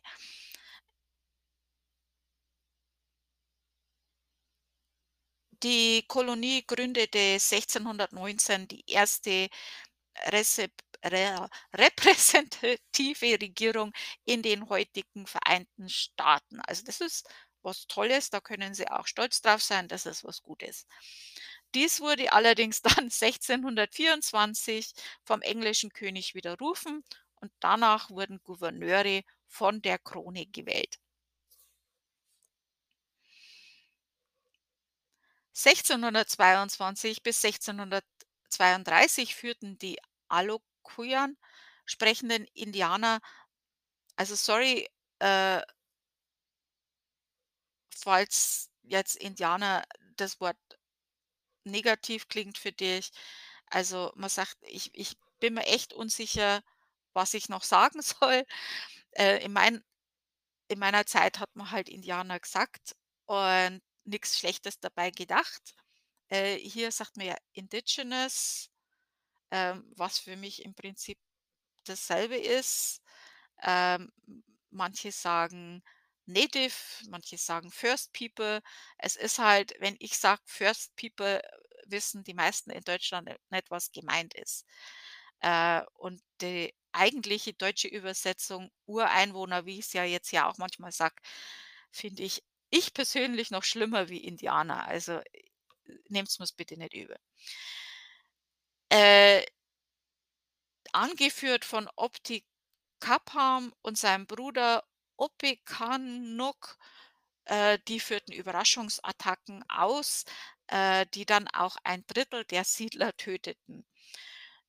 Die 5.61 6.03
Kolonie 6.07 6.65
gründete 6.65 7.39
1619 7.39 8.67
die 8.67 8.83
erste 8.87 9.49
repräsentative 11.73 13.39
Regierung 13.41 13.93
in 14.25 14.41
den 14.41 14.69
heutigen 14.69 15.27
Vereinten 15.27 15.89
Staaten. 15.89 16.59
Also, 16.61 16.83
das 16.85 17.01
ist 17.01 17.27
was 17.63 17.87
Tolles, 17.87 18.29
da 18.29 18.39
können 18.39 18.73
sie 18.73 18.87
auch 18.89 19.07
stolz 19.07 19.41
drauf 19.41 19.61
sein, 19.61 19.87
das 19.87 20.05
ist 20.05 20.23
was 20.23 20.41
Gutes. 20.43 20.85
Dies 21.75 21.99
wurde 22.01 22.33
allerdings 22.33 22.81
dann 22.99 23.09
1624 23.09 24.93
vom 25.23 25.41
englischen 25.41 25.91
König 25.93 26.35
widerrufen 26.35 27.03
und 27.35 27.51
danach 27.59 28.09
wurden 28.09 28.41
Gouverneure 28.43 29.23
von 29.47 29.81
der 29.81 29.97
Krone 29.99 30.45
gewählt. 30.47 30.99
1622 35.53 37.21
bis 37.23 37.39
1632 37.41 39.35
führten 39.35 39.77
die 39.77 39.97
Algonquin 40.87 41.37
sprechenden 41.85 42.45
Indianer 42.53 43.19
also 44.17 44.35
sorry, 44.35 44.87
äh 45.19 45.61
falls 47.93 48.69
jetzt 48.83 49.15
Indianer 49.17 49.83
das 50.15 50.39
Wort 50.39 50.57
negativ 51.63 52.27
klingt 52.27 52.57
für 52.57 52.71
dich. 52.71 53.11
Also, 53.67 54.11
man 54.15 54.29
sagt 54.29 54.57
ich 54.61 54.89
ich 54.93 55.17
bin 55.39 55.53
mir 55.55 55.65
echt 55.67 55.93
unsicher, 55.93 56.61
was 57.13 57.33
ich 57.33 57.49
noch 57.49 57.63
sagen 57.63 58.01
soll. 58.01 58.43
Äh, 59.13 59.43
in 59.45 59.53
mein 59.53 59.83
in 60.69 60.79
meiner 60.79 61.05
Zeit 61.05 61.39
hat 61.39 61.55
man 61.55 61.71
halt 61.71 61.89
Indianer 61.89 62.39
gesagt 62.39 62.95
und 63.27 63.81
nix 64.05 64.39
Schlechtes 64.39 64.79
dabei 64.79 65.11
gedacht. 65.11 65.75
Äh, 66.29 66.57
hier 66.57 66.91
sagt 66.91 67.17
man 67.17 67.27
ja 67.27 67.35
Indigenous, 67.53 68.69
ähm, 69.51 69.85
was 69.97 70.19
für 70.19 70.35
mich 70.37 70.63
im 70.65 70.75
Prinzip 70.75 71.17
dasselbe 71.85 72.37
ist. 72.37 73.01
Ähm, 73.63 74.11
manche 74.71 75.11
sagen 75.11 75.83
Native, 76.25 76.73
manche 77.09 77.37
sagen 77.37 77.71
First 77.71 78.13
People. 78.13 78.61
Es 78.97 79.15
ist 79.15 79.39
halt 79.39 79.75
wenn 79.79 79.95
ich 79.99 80.17
sage 80.17 80.41
First 80.45 80.95
People, 80.97 81.41
wissen 81.87 82.23
die 82.23 82.33
meisten 82.33 82.71
in 82.71 82.83
Deutschland 82.83 83.29
nicht, 83.49 83.71
was 83.71 83.91
gemeint 83.91 84.33
ist. 84.35 84.65
Äh, 85.41 85.81
und 85.95 86.21
die 86.41 86.73
eigentliche 86.93 87.53
deutsche 87.53 87.87
Übersetzung 87.87 88.71
Ureinwohner, 88.87 89.65
wie 89.65 89.79
ich's 89.79 89.93
ja 89.93 90.03
jetzt 90.03 90.31
ja 90.31 90.49
auch 90.49 90.57
manchmal 90.57 90.91
sage, 90.91 91.15
finde 91.91 92.23
ich 92.23 92.43
ich 92.69 92.93
persönlich 92.93 93.49
noch 93.51 93.63
schlimmer 93.63 94.09
wie 94.09 94.17
Indianer. 94.25 94.87
Also, 94.87 95.13
äh, 95.13 95.43
nehmt's 96.09 96.39
mir's 96.39 96.51
bitte 96.53 96.77
nicht 96.77 96.93
übel. 96.93 97.17
Äh 98.91 99.43
angeführt 100.93 101.65
von 101.65 101.87
Opti 101.95 102.43
Kapham 102.99 103.73
und 103.81 103.97
seinem 103.97 104.25
Bruder 104.27 104.83
Opequannock, 105.17 106.77
äh, 107.45 107.79
die 107.87 107.99
führten 107.99 108.33
Überraschungsattacken 108.33 109.63
aus, 109.69 110.25
äh, 110.67 111.05
die 111.13 111.25
dann 111.25 111.47
auch 111.49 111.77
ein 111.83 112.03
Drittel 112.07 112.45
der 112.45 112.63
Siedler 112.63 113.15
töteten. 113.17 113.85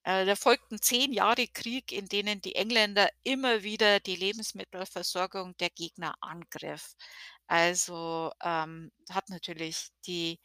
Äh, 0.05 0.27
da 0.27 0.37
folgten 0.37 0.81
10 0.83 1.13
Jahre 1.13 1.49
Krieg, 1.49 1.93
in 1.93 2.07
denen 2.09 2.41
die 2.43 2.55
Engländer 2.57 3.11
immer 3.25 3.63
wieder 3.63 4.01
die 4.01 4.17
Lebensmittelversorgung 4.17 5.57
der 5.59 5.71
Gegner 5.71 6.15
angriff. 6.23 6.95
Also, 7.49 8.33
ähm, 8.43 8.93
hat 9.11 9.29
natürlich 9.31 9.89
die, 10.07 10.41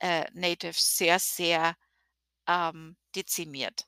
äh, 0.00 0.26
Natives 0.34 0.96
sehr, 0.98 1.18
sehr, 1.20 1.76
ähm, 2.48 2.96
dezimiert. 3.14 3.86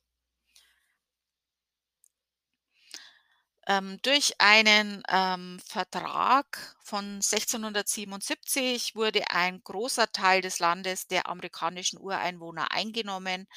Ähm, 3.68 3.98
durch 4.02 4.34
einen, 4.40 5.02
ähm, 5.08 5.60
Vertrag 5.64 6.76
von 6.84 7.20
1677 7.20 8.94
wurde 8.94 9.28
ein 9.30 9.60
großer 9.64 10.10
Teil 10.12 10.40
des 10.40 10.60
Landes 10.60 11.08
der 11.08 11.26
amerikanischen 11.28 11.98
Ureinwohner 11.98 12.70
eingenommen. 12.72 13.48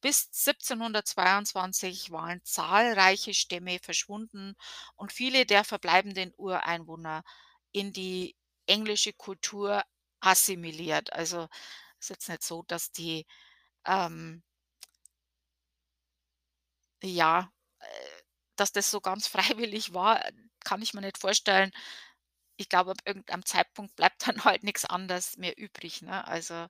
Bis 0.00 0.32
1722 0.32 2.10
waren 2.10 2.40
zahlreiche 2.44 3.32
Stämme 3.34 3.78
verschwunden 3.80 4.54
und 4.96 5.12
viele 5.12 5.46
der 5.46 5.64
verbleibenden 5.64 6.32
Ureinwohner 6.36 7.22
in 7.72 7.92
die 7.92 8.36
englische 8.66 9.12
Kultur 9.12 9.82
assimiliert. 10.20 11.12
Also, 11.12 11.46
ist 12.00 12.10
jetzt 12.10 12.28
nicht 12.28 12.42
so, 12.42 12.64
dass 12.66 12.90
die, 12.92 13.26
ähm 13.86 14.42
ja, 17.08 17.50
äh, 17.80 17.86
dass 18.56 18.72
das 18.72 18.90
so 18.90 19.00
ganz 19.00 19.26
freiwillig 19.68 19.94
war, 19.94 20.22
kann 20.64 20.82
ich 20.82 20.94
mir 20.94 21.00
nicht 21.02 21.18
vorstellen. 21.18 21.72
Ich 22.56 22.68
glaube, 22.68 22.92
ab 22.92 22.98
irgendeinem 23.06 23.44
Zeitpunkt 23.46 23.96
bleibt 23.96 24.26
dann 24.28 24.44
halt 24.44 24.64
nix 24.64 24.84
anderes 24.84 25.36
mehr 25.38 25.58
übrig, 25.58 26.02
ne? 26.02 26.26
Also 26.26 26.68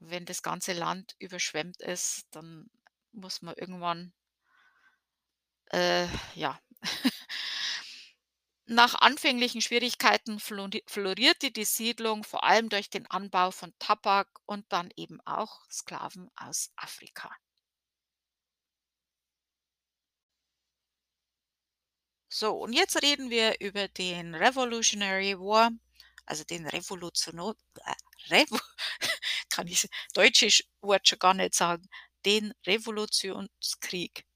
wenn 0.00 0.24
das 0.24 0.42
ganze 0.42 0.72
Land 0.72 1.14
überschwemmt 1.18 1.80
ist, 1.82 2.26
dann 2.30 2.70
muss 3.12 3.42
man 3.42 3.54
irgendwann 3.56 4.12
äh, 5.72 6.06
ja. 6.34 6.58
Nach 8.68 8.94
anfänglichen 8.94 9.60
Schwierigkeiten 9.60 10.38
flori 10.38 10.84
florierte 10.86 11.50
die 11.50 11.64
Siedlung 11.64 12.22
vor 12.22 12.44
allem 12.44 12.68
durch 12.68 12.90
den 12.90 13.06
Anbau 13.10 13.50
von 13.50 13.72
Tabak 13.80 14.28
und 14.46 14.64
dann 14.72 14.92
eben 14.96 15.20
auch 15.26 15.62
Sklaven 15.68 16.30
aus 16.36 16.70
Afrika. 16.76 17.34
So, 22.38 22.52
und 22.52 22.74
jetzt 22.74 23.02
reden 23.02 23.30
wir 23.30 23.56
über 23.60 23.88
den 23.88 24.34
Revolutionary 24.34 25.38
War, 25.38 25.70
also 26.26 26.44
den 26.44 26.66
Revolutiono 26.66 27.54
äh, 27.84 27.94
Revo 28.34 28.58
kann 29.50 29.66
ich 29.68 29.88
deutsche 30.12 30.50
Sch 30.50 30.64
Wort 30.82 31.08
schon 31.08 31.18
gar 31.18 31.32
nicht 31.32 31.54
sagen, 31.54 31.88
den 32.26 32.52
Revolutionskrieg. 32.66 34.26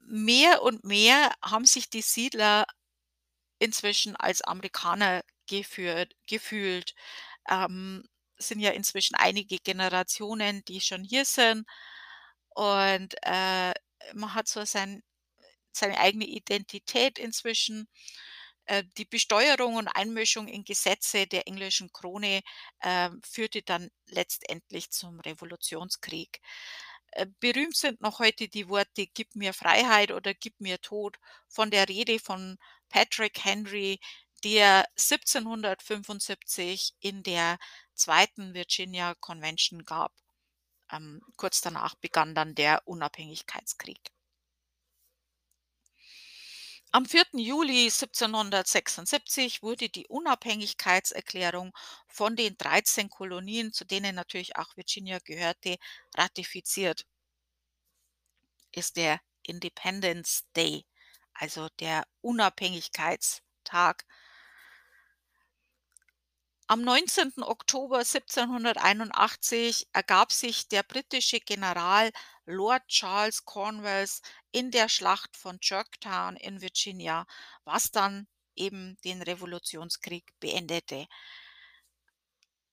Mehr 0.00 0.62
und 0.62 0.84
mehr 0.84 1.34
haben 1.42 1.64
sich 1.66 1.90
die 1.90 2.00
Siedler 2.02 2.66
inzwischen 3.58 4.16
als 4.16 4.42
Amerikaner 4.42 5.22
geführt 5.48 6.14
gefühlt. 6.26 6.94
Ähm, 7.48 8.04
sind 8.38 8.60
ja 8.60 8.70
inzwischen 8.72 9.16
einige 9.16 9.58
Generationen, 9.58 10.64
die 10.66 10.80
schon 10.82 11.04
hier 11.04 11.24
sind 11.26 11.66
und, 12.50 13.14
äh, 13.22 13.74
man 14.14 14.34
hat 14.34 14.48
so 14.48 14.64
sein 14.64 15.02
seine 15.76 15.98
eigene 15.98 16.26
Identität 16.26 17.18
inzwischen. 17.18 17.88
Äh, 18.66 18.84
die 18.98 19.04
Besteuerung 19.04 19.76
und 19.76 19.88
Einmischung 19.88 20.48
in 20.48 20.64
Gesetze 20.64 21.26
der 21.26 21.46
englischen 21.48 21.92
Krone, 21.92 22.42
ähm, 22.82 23.20
führte 23.24 23.62
dann 23.62 23.90
letztendlich 24.06 24.90
zum 24.90 25.20
Revolutionskrieg. 25.20 26.40
Äh, 27.12 27.26
berühmt 27.40 27.76
sind 27.76 28.00
noch 28.00 28.18
heute 28.20 28.48
die 28.48 28.68
Worte 28.68 29.06
„Gib 29.08 29.34
mir 29.36 29.52
Freiheit“ 29.54 30.12
oder 30.12 30.34
„Gib 30.34 30.60
mir 30.60 30.80
Tod“ 30.80 31.18
von 31.48 31.70
der 31.70 31.88
Rede 31.88 32.18
von 32.20 32.58
Patrick 32.88 33.44
Henry, 33.44 33.98
die 34.44 34.54
er 34.56 34.84
1775 34.96 36.94
in 37.00 37.22
der 37.22 37.58
zweiten 37.94 38.54
Virginia 38.54 39.14
Convention 39.16 39.84
gab. 39.84 40.12
Ähm, 40.92 41.22
kurz 41.36 41.60
danach 41.62 41.94
begann 41.96 42.34
dann 42.34 42.54
der 42.56 42.82
Unabhängigkeitskrieg. 42.86 44.00
Am 46.96 47.04
4. 47.04 47.26
Juli 47.34 47.90
1776 47.90 49.62
wurde 49.62 49.90
die 49.90 50.06
Unabhängigkeitserklärung 50.06 51.74
von 52.08 52.36
den 52.36 52.56
13 52.56 53.10
Kolonien, 53.10 53.70
zu 53.74 53.84
denen 53.84 54.14
natürlich 54.14 54.56
auch 54.56 54.74
Virginia 54.78 55.18
gehörte, 55.18 55.76
ratifiziert. 56.14 57.04
Ist 58.72 58.96
der 58.96 59.20
Independence 59.42 60.44
Day, 60.56 60.86
also 61.34 61.68
der 61.80 62.06
Unabhängigkeitstag. 62.22 64.06
Am 66.68 66.80
19. 66.80 67.42
Oktober 67.42 67.98
1781 67.98 69.86
ergab 69.92 70.32
sich 70.32 70.66
der 70.68 70.82
britische 70.82 71.40
General 71.40 72.10
Lord 72.46 72.88
Charles 72.88 73.44
Cornwallis 73.44 74.22
in 74.56 74.70
der 74.70 74.88
Schlacht 74.88 75.36
von 75.36 75.58
Yorktown 75.60 76.34
in 76.36 76.62
Virginia, 76.62 77.26
was 77.66 77.90
dann 77.90 78.26
eben 78.54 78.96
den 79.04 79.20
Revolutionskrieg 79.20 80.32
beendete. 80.40 81.06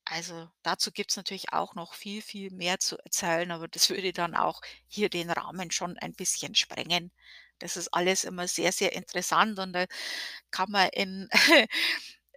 Also, 0.06 0.50
dazu 0.62 0.92
gibt's 0.94 1.18
natürlich 1.18 1.52
auch 1.52 1.76
noch 1.76 1.94
viel, 1.94 2.22
viel 2.22 2.52
mehr 2.52 2.80
zu 2.80 2.98
erzählen, 3.00 3.52
aber 3.52 3.68
das 3.68 3.90
würde 3.90 4.14
dann 4.14 4.34
auch 4.34 4.62
hier 4.88 5.10
den 5.10 5.30
Rahmen 5.30 5.72
schon 5.72 5.98
ein 5.98 6.14
bisschen 6.14 6.56
sprengen. 6.56 7.12
Das 7.60 7.76
ist 7.76 7.90
alles 7.94 8.24
immer 8.24 8.48
sehr, 8.48 8.72
sehr 8.72 8.94
interessant 8.94 9.60
und 9.60 9.74
da 9.74 9.86
kann 10.52 10.72
man 10.72 10.88
in, 10.90 11.28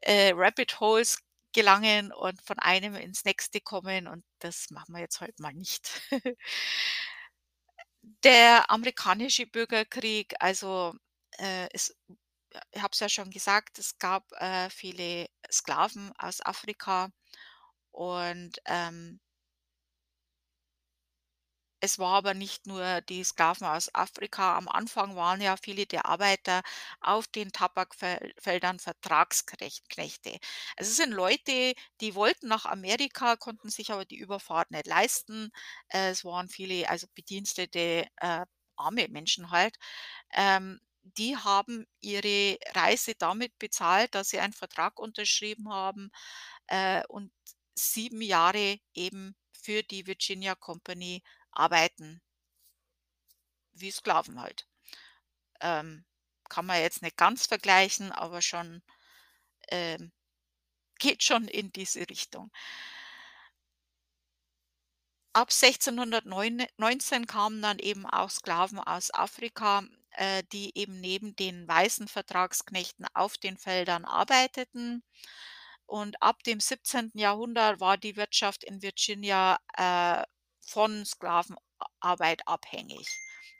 äh, 0.02 0.32
Rabbit 0.34 0.80
Holes 0.80 1.18
gelangen 1.52 2.12
und 2.12 2.42
von 2.42 2.58
einem 2.58 2.96
ins 2.96 3.24
nächste 3.24 3.60
kommen 3.60 4.08
und 4.08 4.24
das 4.40 4.70
machen 4.70 4.92
wir 4.94 5.00
jetzt 5.02 5.20
heute 5.20 5.40
mal 5.40 5.52
nicht. 5.54 6.02
Der 8.24 8.70
amerikanische 8.70 9.46
Bürgerkrieg, 9.46 10.34
also, 10.38 10.94
äh, 11.38 11.66
es 11.72 11.96
ich 12.72 12.82
habe 12.82 12.90
es 12.92 13.00
ja 13.00 13.08
schon 13.08 13.30
gesagt, 13.30 13.78
es 13.78 13.98
gab, 13.98 14.30
äh, 14.40 14.70
viele 14.70 15.26
Sklaven 15.52 16.12
aus 16.18 16.40
Afrika 16.44 17.10
und, 17.92 18.58
ähm 18.66 19.20
es 21.80 21.98
war 21.98 22.14
aber 22.16 22.34
nicht 22.34 22.66
nur 22.66 23.00
die 23.02 23.22
Sklaven 23.24 23.66
aus 23.66 23.94
Afrika. 23.94 24.56
Am 24.56 24.68
Anfang 24.68 25.14
waren 25.16 25.40
ja 25.40 25.56
viele 25.56 25.86
der 25.86 26.06
Arbeiter 26.06 26.62
auf 27.00 27.26
den 27.28 27.52
Tabakfel 27.52 28.32
Feldern 28.38 28.78
Vertragsknech 28.80 29.82
Knechte. 29.88 30.38
Also, 30.76 30.90
es 30.90 30.96
sind 30.96 31.12
Leute, 31.12 31.74
die 32.00 32.14
wollten 32.14 32.48
nach 32.48 32.64
Amerika, 32.66 33.36
konnten 33.36 33.70
sich 33.70 33.92
aber 33.92 34.04
die 34.04 34.16
Überfahrt 34.18 34.70
nicht 34.70 34.86
leisten. 34.86 35.50
Es 35.88 36.24
waren 36.24 36.48
viele, 36.48 36.88
also 36.88 37.06
Bedienstete, 37.14 38.06
äh, 38.16 38.46
arme 38.76 39.08
Menschen 39.08 39.50
halt. 39.50 39.76
Ähm, 40.32 40.80
die 41.02 41.36
haben 41.36 41.86
ihre 42.00 42.58
Reise 42.74 43.14
damit 43.16 43.58
bezahlt, 43.58 44.14
dass 44.14 44.30
sie 44.30 44.40
einen 44.40 44.52
Vertrag 44.52 44.98
unterschrieben 44.98 45.70
haben, 45.72 46.10
äh, 46.68 47.02
und 47.08 47.32
7 47.74 48.22
Jahre 48.22 48.78
eben 48.94 49.36
für 49.52 49.82
die 49.82 50.06
Virginia 50.06 50.54
Company 50.54 51.22
arbeiten. 51.56 52.20
Wie 53.74 53.90
Sklaven 53.90 54.40
halt. 54.40 54.66
Ähm, 55.60 56.04
kann 56.48 56.66
man 56.66 56.80
jetzt 56.80 57.02
nicht 57.02 57.16
ganz 57.16 57.46
vergleichen, 57.46 58.12
aber 58.12 58.42
schon 58.42 58.82
ähm, 59.68 60.12
geht 60.98 61.22
schon 61.22 61.48
in 61.48 61.72
diese 61.72 62.08
Richtung. 62.08 62.50
Ab 65.34 65.50
1609 65.50 66.66
19 66.78 67.26
kamen 67.26 67.60
dann 67.60 67.78
eben 67.78 68.06
auch 68.06 68.30
Sklaven 68.30 68.78
aus 68.78 69.12
Afrika, 69.12 69.84
äh, 70.12 70.42
die 70.52 70.76
eben 70.78 70.98
neben 71.00 71.36
den 71.36 71.68
weißen 71.68 72.08
Vertragsknechten 72.08 73.06
auf 73.12 73.36
den 73.36 73.58
Feldern 73.58 74.06
arbeiteten. 74.06 75.02
Und 75.86 76.22
ab 76.22 76.42
dem 76.44 76.58
17. 76.60 77.12
Jahrhundert 77.14 77.80
war 77.80 77.98
die 77.98 78.16
Wirtschaft 78.16 78.64
in 78.64 78.82
Virginia, 78.82 79.58
äh, 79.76 80.24
von 80.66 81.04
Sklavenarbeit 81.04 82.46
abhängig. 82.46 83.06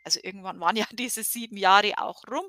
Also, 0.04 0.20
irgendwann 0.22 0.60
waren 0.60 0.76
ja 0.76 0.86
diese 0.92 1.22
7 1.24 1.56
Jahre 1.56 1.94
auch 1.98 2.22
rum 2.30 2.46